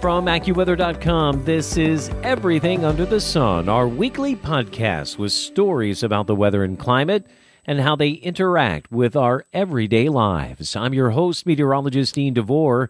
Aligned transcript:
From 0.00 0.24
AccuWeather.com, 0.24 1.44
this 1.44 1.76
is 1.76 2.08
Everything 2.22 2.86
Under 2.86 3.04
the 3.04 3.20
Sun, 3.20 3.68
our 3.68 3.86
weekly 3.86 4.34
podcast 4.34 5.18
with 5.18 5.30
stories 5.30 6.02
about 6.02 6.26
the 6.26 6.34
weather 6.34 6.64
and 6.64 6.78
climate 6.78 7.26
and 7.66 7.80
how 7.80 7.96
they 7.96 8.12
interact 8.12 8.90
with 8.90 9.14
our 9.14 9.44
everyday 9.52 10.08
lives. 10.08 10.74
I'm 10.74 10.94
your 10.94 11.10
host, 11.10 11.44
meteorologist 11.44 12.14
Dean 12.14 12.32
DeVore. 12.32 12.88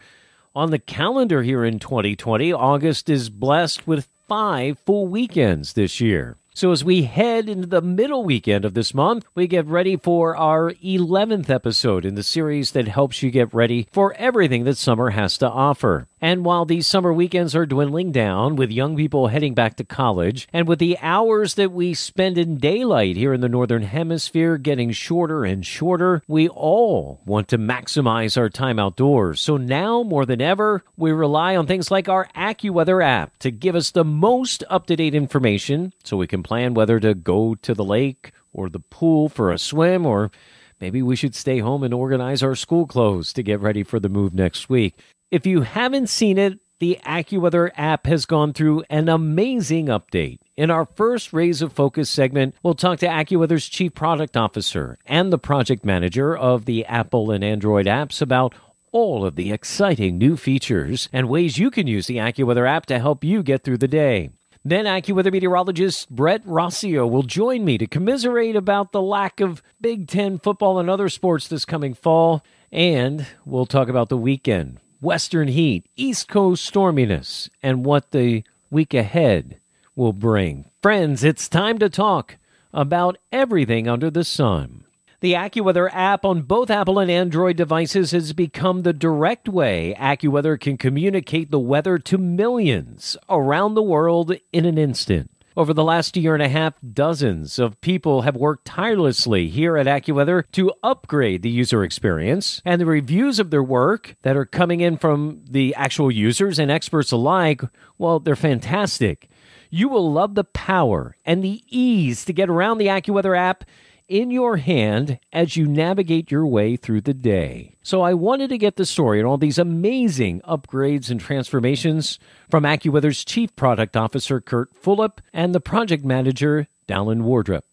On 0.54 0.70
the 0.70 0.78
calendar 0.78 1.42
here 1.42 1.64
in 1.64 1.80
2020, 1.80 2.52
August 2.52 3.10
is 3.10 3.28
blessed 3.28 3.88
with 3.88 4.06
five 4.28 4.78
full 4.78 5.08
weekends 5.08 5.72
this 5.72 6.00
year. 6.00 6.36
So, 6.60 6.72
as 6.72 6.84
we 6.84 7.04
head 7.04 7.48
into 7.48 7.66
the 7.66 7.80
middle 7.80 8.22
weekend 8.22 8.66
of 8.66 8.74
this 8.74 8.92
month, 8.92 9.24
we 9.34 9.46
get 9.46 9.64
ready 9.64 9.96
for 9.96 10.36
our 10.36 10.72
11th 10.72 11.48
episode 11.48 12.04
in 12.04 12.16
the 12.16 12.22
series 12.22 12.72
that 12.72 12.86
helps 12.86 13.22
you 13.22 13.30
get 13.30 13.54
ready 13.54 13.88
for 13.92 14.12
everything 14.18 14.64
that 14.64 14.76
summer 14.76 15.08
has 15.08 15.38
to 15.38 15.48
offer. 15.48 16.06
And 16.20 16.44
while 16.44 16.66
these 16.66 16.86
summer 16.86 17.14
weekends 17.14 17.56
are 17.56 17.64
dwindling 17.64 18.12
down, 18.12 18.56
with 18.56 18.70
young 18.70 18.94
people 18.94 19.28
heading 19.28 19.54
back 19.54 19.76
to 19.76 19.84
college, 19.84 20.48
and 20.52 20.68
with 20.68 20.78
the 20.78 20.98
hours 21.00 21.54
that 21.54 21.72
we 21.72 21.94
spend 21.94 22.36
in 22.36 22.58
daylight 22.58 23.16
here 23.16 23.32
in 23.32 23.40
the 23.40 23.48
Northern 23.48 23.82
Hemisphere 23.82 24.58
getting 24.58 24.90
shorter 24.90 25.46
and 25.46 25.64
shorter, 25.64 26.22
we 26.28 26.46
all 26.46 27.22
want 27.24 27.48
to 27.48 27.58
maximize 27.58 28.36
our 28.36 28.50
time 28.50 28.78
outdoors. 28.78 29.40
So 29.40 29.56
now 29.56 30.02
more 30.02 30.26
than 30.26 30.42
ever, 30.42 30.84
we 30.98 31.10
rely 31.10 31.56
on 31.56 31.66
things 31.66 31.90
like 31.90 32.10
our 32.10 32.28
AccuWeather 32.36 33.02
app 33.02 33.38
to 33.38 33.50
give 33.50 33.74
us 33.74 33.90
the 33.90 34.04
most 34.04 34.62
up 34.68 34.84
to 34.88 34.96
date 34.96 35.14
information 35.14 35.94
so 36.04 36.18
we 36.18 36.26
can 36.26 36.42
plan 36.50 36.74
whether 36.74 36.98
to 36.98 37.14
go 37.14 37.54
to 37.54 37.74
the 37.74 37.84
lake 37.84 38.32
or 38.52 38.68
the 38.68 38.80
pool 38.80 39.28
for 39.28 39.52
a 39.52 39.58
swim 39.58 40.04
or 40.04 40.32
Maybe 40.80 41.02
we 41.02 41.14
should 41.14 41.34
stay 41.34 41.58
home 41.58 41.82
and 41.82 41.92
organize 41.92 42.42
our 42.42 42.54
school 42.54 42.86
clothes 42.86 43.34
to 43.34 43.42
get 43.42 43.60
ready 43.60 43.82
for 43.82 44.00
the 44.00 44.08
move 44.08 44.32
next 44.32 44.70
week. 44.70 44.96
If 45.30 45.46
you 45.46 45.60
haven't 45.60 46.08
seen 46.08 46.38
it, 46.38 46.58
the 46.78 46.98
AccuWeather 47.04 47.70
app 47.76 48.06
has 48.06 48.24
gone 48.24 48.54
through 48.54 48.84
an 48.88 49.10
amazing 49.10 49.86
update. 49.86 50.38
In 50.56 50.70
our 50.70 50.86
first 50.86 51.34
Rays 51.34 51.60
of 51.60 51.74
Focus 51.74 52.08
segment, 52.08 52.54
we'll 52.62 52.74
talk 52.74 52.98
to 53.00 53.06
AccuWeather's 53.06 53.68
Chief 53.68 53.94
Product 53.94 54.34
Officer 54.38 54.96
and 55.04 55.30
the 55.30 55.38
project 55.38 55.84
manager 55.84 56.34
of 56.34 56.64
the 56.64 56.86
Apple 56.86 57.30
and 57.30 57.44
Android 57.44 57.84
apps 57.84 58.22
about 58.22 58.54
all 58.92 59.26
of 59.26 59.36
the 59.36 59.52
exciting 59.52 60.16
new 60.16 60.38
features 60.38 61.10
and 61.12 61.28
ways 61.28 61.58
you 61.58 61.70
can 61.70 61.86
use 61.86 62.06
the 62.06 62.16
AccuWeather 62.16 62.66
app 62.66 62.86
to 62.86 62.98
help 62.98 63.22
you 63.22 63.42
get 63.42 63.62
through 63.62 63.78
the 63.78 63.86
day. 63.86 64.30
Then 64.62 64.84
AccuWeather 64.84 65.32
meteorologist 65.32 66.10
Brett 66.10 66.44
Rossio 66.44 67.10
will 67.10 67.22
join 67.22 67.64
me 67.64 67.78
to 67.78 67.86
commiserate 67.86 68.56
about 68.56 68.92
the 68.92 69.00
lack 69.00 69.40
of 69.40 69.62
Big 69.80 70.06
Ten 70.06 70.38
football 70.38 70.78
and 70.78 70.90
other 70.90 71.08
sports 71.08 71.48
this 71.48 71.64
coming 71.64 71.94
fall. 71.94 72.44
And 72.70 73.26
we'll 73.46 73.64
talk 73.64 73.88
about 73.88 74.10
the 74.10 74.18
weekend 74.18 74.78
western 75.00 75.48
heat, 75.48 75.86
east 75.96 76.28
coast 76.28 76.70
storminess, 76.70 77.48
and 77.62 77.86
what 77.86 78.10
the 78.10 78.44
week 78.70 78.92
ahead 78.92 79.58
will 79.96 80.12
bring. 80.12 80.66
Friends, 80.82 81.24
it's 81.24 81.48
time 81.48 81.78
to 81.78 81.88
talk 81.88 82.36
about 82.72 83.16
everything 83.32 83.88
under 83.88 84.10
the 84.10 84.24
sun. 84.24 84.84
The 85.20 85.34
AccuWeather 85.34 85.90
app 85.92 86.24
on 86.24 86.40
both 86.42 86.70
Apple 86.70 86.98
and 86.98 87.10
Android 87.10 87.58
devices 87.58 88.12
has 88.12 88.32
become 88.32 88.82
the 88.82 88.94
direct 88.94 89.50
way 89.50 89.94
AccuWeather 89.98 90.58
can 90.58 90.78
communicate 90.78 91.50
the 91.50 91.58
weather 91.58 91.98
to 91.98 92.16
millions 92.16 93.18
around 93.28 93.74
the 93.74 93.82
world 93.82 94.34
in 94.50 94.64
an 94.64 94.78
instant. 94.78 95.30
Over 95.58 95.74
the 95.74 95.84
last 95.84 96.16
year 96.16 96.32
and 96.32 96.42
a 96.42 96.48
half, 96.48 96.72
dozens 96.94 97.58
of 97.58 97.78
people 97.82 98.22
have 98.22 98.34
worked 98.34 98.64
tirelessly 98.64 99.48
here 99.48 99.76
at 99.76 99.86
AccuWeather 99.86 100.44
to 100.52 100.72
upgrade 100.82 101.42
the 101.42 101.50
user 101.50 101.84
experience, 101.84 102.62
and 102.64 102.80
the 102.80 102.86
reviews 102.86 103.38
of 103.38 103.50
their 103.50 103.62
work 103.62 104.16
that 104.22 104.38
are 104.38 104.46
coming 104.46 104.80
in 104.80 104.96
from 104.96 105.42
the 105.46 105.74
actual 105.74 106.10
users 106.10 106.58
and 106.58 106.70
experts 106.70 107.12
alike, 107.12 107.60
well, 107.98 108.20
they're 108.20 108.36
fantastic. 108.36 109.28
You 109.68 109.90
will 109.90 110.10
love 110.10 110.34
the 110.34 110.44
power 110.44 111.14
and 111.26 111.44
the 111.44 111.62
ease 111.68 112.24
to 112.24 112.32
get 112.32 112.48
around 112.48 112.78
the 112.78 112.86
AccuWeather 112.86 113.36
app 113.36 113.64
in 114.10 114.30
your 114.32 114.56
hand 114.56 115.20
as 115.32 115.56
you 115.56 115.66
navigate 115.66 116.30
your 116.30 116.44
way 116.44 116.74
through 116.74 117.00
the 117.00 117.14
day. 117.14 117.76
So 117.82 118.02
I 118.02 118.12
wanted 118.12 118.50
to 118.50 118.58
get 118.58 118.74
the 118.74 118.84
story 118.84 119.20
on 119.20 119.26
all 119.26 119.38
these 119.38 119.58
amazing 119.58 120.40
upgrades 120.42 121.10
and 121.10 121.20
transformations 121.20 122.18
from 122.50 122.64
AccuWeather's 122.64 123.24
Chief 123.24 123.54
Product 123.54 123.96
Officer, 123.96 124.40
Kurt 124.40 124.74
Fulop, 124.74 125.18
and 125.32 125.54
the 125.54 125.60
project 125.60 126.04
manager, 126.04 126.66
Dallin 126.88 127.22
Wardrop. 127.22 127.64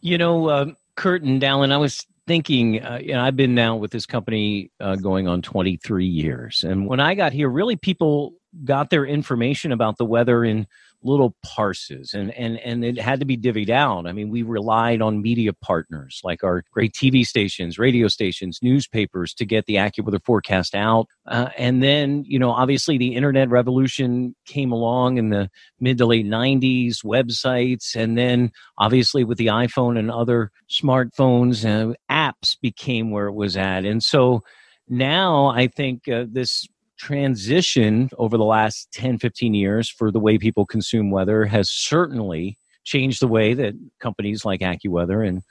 You 0.00 0.18
know, 0.18 0.48
uh, 0.48 0.66
Kurt 0.96 1.22
and 1.22 1.40
Dallin, 1.40 1.72
I 1.72 1.76
was 1.76 2.04
thinking, 2.26 2.82
uh, 2.84 2.98
you 3.00 3.12
know, 3.12 3.22
I've 3.22 3.36
been 3.36 3.54
now 3.54 3.76
with 3.76 3.92
this 3.92 4.04
company 4.04 4.70
uh, 4.80 4.96
going 4.96 5.28
on 5.28 5.42
23 5.42 6.04
years. 6.04 6.64
And 6.64 6.88
when 6.88 6.98
I 6.98 7.14
got 7.14 7.32
here, 7.32 7.48
really 7.48 7.76
people 7.76 8.34
got 8.64 8.90
their 8.90 9.04
information 9.04 9.70
about 9.70 9.98
the 9.98 10.04
weather 10.04 10.44
in 10.44 10.66
little 11.04 11.36
parses 11.44 12.14
and 12.14 12.30
and 12.32 12.58
and 12.58 12.84
it 12.84 12.98
had 12.98 13.20
to 13.20 13.26
be 13.26 13.36
divvied 13.36 13.70
out. 13.70 14.06
I 14.06 14.12
mean 14.12 14.30
we 14.30 14.42
relied 14.42 15.02
on 15.02 15.22
media 15.22 15.52
partners 15.52 16.20
like 16.24 16.42
our 16.42 16.64
great 16.72 16.92
tv 16.92 17.24
stations 17.24 17.78
radio 17.78 18.08
stations 18.08 18.58
newspapers 18.62 19.34
to 19.34 19.44
get 19.44 19.66
the 19.66 19.76
accuweather 19.76 20.22
forecast 20.24 20.74
out 20.74 21.06
uh, 21.26 21.48
and 21.56 21.82
then 21.82 22.24
you 22.26 22.38
know 22.38 22.50
obviously 22.50 22.98
the 22.98 23.14
internet 23.14 23.48
revolution 23.48 24.34
came 24.46 24.72
along 24.72 25.18
in 25.18 25.30
the 25.30 25.50
mid 25.80 25.98
to 25.98 26.06
late 26.06 26.26
90s 26.26 27.04
websites 27.04 27.94
and 27.94 28.16
then 28.18 28.50
obviously 28.78 29.24
with 29.24 29.38
the 29.38 29.46
iphone 29.46 29.98
and 29.98 30.10
other 30.10 30.50
smartphones 30.70 31.64
uh, 31.64 31.94
apps 32.10 32.56
became 32.60 33.10
where 33.10 33.26
it 33.26 33.34
was 33.34 33.56
at 33.56 33.84
and 33.84 34.02
so 34.02 34.42
now 34.88 35.46
i 35.46 35.66
think 35.66 36.08
uh, 36.08 36.24
this 36.30 36.66
transition 37.04 38.08
over 38.16 38.38
the 38.38 38.44
last 38.44 38.90
10, 38.92 39.18
15 39.18 39.52
years 39.52 39.90
for 39.90 40.10
the 40.10 40.18
way 40.18 40.38
people 40.38 40.64
consume 40.64 41.10
weather 41.10 41.44
has 41.44 41.70
certainly 41.70 42.56
changed 42.84 43.20
the 43.20 43.28
way 43.28 43.52
that 43.52 43.74
companies 44.00 44.46
like 44.46 44.60
AccuWeather 44.60 45.28
and 45.28 45.42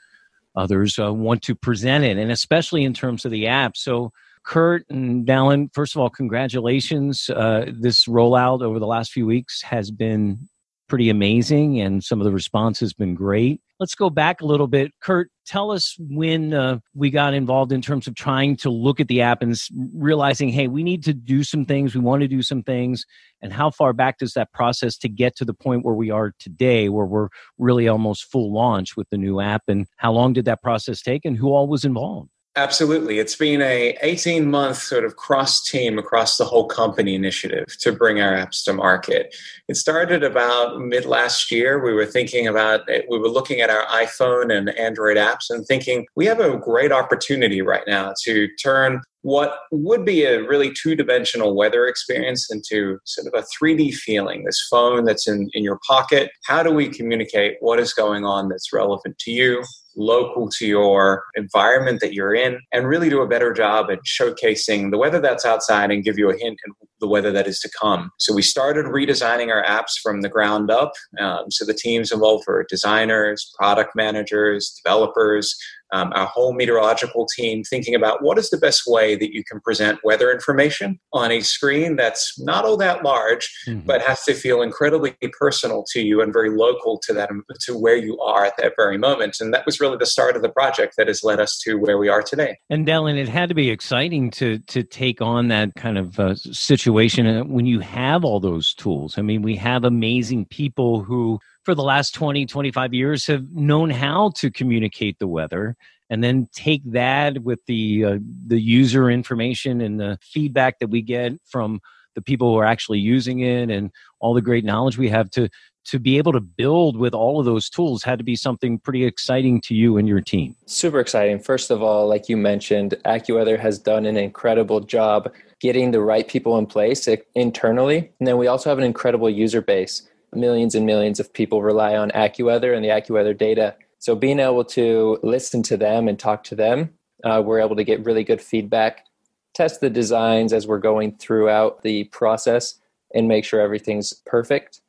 others 0.56 0.98
uh, 0.98 1.14
want 1.14 1.42
to 1.42 1.54
present 1.54 2.02
it, 2.02 2.18
and 2.18 2.32
especially 2.32 2.82
in 2.82 2.92
terms 2.92 3.24
of 3.24 3.30
the 3.30 3.46
app. 3.46 3.76
So, 3.76 4.10
Kurt 4.42 4.84
and 4.90 5.24
Dallin, 5.24 5.72
first 5.72 5.94
of 5.94 6.00
all, 6.02 6.10
congratulations. 6.10 7.30
Uh, 7.30 7.66
this 7.72 8.06
rollout 8.06 8.60
over 8.60 8.80
the 8.80 8.86
last 8.86 9.12
few 9.12 9.24
weeks 9.24 9.62
has 9.62 9.92
been 9.92 10.48
pretty 10.88 11.10
amazing, 11.10 11.80
and 11.80 12.02
some 12.04 12.20
of 12.20 12.24
the 12.24 12.32
response 12.32 12.80
has 12.80 12.92
been 12.92 13.14
great. 13.14 13.60
Let's 13.80 13.94
go 13.94 14.08
back 14.10 14.40
a 14.40 14.46
little 14.46 14.68
bit. 14.68 14.92
Kurt, 15.00 15.30
tell 15.46 15.70
us 15.70 15.96
when 15.98 16.54
uh, 16.54 16.78
we 16.94 17.10
got 17.10 17.34
involved 17.34 17.72
in 17.72 17.82
terms 17.82 18.06
of 18.06 18.14
trying 18.14 18.56
to 18.58 18.70
look 18.70 19.00
at 19.00 19.08
the 19.08 19.20
app 19.20 19.42
and 19.42 19.58
realizing, 19.94 20.48
hey, 20.48 20.68
we 20.68 20.82
need 20.82 21.02
to 21.04 21.12
do 21.12 21.42
some 21.42 21.64
things, 21.64 21.94
we 21.94 22.00
want 22.00 22.22
to 22.22 22.28
do 22.28 22.42
some 22.42 22.62
things, 22.62 23.04
and 23.42 23.52
how 23.52 23.70
far 23.70 23.92
back 23.92 24.18
does 24.18 24.34
that 24.34 24.52
process 24.52 24.96
to 24.98 25.08
get 25.08 25.36
to 25.36 25.44
the 25.44 25.54
point 25.54 25.84
where 25.84 25.94
we 25.94 26.10
are 26.10 26.32
today, 26.38 26.88
where 26.88 27.06
we're 27.06 27.28
really 27.58 27.88
almost 27.88 28.30
full 28.30 28.52
launch 28.52 28.96
with 28.96 29.08
the 29.10 29.18
new 29.18 29.40
app, 29.40 29.62
and 29.68 29.86
how 29.96 30.12
long 30.12 30.32
did 30.32 30.44
that 30.44 30.62
process 30.62 31.02
take, 31.02 31.24
and 31.24 31.36
who 31.36 31.48
all 31.48 31.66
was 31.66 31.84
involved? 31.84 32.30
Absolutely. 32.56 33.18
It's 33.18 33.34
been 33.34 33.60
a 33.62 33.98
18 34.02 34.48
month 34.48 34.76
sort 34.76 35.04
of 35.04 35.16
cross 35.16 35.60
team 35.60 35.98
across 35.98 36.36
the 36.36 36.44
whole 36.44 36.68
company 36.68 37.16
initiative 37.16 37.66
to 37.80 37.90
bring 37.90 38.20
our 38.20 38.32
apps 38.32 38.62
to 38.64 38.72
market. 38.72 39.34
It 39.66 39.76
started 39.76 40.22
about 40.22 40.78
mid 40.78 41.04
last 41.04 41.50
year. 41.50 41.82
We 41.84 41.92
were 41.92 42.06
thinking 42.06 42.46
about 42.46 42.88
it. 42.88 43.06
We 43.10 43.18
were 43.18 43.28
looking 43.28 43.60
at 43.60 43.70
our 43.70 43.84
iPhone 43.86 44.56
and 44.56 44.70
Android 44.78 45.16
apps 45.16 45.50
and 45.50 45.66
thinking 45.66 46.06
we 46.14 46.26
have 46.26 46.38
a 46.38 46.56
great 46.56 46.92
opportunity 46.92 47.60
right 47.60 47.82
now 47.88 48.14
to 48.22 48.48
turn 48.62 49.00
what 49.22 49.58
would 49.72 50.04
be 50.04 50.22
a 50.22 50.46
really 50.46 50.72
two 50.72 50.94
dimensional 50.94 51.56
weather 51.56 51.86
experience 51.86 52.52
into 52.52 52.98
sort 53.04 53.26
of 53.26 53.32
a 53.34 53.44
3D 53.58 53.94
feeling, 53.94 54.44
this 54.44 54.64
phone 54.70 55.06
that's 55.06 55.26
in, 55.26 55.48
in 55.54 55.64
your 55.64 55.80
pocket. 55.88 56.30
How 56.44 56.62
do 56.62 56.70
we 56.70 56.88
communicate 56.88 57.56
what 57.58 57.80
is 57.80 57.92
going 57.92 58.24
on 58.24 58.48
that's 58.48 58.72
relevant 58.72 59.18
to 59.20 59.32
you? 59.32 59.64
Local 59.96 60.48
to 60.48 60.66
your 60.66 61.24
environment 61.34 62.00
that 62.00 62.14
you're 62.14 62.34
in 62.34 62.58
and 62.72 62.86
really 62.86 63.08
do 63.08 63.20
a 63.20 63.28
better 63.28 63.52
job 63.52 63.90
at 63.90 64.00
showcasing 64.04 64.90
the 64.90 64.98
weather 64.98 65.20
that's 65.20 65.44
outside 65.44 65.90
and 65.90 66.04
give 66.04 66.18
you 66.18 66.30
a 66.30 66.36
hint 66.36 66.58
of 66.68 66.88
the 67.00 67.08
weather 67.08 67.32
that 67.32 67.46
is 67.46 67.60
to 67.60 67.70
come. 67.80 68.10
So 68.18 68.32
we 68.32 68.42
started 68.42 68.86
redesigning 68.86 69.50
our 69.50 69.64
apps 69.64 69.92
from 70.02 70.22
the 70.22 70.28
ground 70.28 70.70
up. 70.70 70.92
Um, 71.20 71.50
so 71.50 71.64
the 71.64 71.74
teams 71.74 72.10
involved 72.12 72.44
were 72.46 72.66
designers, 72.68 73.52
product 73.58 73.90
managers, 73.94 74.80
developers, 74.82 75.56
um, 75.92 76.12
our 76.14 76.26
whole 76.26 76.52
meteorological 76.52 77.26
team 77.26 77.62
thinking 77.62 77.94
about 77.94 78.22
what 78.22 78.38
is 78.38 78.50
the 78.50 78.58
best 78.58 78.82
way 78.86 79.14
that 79.16 79.32
you 79.32 79.44
can 79.44 79.60
present 79.60 80.00
weather 80.02 80.32
information 80.32 80.98
on 81.12 81.30
a 81.30 81.40
screen 81.40 81.96
that's 81.96 82.38
not 82.40 82.64
all 82.64 82.76
that 82.76 83.04
large, 83.04 83.52
mm-hmm. 83.66 83.86
but 83.86 84.02
has 84.02 84.22
to 84.24 84.34
feel 84.34 84.62
incredibly 84.62 85.14
personal 85.38 85.84
to 85.92 86.00
you 86.00 86.20
and 86.20 86.32
very 86.32 86.50
local 86.50 86.98
to 87.04 87.12
that 87.12 87.30
to 87.60 87.76
where 87.76 87.96
you 87.96 88.18
are 88.20 88.44
at 88.44 88.56
that 88.58 88.72
very 88.76 88.98
moment. 88.98 89.36
And 89.40 89.52
that 89.54 89.66
was 89.66 89.80
really 89.80 89.96
the 89.96 90.06
start 90.06 90.36
of 90.36 90.42
the 90.42 90.48
project 90.48 90.94
that 90.96 91.06
has 91.06 91.22
led 91.22 91.40
us 91.40 91.58
to 91.64 91.74
where 91.74 91.98
we 91.98 92.08
are 92.08 92.22
today. 92.22 92.58
And 92.70 92.86
Dallin, 92.86 93.16
it 93.16 93.28
had 93.28 93.48
to 93.48 93.54
be 93.54 93.70
exciting 93.70 94.30
to 94.32 94.58
to 94.58 94.82
take 94.82 95.20
on 95.20 95.48
that 95.48 95.74
kind 95.76 95.98
of 95.98 96.18
uh, 96.18 96.34
situation 96.34 97.26
uh, 97.26 97.44
when 97.44 97.66
you 97.66 97.80
have 97.80 98.24
all 98.24 98.40
those 98.40 98.74
tools. 98.74 99.18
I 99.18 99.22
mean, 99.22 99.42
we 99.42 99.56
have 99.56 99.84
amazing 99.84 100.46
people 100.46 101.02
who 101.02 101.38
for 101.64 101.74
the 101.74 101.82
last 101.82 102.14
20, 102.14 102.46
25 102.46 102.94
years 102.94 103.26
have 103.26 103.50
known 103.52 103.90
how 103.90 104.30
to 104.36 104.50
communicate 104.50 105.18
the 105.18 105.26
weather 105.26 105.76
and 106.10 106.22
then 106.22 106.48
take 106.52 106.82
that 106.92 107.42
with 107.42 107.64
the 107.66 108.04
uh, 108.04 108.18
the 108.46 108.60
user 108.60 109.10
information 109.10 109.80
and 109.80 109.98
the 109.98 110.18
feedback 110.22 110.78
that 110.78 110.88
we 110.88 111.02
get 111.02 111.32
from 111.44 111.80
the 112.14 112.22
people 112.22 112.52
who 112.52 112.58
are 112.58 112.64
actually 112.64 112.98
using 113.00 113.40
it 113.40 113.70
and 113.70 113.90
all 114.20 114.34
the 114.34 114.42
great 114.42 114.64
knowledge 114.64 114.98
we 114.98 115.08
have 115.08 115.30
to 115.30 115.48
to 115.84 115.98
be 115.98 116.16
able 116.16 116.32
to 116.32 116.40
build 116.40 116.96
with 116.96 117.12
all 117.12 117.38
of 117.38 117.44
those 117.44 117.68
tools 117.68 118.02
had 118.02 118.18
to 118.18 118.24
be 118.24 118.36
something 118.36 118.78
pretty 118.78 119.04
exciting 119.04 119.60
to 119.60 119.74
you 119.74 119.98
and 119.98 120.08
your 120.08 120.20
team. 120.20 120.56
Super 120.64 120.98
exciting. 120.98 121.38
First 121.38 121.70
of 121.70 121.82
all, 121.82 122.08
like 122.08 122.28
you 122.28 122.38
mentioned, 122.38 122.94
AccuWeather 123.04 123.58
has 123.58 123.78
done 123.78 124.06
an 124.06 124.16
incredible 124.16 124.80
job 124.80 125.30
getting 125.60 125.90
the 125.90 126.00
right 126.00 126.26
people 126.26 126.56
in 126.56 126.66
place 126.66 127.06
internally. 127.34 128.10
And 128.18 128.26
then 128.26 128.38
we 128.38 128.46
also 128.46 128.70
have 128.70 128.78
an 128.78 128.84
incredible 128.84 129.28
user 129.28 129.60
base 129.60 130.08
millions 130.36 130.74
and 130.74 130.86
millions 130.86 131.20
of 131.20 131.32
people 131.32 131.62
rely 131.62 131.96
on 131.96 132.10
AccuWeather 132.10 132.74
and 132.74 132.84
the 132.84 132.88
AccuWeather 132.88 133.36
data. 133.36 133.74
So 133.98 134.14
being 134.14 134.40
able 134.40 134.64
to 134.66 135.18
listen 135.22 135.62
to 135.64 135.76
them 135.76 136.08
and 136.08 136.18
talk 136.18 136.44
to 136.44 136.54
them, 136.54 136.94
uh, 137.24 137.42
we're 137.44 137.60
able 137.60 137.76
to 137.76 137.84
get 137.84 138.04
really 138.04 138.24
good 138.24 138.40
feedback, 138.40 139.06
test 139.54 139.80
the 139.80 139.90
designs 139.90 140.52
as 140.52 140.66
we're 140.66 140.78
going 140.78 141.16
throughout 141.16 141.82
the 141.82 142.04
process, 142.04 142.78
and 143.14 143.28
make 143.28 143.44
sure 143.44 143.60
everything's 143.60 144.12
perfect, 144.26 144.80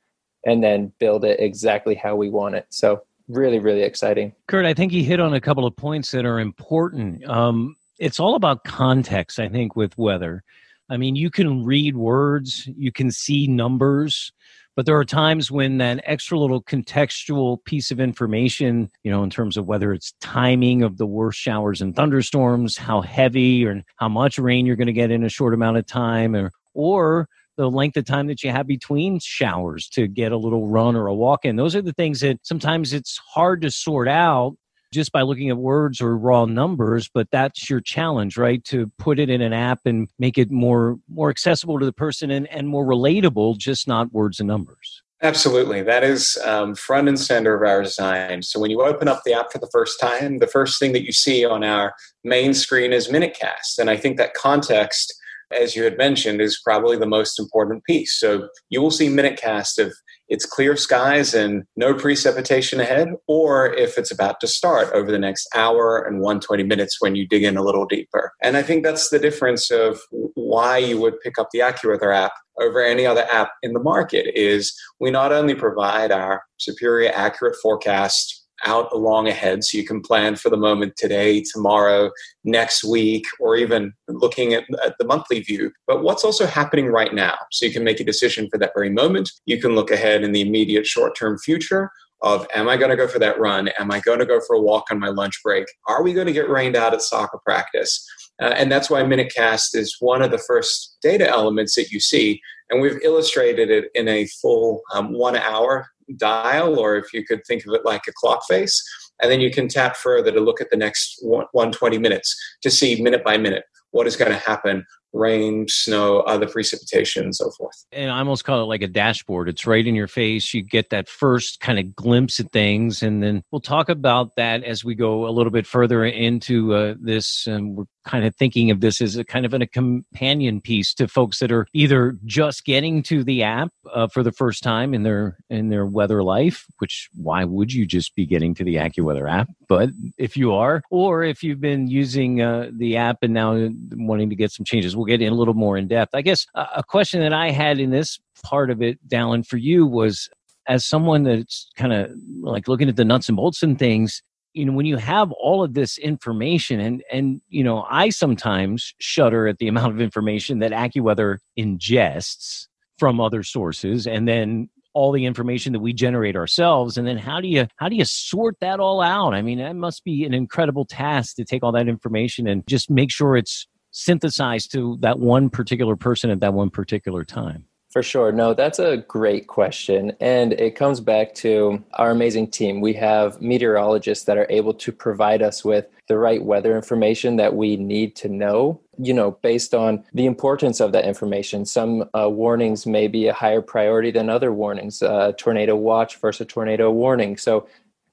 and 0.46 0.64
then 0.64 0.92
build 1.00 1.24
it 1.24 1.40
exactly 1.40 1.96
how 1.96 2.16
we 2.16 2.30
want 2.30 2.56
it. 2.56 2.66
So 2.70 3.04
really, 3.28 3.60
really 3.60 3.84
exciting. 3.84 4.34
Kurt, 4.48 4.66
I 4.66 4.74
think 4.74 4.92
he 4.92 5.04
hit 5.04 5.20
on 5.20 5.34
a 5.34 5.42
couple 5.42 5.66
of 5.66 5.76
points 5.76 6.12
that 6.12 6.26
are 6.26 6.40
important. 6.40 7.26
Um, 7.30 7.76
it's 8.00 8.20
all 8.20 8.36
about 8.36 8.64
context, 8.64 9.40
I 9.40 9.48
think, 9.48 9.76
with 9.76 9.98
weather. 9.98 10.44
I 10.90 10.98
mean, 10.98 11.16
you 11.16 11.32
can 11.32 11.64
read 11.64 11.96
words, 11.96 12.68
you 12.76 12.92
can 12.92 13.10
see 13.12 13.48
numbers, 13.48 14.32
but 14.76 14.86
there 14.86 14.98
are 14.98 15.06
times 15.06 15.50
when 15.50 15.78
that 15.78 16.02
extra 16.06 16.38
little 16.38 16.62
contextual 16.62 17.64
piece 17.64 17.92
of 17.92 18.00
information, 18.00 18.92
you 19.04 19.12
know, 19.12 19.24
in 19.24 19.30
terms 19.30 19.56
of 19.56 19.68
whether 19.68 19.94
it's 19.94 20.14
timing 20.20 20.84
of 20.84 20.98
the 20.98 21.06
worst 21.06 21.40
showers 21.40 21.82
and 21.82 21.96
thunderstorms, 21.96 22.78
how 22.78 23.02
heavy 23.02 23.66
or 23.66 23.82
how 23.98 24.10
much 24.10 24.38
rain 24.38 24.66
you're 24.66 24.76
going 24.76 24.88
to 24.88 24.94
get 24.94 25.12
in 25.12 25.24
a 25.24 25.30
short 25.30 25.54
amount 25.54 25.78
of 25.78 25.86
time, 25.86 26.36
or, 26.36 26.52
or 26.74 27.30
the 27.58 27.72
length 27.72 27.96
of 27.96 28.06
time 28.06 28.28
that 28.28 28.44
you 28.44 28.52
have 28.52 28.68
between 28.68 29.20
showers 29.20 29.88
to 29.88 30.08
get 30.08 30.34
a 30.34 30.38
little 30.38 30.68
run 30.68 30.96
or 30.96 31.08
a 31.08 31.16
walk 31.16 31.46
in. 31.46 31.56
Those 31.56 31.76
are 31.76 31.82
the 31.82 31.94
things 31.94 32.20
that 32.20 32.40
sometimes 32.44 32.92
it's 32.92 33.18
hard 33.18 33.62
to 33.62 33.72
sort 33.72 34.10
out 34.10 34.58
just 34.94 35.12
by 35.12 35.22
looking 35.22 35.50
at 35.50 35.58
words 35.58 36.02
or 36.02 36.18
raw 36.18 36.46
numbers 36.46 37.10
but 37.14 37.28
that's 37.32 37.70
your 37.70 37.82
challenge 37.82 38.38
right 38.38 38.64
to 38.64 38.92
put 38.98 39.20
it 39.20 39.30
in 39.30 39.42
an 39.42 39.54
app 39.54 39.80
and 39.86 40.10
make 40.20 40.38
it 40.38 40.52
more 40.52 40.98
more 41.10 41.30
accessible 41.30 41.80
to 41.80 41.86
the 41.86 41.94
person 41.94 42.32
and, 42.32 42.48
and 42.48 42.68
more 42.68 42.86
relatable 42.86 43.58
just 43.58 43.88
not 43.88 44.12
words 44.14 44.40
and 44.40 44.48
numbers 44.48 45.02
Absolutely. 45.22 45.82
That 45.82 46.04
is 46.04 46.38
um, 46.44 46.76
front 46.76 47.08
and 47.08 47.20
center 47.20 47.56
of 47.56 47.68
our 47.68 47.82
design. 47.82 48.44
So 48.44 48.60
when 48.60 48.70
you 48.70 48.82
open 48.82 49.08
up 49.08 49.22
the 49.26 49.34
app 49.34 49.52
for 49.52 49.58
the 49.58 49.70
first 49.72 50.00
time, 50.00 50.40
the 50.40 50.48
first 50.48 50.78
thing 50.78 50.92
that 50.92 51.04
you 51.04 51.14
see 51.14 51.46
on 51.46 51.64
our 51.64 51.96
main 52.24 52.54
screen 52.54 52.92
is 52.92 53.08
Minutecast. 53.08 53.80
And 53.80 53.90
I 53.90 53.96
think 53.96 54.18
that 54.18 54.34
context, 54.34 55.14
as 55.52 55.76
you 55.76 55.84
had 55.84 55.98
mentioned, 55.98 56.42
is 56.42 56.62
probably 56.64 56.98
the 56.98 57.06
most 57.06 57.40
important 57.40 57.84
piece. 57.86 58.20
So 58.20 58.50
you 58.70 58.82
will 58.82 58.92
see 58.92 59.08
Minutecast 59.08 59.84
of 59.84 59.94
it's 60.28 60.46
clear 60.46 60.76
skies 60.76 61.34
and 61.34 61.64
no 61.76 61.94
precipitation 61.94 62.80
ahead, 62.80 63.10
or 63.28 63.74
if 63.74 63.98
it's 63.98 64.12
about 64.12 64.40
to 64.42 64.48
start 64.48 64.92
over 64.94 65.12
the 65.12 65.20
next 65.20 65.48
hour 65.56 66.02
and 66.02 66.20
120 66.20 66.64
minutes 66.64 66.98
when 67.00 67.16
you 67.16 67.28
dig 67.28 67.44
in 67.44 67.58
a 67.58 67.64
little 67.64 67.86
deeper. 67.86 68.34
And 68.42 68.58
I 68.58 68.64
think 68.64 68.84
that's 68.84 69.10
the 69.10 69.20
difference 69.20 69.72
of 69.72 70.00
why 70.36 70.78
you 70.78 71.00
would 71.00 71.20
pick 71.22 71.38
up 71.38 71.50
the 71.52 71.60
AccuWeather 71.60 72.16
app 72.16 72.34
over 72.60 72.82
any 72.82 73.06
other 73.06 73.26
app 73.32 73.52
in 73.64 73.74
the 73.74 73.80
market 73.80 74.28
is 74.38 74.74
we 75.00 75.12
not 75.12 75.32
only 75.32 75.56
provide 75.56 76.12
our 76.12 76.42
superior 76.58 77.12
accurate 77.14 77.56
forecast 77.62 78.45
out 78.66 78.92
along 78.92 79.28
ahead 79.28 79.64
so 79.64 79.78
you 79.78 79.86
can 79.86 80.02
plan 80.02 80.36
for 80.36 80.50
the 80.50 80.58
moment 80.58 80.96
today, 80.98 81.44
tomorrow, 81.54 82.12
next 82.44 82.84
week, 82.84 83.26
or 83.40 83.56
even 83.56 83.94
looking 84.08 84.54
at, 84.54 84.64
at, 84.84 84.96
the 85.00 85.06
monthly 85.06 85.42
view. 85.42 85.72
But 85.88 86.04
what's 86.04 86.24
also 86.24 86.46
happening 86.46 86.88
right 86.88 87.14
now? 87.14 87.36
So 87.52 87.66
you 87.66 87.72
can 87.72 87.84
make 87.84 88.00
a 88.00 88.06
decision 88.06 88.50
for 88.50 88.58
that 88.60 88.72
very 88.76 88.90
moment. 88.90 89.32
You 89.46 89.60
can 89.60 89.76
look 89.76 89.92
ahead 89.92 90.24
in 90.24 90.32
the 90.32 90.42
immediate 90.42 90.86
short 90.86 91.16
term 91.16 91.38
future 91.38 91.90
of 92.22 92.48
am 92.56 92.68
I 92.68 92.78
going 92.78 92.90
to 92.90 92.96
go 92.96 93.08
for 93.08 93.20
that 93.20 93.40
run? 93.40 93.70
Am 93.80 93.92
I 93.92 94.00
going 94.00 94.20
to 94.20 94.26
go 94.26 94.40
for 94.48 94.56
a 94.56 94.62
walk 94.62 94.86
on 94.90 95.00
my 95.00 95.10
lunch 95.10 95.42
break? 95.44 95.66
Are 95.88 96.02
we 96.02 96.14
going 96.14 96.28
to 96.28 96.34
get 96.34 96.50
rained 96.50 96.76
out 96.76 96.94
at 96.94 97.02
soccer 97.02 97.40
practice? 97.46 98.06
Uh, 98.42 98.48
and 98.48 98.72
that's 98.72 98.90
why 98.90 99.02
Minutecast 99.04 99.76
is 99.76 99.96
one 100.00 100.22
of 100.22 100.32
the 100.32 100.38
first 100.38 100.98
data 101.02 101.30
elements 101.30 101.76
that 101.76 101.92
you 101.92 102.00
see. 102.00 102.42
And 102.70 102.82
we've 102.82 103.00
illustrated 103.04 103.70
it 103.70 103.86
in 103.94 104.08
a 104.08 104.26
full 104.42 104.82
um, 104.94 105.14
one 105.14 105.36
hour 105.36 105.88
dial, 106.18 106.80
or 106.80 106.96
if 106.96 107.14
you 107.14 107.26
could 107.26 107.42
think 107.48 107.66
of 107.66 107.74
it 107.74 107.86
like 107.86 108.04
a 108.08 108.14
clock 108.16 108.44
face. 108.48 108.84
And 109.22 109.32
then 109.32 109.40
you 109.40 109.52
can 109.52 109.68
tap 109.68 109.96
further 109.96 110.32
to 110.32 110.40
look 110.40 110.60
at 110.60 110.70
the 110.70 110.78
next 110.78 111.20
120 111.22 111.98
minutes 111.98 112.36
to 112.64 112.70
see 112.70 113.02
minute 113.02 113.24
by 113.24 113.38
minute 113.38 113.64
what 113.92 114.08
is 114.08 114.18
going 114.18 114.32
to 114.32 114.38
happen 114.38 114.86
rain, 115.16 115.66
snow, 115.68 116.20
other 116.22 116.48
precipitation, 116.48 117.24
and 117.24 117.36
so 117.36 117.50
forth. 117.52 117.86
And 117.92 118.12
I 118.12 118.20
almost 118.20 118.44
call 118.44 118.62
it 118.62 118.66
like 118.66 118.82
a 118.82 118.88
dashboard. 118.88 119.50
It's 119.50 119.66
right 119.66 119.86
in 119.86 119.96
your 119.96 120.08
face. 120.08 120.54
You 120.54 120.62
get 120.62 120.90
that 120.90 121.08
first 121.08 121.60
kind 121.62 121.80
of 121.80 121.96
glimpse 121.96 122.40
at 122.40 122.52
things. 122.52 123.02
And 123.02 123.24
then 123.24 123.42
we'll 123.52 123.62
talk 123.62 123.90
about 123.90 124.36
that 124.36 124.64
as 124.64 124.84
we 124.84 124.94
go 124.94 125.28
a 125.28 125.32
little 125.32 125.52
bit 125.52 125.66
further 125.66 126.04
into 126.06 126.74
uh, 126.74 126.96
this. 127.00 127.48
And 127.48 127.78
we're 127.78 127.86
kind 128.06 128.26
of 128.26 128.36
thinking 128.36 128.72
of 128.72 128.82
this 128.82 129.02
as 129.02 129.18
a 129.18 129.24
kind 129.24 129.46
of 129.46 129.54
a 129.54 129.66
companion 129.68 130.62
piece 130.62 130.94
to 130.94 131.08
folks 131.08 131.40
that 131.40 131.52
are 131.52 131.68
either 131.74 132.16
just 132.26 132.64
getting 132.66 133.04
to 133.04 133.24
the 133.24 133.44
app 133.44 133.70
uh, 133.94 134.08
for 134.08 134.24
the 134.24 134.32
first 134.32 134.64
time 134.64 134.94
in 134.94 135.04
their 135.04 135.38
in 135.50 135.70
their 135.70 135.86
weather 135.86 136.24
life 136.24 136.66
which 136.78 137.10
why 137.16 137.44
would 137.44 137.74
you 137.74 137.86
just 137.86 138.16
be 138.16 138.26
getting 138.26 138.54
to 138.54 138.64
the 138.64 138.76
accuweather 138.76 139.30
app? 139.30 139.50
But 139.68 139.90
if 140.18 140.38
you 140.38 140.54
are 140.54 140.82
or 140.90 141.24
if 141.24 141.44
you've 141.44 141.62
been 141.62 141.88
using 141.88 142.42
uh, 142.42 142.70
the 142.78 142.98
app 142.98 143.18
and 143.22 143.34
now 143.34 143.70
wanting 143.94 144.30
to 144.30 144.36
get 144.36 144.52
some 144.52 144.66
changes 144.66 144.96
we'll 144.96 145.06
get 145.06 145.22
in 145.22 145.34
a 145.34 145.36
little 145.36 145.54
more 145.54 145.78
in 145.78 145.88
depth. 145.88 146.14
I 146.14 146.22
guess 146.22 146.46
a 146.56 146.84
question 146.84 147.22
that 147.22 147.34
i 147.34 147.52
had 147.52 147.80
in 147.80 147.90
this 147.90 148.20
part 148.44 148.70
of 148.70 148.82
it 148.82 149.00
dallin 149.08 149.46
for 149.46 149.58
you 149.58 149.86
was 149.86 150.30
as 150.68 150.86
someone 150.86 151.24
that's 151.24 151.70
kind 151.76 151.94
of 151.94 152.12
like 152.42 152.68
looking 152.68 152.90
at 152.90 152.96
the 152.96 153.06
nuts 153.06 153.30
and 153.30 153.36
bolts 153.36 153.64
and 153.64 153.78
things 153.78 154.22
you 154.56 154.66
know 154.66 154.72
when 154.72 154.86
you 154.86 154.98
have 154.98 155.32
all 155.34 155.64
of 155.64 155.74
this 155.74 155.98
information 155.98 156.80
and 156.80 157.04
and 157.12 157.42
you 157.50 157.64
know 157.64 157.86
i 157.90 158.10
sometimes 158.10 158.94
shudder 159.00 159.48
at 159.48 159.58
the 159.60 159.68
amount 159.74 159.94
of 159.94 160.02
information 160.02 160.60
that 160.60 160.72
accuweather 160.72 161.38
ingests 161.60 162.68
from 162.98 163.20
other 163.20 163.44
sources 163.44 164.08
and 164.08 164.28
then 164.28 164.70
all 164.94 165.12
the 165.12 165.26
information 165.26 165.74
that 165.74 165.82
we 165.82 165.92
generate 165.92 166.38
ourselves. 166.38 166.98
And 166.98 167.06
then 167.06 167.18
how 167.18 167.42
do 167.42 167.50
you 167.50 167.68
how 167.76 167.90
do 167.90 167.98
you 167.98 168.06
sort 168.06 168.56
that 168.62 168.80
all 168.80 169.02
out? 169.02 169.34
I 169.34 169.42
mean 169.42 169.60
that 169.60 169.76
must 169.76 170.06
be 170.06 170.24
an 170.24 170.34
incredible 170.34 170.86
task 170.86 171.36
to 171.36 171.44
take 171.44 171.64
all 171.64 171.74
that 171.74 171.90
information 171.90 172.48
and 172.48 172.66
just 172.66 172.90
make 172.90 173.12
sure 173.12 173.36
it's 173.36 173.68
synthesized 173.92 174.72
to 174.72 174.98
that 175.02 175.20
one 175.20 175.50
particular 175.50 175.98
person 175.98 176.30
at 176.30 176.40
that 176.40 176.54
one 176.54 176.70
particular 176.70 177.26
time 177.26 177.66
for 177.96 178.04
sure. 178.04 178.34
No, 178.34 178.54
that's 178.54 178.78
a 178.78 178.98
great 178.98 179.48
question. 179.48 180.12
And 180.20 180.52
it 180.52 180.76
comes 180.76 181.00
back 181.00 181.34
to 181.36 181.82
our 181.94 182.12
amazing 182.12 182.50
team. 182.52 182.82
We 182.82 182.92
have 182.96 183.42
meteorologists 183.42 184.26
that 184.26 184.38
are 184.38 184.48
able 184.50 184.74
to 184.74 184.92
provide 184.92 185.42
us 185.42 185.64
with 185.64 185.88
the 186.10 186.18
right 186.18 186.44
weather 186.44 186.76
information 186.76 187.38
that 187.38 187.56
we 187.56 187.78
need 187.78 188.14
to 188.18 188.28
know, 188.28 188.82
you 188.98 189.14
know, 189.14 189.32
based 189.42 189.74
on 189.74 190.04
the 190.14 190.26
importance 190.26 190.82
of 190.82 190.92
that 190.92 191.06
information. 191.06 191.64
Some 191.64 192.10
uh, 192.14 192.30
warnings 192.30 192.86
may 192.86 193.08
be 193.08 193.28
a 193.28 193.34
higher 193.34 193.62
priority 193.62 194.12
than 194.12 194.30
other 194.30 194.52
warnings, 194.52 195.02
uh, 195.02 195.32
tornado 195.38 195.78
watch 195.78 196.18
versus 196.18 196.42
a 196.42 196.46
tornado 196.46 196.92
warning. 196.92 197.38
So 197.38 197.66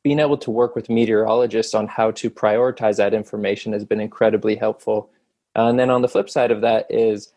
being 0.04 0.20
able 0.20 0.38
to 0.38 0.52
work 0.52 0.76
with 0.76 0.90
meteorologists 0.90 1.74
on 1.74 1.88
how 1.88 2.12
to 2.12 2.30
prioritize 2.30 2.98
that 2.98 3.14
information 3.14 3.72
has 3.72 3.84
been 3.84 3.98
incredibly 3.98 4.54
helpful. 4.54 5.10
And 5.56 5.76
then 5.76 5.90
on 5.90 6.02
the 6.02 6.08
flip 6.08 6.30
side 6.30 6.52
of 6.52 6.60
that 6.60 6.86
is 6.88 7.32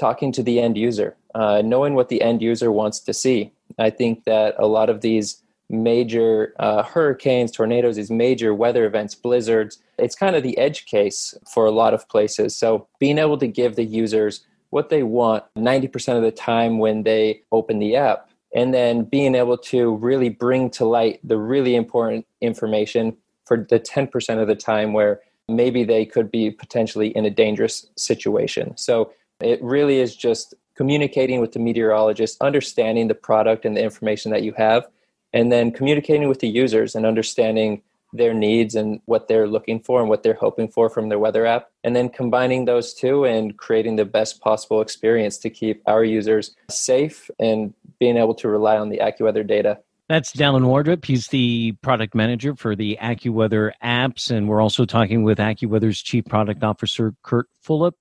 talking 0.00 0.32
to 0.32 0.42
the 0.42 0.58
end 0.58 0.76
user, 0.76 1.14
uh, 1.34 1.62
knowing 1.62 1.94
what 1.94 2.08
the 2.08 2.22
end 2.22 2.40
user 2.40 2.72
wants 2.72 2.98
to 3.00 3.12
see. 3.12 3.52
I 3.78 3.90
think 3.90 4.24
that 4.24 4.54
a 4.58 4.66
lot 4.66 4.88
of 4.88 5.02
these 5.02 5.42
major 5.68 6.54
uh, 6.58 6.82
hurricanes, 6.82 7.52
tornadoes, 7.52 7.96
these 7.96 8.10
major 8.10 8.52
weather 8.54 8.86
events, 8.86 9.14
blizzards, 9.14 9.78
it's 9.98 10.16
kind 10.16 10.34
of 10.34 10.42
the 10.42 10.58
edge 10.58 10.86
case 10.86 11.34
for 11.52 11.66
a 11.66 11.70
lot 11.70 11.94
of 11.94 12.08
places. 12.08 12.56
So 12.56 12.88
being 12.98 13.18
able 13.18 13.38
to 13.38 13.46
give 13.46 13.76
the 13.76 13.84
users 13.84 14.44
what 14.70 14.88
they 14.88 15.02
want 15.02 15.44
90% 15.56 16.16
of 16.16 16.22
the 16.22 16.32
time 16.32 16.78
when 16.78 17.02
they 17.02 17.42
open 17.52 17.78
the 17.78 17.94
app 17.94 18.30
and 18.54 18.74
then 18.74 19.04
being 19.04 19.34
able 19.34 19.58
to 19.58 19.94
really 19.96 20.28
bring 20.28 20.70
to 20.70 20.84
light 20.84 21.20
the 21.22 21.36
really 21.38 21.76
important 21.76 22.26
information 22.40 23.16
for 23.44 23.66
the 23.68 23.78
10% 23.78 24.40
of 24.40 24.48
the 24.48 24.56
time 24.56 24.92
where 24.92 25.20
maybe 25.48 25.84
they 25.84 26.04
could 26.06 26.30
be 26.30 26.50
potentially 26.50 27.08
in 27.08 27.24
a 27.24 27.30
dangerous 27.30 27.86
situation. 27.96 28.76
So 28.76 29.12
it 29.42 29.62
really 29.62 29.98
is 30.00 30.14
just 30.16 30.54
communicating 30.76 31.40
with 31.40 31.52
the 31.52 31.58
meteorologist, 31.58 32.40
understanding 32.40 33.08
the 33.08 33.14
product 33.14 33.64
and 33.64 33.76
the 33.76 33.82
information 33.82 34.30
that 34.30 34.42
you 34.42 34.52
have, 34.56 34.86
and 35.32 35.52
then 35.52 35.70
communicating 35.70 36.28
with 36.28 36.40
the 36.40 36.48
users 36.48 36.94
and 36.94 37.04
understanding 37.04 37.82
their 38.12 38.34
needs 38.34 38.74
and 38.74 39.00
what 39.04 39.28
they're 39.28 39.46
looking 39.46 39.80
for 39.80 40.00
and 40.00 40.08
what 40.08 40.22
they're 40.22 40.34
hoping 40.34 40.68
for 40.68 40.90
from 40.90 41.08
their 41.08 41.18
weather 41.18 41.46
app 41.46 41.68
and 41.84 41.94
then 41.94 42.08
combining 42.08 42.64
those 42.64 42.92
two 42.92 43.24
and 43.24 43.56
creating 43.56 43.96
the 43.96 44.04
best 44.04 44.40
possible 44.40 44.80
experience 44.80 45.38
to 45.38 45.48
keep 45.48 45.80
our 45.86 46.02
users 46.02 46.56
safe 46.68 47.30
and 47.38 47.72
being 47.98 48.16
able 48.16 48.34
to 48.34 48.48
rely 48.48 48.76
on 48.76 48.88
the 48.88 48.98
AccuWeather 48.98 49.46
data. 49.46 49.78
That's 50.08 50.32
Dallin 50.32 50.66
Wardrop. 50.66 51.04
He's 51.04 51.28
the 51.28 51.72
product 51.82 52.16
manager 52.16 52.56
for 52.56 52.74
the 52.74 52.98
AccuWeather 53.00 53.70
apps. 53.80 54.28
And 54.32 54.48
we're 54.48 54.60
also 54.60 54.84
talking 54.84 55.22
with 55.22 55.38
AccuWeather's 55.38 56.02
chief 56.02 56.24
product 56.24 56.64
officer, 56.64 57.14
Kurt 57.22 57.46
Fulop. 57.64 57.92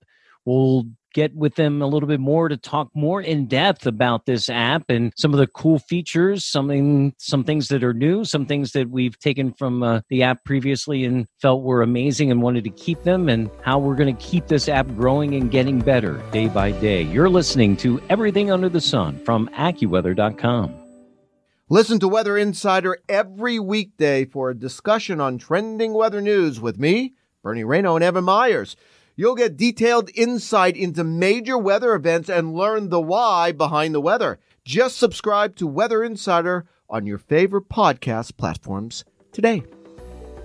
We'll 0.44 0.86
get 1.20 1.36
with 1.36 1.56
them 1.56 1.82
a 1.82 1.86
little 1.86 2.08
bit 2.08 2.22
more 2.22 2.48
to 2.48 2.56
talk 2.56 2.90
more 2.94 3.22
in 3.22 3.46
depth 3.46 3.86
about 3.86 4.26
this 4.26 4.48
app 4.48 4.90
and 4.90 5.12
some 5.18 5.34
of 5.34 5.38
the 5.38 5.48
cool 5.48 5.78
features, 5.78 6.46
something, 6.46 7.14
some 7.18 7.44
things 7.44 7.68
that 7.68 7.84
are 7.84 7.94
new, 7.94 8.24
some 8.24 8.46
things 8.46 8.72
that 8.72 8.90
we've 8.90 9.20
taken 9.20 9.52
from 9.52 9.84
uh, 9.84 10.00
the 10.08 10.24
app 10.24 10.46
previously 10.46 11.04
and 11.04 11.28
felt 11.42 11.62
were 11.62 11.82
amazing 11.82 12.32
and 12.32 12.42
wanted 12.42 12.64
to 12.64 12.70
keep 12.70 13.04
them, 13.04 13.28
and 13.28 13.52
how 13.64 13.78
we're 13.78 13.98
going 13.98 14.16
to 14.16 14.24
keep 14.24 14.48
this 14.48 14.70
app 14.70 14.88
growing 14.96 15.36
and 15.36 15.52
getting 15.52 15.80
better 15.80 16.22
day 16.32 16.48
by 16.48 16.72
day. 16.72 17.02
You're 17.02 17.28
listening 17.28 17.76
to 17.78 18.02
Everything 18.10 18.50
Under 18.50 18.70
the 18.70 18.80
Sun 18.80 19.20
from 19.26 19.50
AccuWeather.com. 19.50 20.74
Listen 21.68 22.00
to 22.00 22.08
Weather 22.08 22.38
Insider 22.38 22.98
every 23.10 23.60
weekday 23.60 24.24
for 24.24 24.52
a 24.52 24.58
discussion 24.58 25.20
on 25.20 25.38
trending 25.38 25.94
weather 25.94 26.22
news 26.22 26.62
with 26.62 26.80
me, 26.80 27.16
Bernie 27.44 27.66
Rayno, 27.66 27.96
and 27.96 28.06
Evan 28.06 28.24
Myers. 28.24 28.78
You'll 29.20 29.36
get 29.36 29.58
detailed 29.58 30.10
insight 30.16 30.78
into 30.78 31.04
major 31.04 31.58
weather 31.58 31.94
events 31.94 32.30
and 32.30 32.54
learn 32.54 32.88
the 32.88 33.02
why 33.02 33.52
behind 33.52 33.94
the 33.94 34.00
weather. 34.00 34.40
Just 34.64 34.96
subscribe 34.96 35.58
to 35.58 35.68
Weather 35.68 36.06
Insider 36.06 36.70
on 36.90 37.06
your 37.06 37.18
favorite 37.18 37.68
podcast 37.68 38.38
platforms 38.38 39.04
today. 39.34 39.64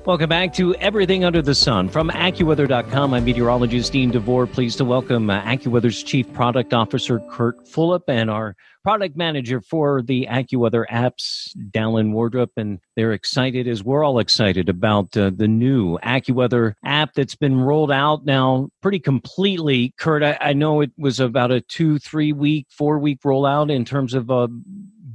Welcome 0.06 0.28
back 0.28 0.52
to 0.54 0.74
Everything 0.74 1.24
Under 1.24 1.40
the 1.40 1.54
Sun 1.54 1.88
from 1.88 2.10
AccuWeather.com. 2.10 3.14
I'm 3.14 3.24
meteorologist 3.24 3.92
Dean 3.92 4.10
DeVore. 4.10 4.48
Pleased 4.48 4.78
to 4.78 4.84
welcome 4.84 5.30
uh, 5.30 5.40
AccuWeather's 5.42 6.02
Chief 6.02 6.30
Product 6.32 6.74
Officer 6.74 7.20
Kurt 7.30 7.64
Fulop 7.66 8.08
and 8.08 8.28
our 8.28 8.56
product 8.84 9.16
manager 9.16 9.60
for 9.62 10.02
the 10.02 10.28
AccuWeather 10.30 10.84
apps, 10.92 11.48
Dallin 11.70 12.12
Wardrop. 12.12 12.50
And 12.56 12.78
they're 12.96 13.14
excited 13.14 13.66
as 13.66 13.82
we're 13.82 14.04
all 14.04 14.18
excited 14.18 14.68
about 14.68 15.16
uh, 15.16 15.30
the 15.34 15.48
new 15.48 15.98
AccuWeather 16.04 16.74
app 16.84 17.14
that's 17.14 17.34
been 17.34 17.58
rolled 17.58 17.90
out 17.90 18.26
now 18.26 18.68
pretty 18.82 19.00
completely. 19.00 19.94
Kurt, 19.98 20.22
I, 20.22 20.36
I 20.40 20.52
know 20.52 20.82
it 20.82 20.92
was 20.98 21.18
about 21.18 21.50
a 21.50 21.62
two, 21.62 21.98
three 21.98 22.32
week, 22.32 22.66
four 22.70 22.98
week 22.98 23.20
rollout 23.24 23.74
in 23.74 23.86
terms 23.86 24.12
of 24.12 24.30
uh, 24.30 24.48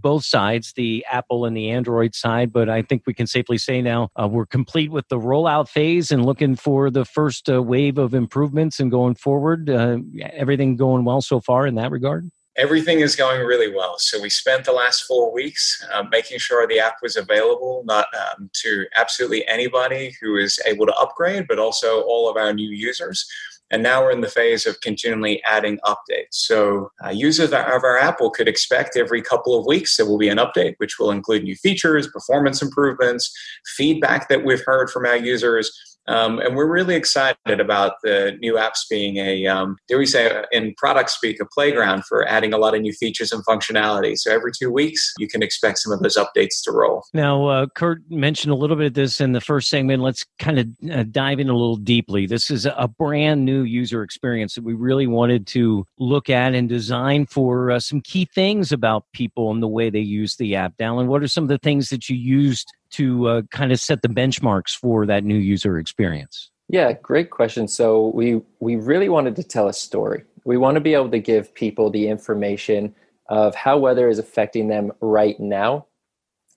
both 0.01 0.25
sides, 0.25 0.73
the 0.73 1.05
Apple 1.11 1.45
and 1.45 1.55
the 1.55 1.69
Android 1.69 2.15
side, 2.15 2.51
but 2.51 2.69
I 2.69 2.81
think 2.81 3.03
we 3.05 3.13
can 3.13 3.27
safely 3.27 3.57
say 3.57 3.81
now 3.81 4.09
uh, 4.19 4.27
we're 4.27 4.45
complete 4.45 4.91
with 4.91 5.07
the 5.09 5.19
rollout 5.19 5.69
phase 5.69 6.11
and 6.11 6.25
looking 6.25 6.55
for 6.55 6.89
the 6.89 7.05
first 7.05 7.49
uh, 7.49 7.61
wave 7.61 7.97
of 7.97 8.13
improvements 8.13 8.79
and 8.79 8.89
going 8.89 9.15
forward. 9.15 9.69
Uh, 9.69 9.97
everything 10.33 10.75
going 10.75 11.05
well 11.05 11.21
so 11.21 11.39
far 11.39 11.67
in 11.67 11.75
that 11.75 11.91
regard? 11.91 12.29
Everything 12.57 12.99
is 12.99 13.15
going 13.15 13.41
really 13.45 13.73
well. 13.73 13.95
So 13.99 14.21
we 14.21 14.29
spent 14.29 14.65
the 14.65 14.73
last 14.73 15.03
four 15.03 15.31
weeks 15.31 15.85
uh, 15.93 16.03
making 16.11 16.39
sure 16.39 16.67
the 16.67 16.79
app 16.79 16.97
was 17.01 17.15
available 17.15 17.83
not 17.85 18.07
um, 18.15 18.49
to 18.63 18.85
absolutely 18.95 19.47
anybody 19.47 20.15
who 20.21 20.35
is 20.35 20.59
able 20.65 20.85
to 20.85 20.93
upgrade, 20.95 21.47
but 21.47 21.59
also 21.59 22.01
all 22.01 22.29
of 22.29 22.37
our 22.37 22.53
new 22.53 22.69
users. 22.69 23.25
And 23.71 23.83
now 23.83 24.01
we're 24.01 24.11
in 24.11 24.21
the 24.21 24.27
phase 24.27 24.65
of 24.65 24.81
continually 24.81 25.43
adding 25.45 25.79
updates. 25.85 26.31
So 26.31 26.91
uh, 27.05 27.11
users 27.11 27.51
of 27.51 27.53
our 27.53 27.99
Apple 27.99 28.31
could 28.31 28.47
expect 28.47 28.97
every 28.97 29.21
couple 29.21 29.57
of 29.57 29.67
weeks 29.67 29.95
there 29.95 30.07
will 30.07 30.17
be 30.17 30.29
an 30.29 30.39
update, 30.39 30.73
which 30.77 30.97
will 30.97 31.11
include 31.11 31.43
new 31.43 31.55
features, 31.55 32.07
performance 32.07 32.61
improvements, 32.61 33.31
feedback 33.77 34.27
that 34.29 34.43
we've 34.43 34.63
heard 34.65 34.89
from 34.89 35.05
our 35.05 35.17
users, 35.17 35.71
um, 36.09 36.39
and 36.39 36.55
we're 36.55 36.69
really 36.69 36.95
excited 36.95 37.59
about 37.59 37.93
the 38.03 38.37
new 38.41 38.55
apps 38.55 38.79
being 38.89 39.17
a, 39.17 39.45
um, 39.47 39.77
dare 39.87 39.99
we 39.99 40.05
say, 40.05 40.43
in 40.51 40.73
product 40.75 41.11
speak, 41.11 41.39
a 41.39 41.45
playground 41.45 42.03
for 42.05 42.27
adding 42.27 42.51
a 42.51 42.57
lot 42.57 42.75
of 42.75 42.81
new 42.81 42.93
features 42.93 43.31
and 43.31 43.45
functionality. 43.45 44.17
So 44.17 44.31
every 44.31 44.51
two 44.51 44.71
weeks, 44.71 45.13
you 45.19 45.27
can 45.27 45.43
expect 45.43 45.77
some 45.79 45.93
of 45.93 45.99
those 45.99 46.17
updates 46.17 46.63
to 46.63 46.71
roll. 46.71 47.03
Now, 47.13 47.47
uh, 47.47 47.65
Kurt 47.75 48.01
mentioned 48.09 48.51
a 48.51 48.55
little 48.55 48.75
bit 48.75 48.87
of 48.87 48.93
this 48.93 49.21
in 49.21 49.33
the 49.33 49.41
first 49.41 49.69
segment. 49.69 50.01
Let's 50.01 50.25
kind 50.39 50.59
of 50.59 50.67
uh, 50.91 51.03
dive 51.11 51.39
in 51.39 51.49
a 51.49 51.53
little 51.53 51.75
deeply. 51.75 52.25
This 52.25 52.49
is 52.49 52.65
a 52.65 52.87
brand 52.87 53.45
new 53.45 53.61
user 53.63 54.03
experience 54.03 54.55
that 54.55 54.63
we 54.63 54.73
really 54.73 55.07
wanted 55.07 55.45
to 55.47 55.85
look 55.99 56.29
at 56.29 56.55
and 56.55 56.67
design 56.67 57.27
for 57.27 57.71
uh, 57.71 57.79
some 57.79 58.01
key 58.01 58.27
things 58.33 58.71
about 58.71 59.05
people 59.13 59.51
and 59.51 59.61
the 59.61 59.67
way 59.67 59.89
they 59.89 59.99
use 59.99 60.35
the 60.37 60.55
app. 60.55 60.73
Dallin, 60.77 61.07
what 61.07 61.21
are 61.21 61.27
some 61.27 61.43
of 61.43 61.49
the 61.49 61.59
things 61.59 61.89
that 61.89 62.09
you 62.09 62.15
used 62.15 62.73
to 62.91 63.27
uh, 63.27 63.41
kind 63.51 63.71
of 63.71 63.79
set 63.79 64.01
the 64.01 64.07
benchmarks 64.07 64.75
for 64.75 65.05
that 65.05 65.23
new 65.23 65.37
user 65.37 65.77
experience? 65.77 66.51
Yeah, 66.67 66.93
great 66.93 67.29
question. 67.31 67.67
So 67.67 68.07
we 68.13 68.41
we 68.59 68.75
really 68.75 69.09
wanted 69.09 69.35
to 69.37 69.43
tell 69.43 69.67
a 69.67 69.73
story. 69.73 70.23
We 70.45 70.57
want 70.57 70.75
to 70.75 70.81
be 70.81 70.93
able 70.93 71.09
to 71.09 71.19
give 71.19 71.53
people 71.53 71.89
the 71.89 72.07
information 72.07 72.95
of 73.27 73.55
how 73.55 73.77
weather 73.77 74.09
is 74.09 74.19
affecting 74.19 74.67
them 74.67 74.91
right 75.01 75.39
now 75.39 75.85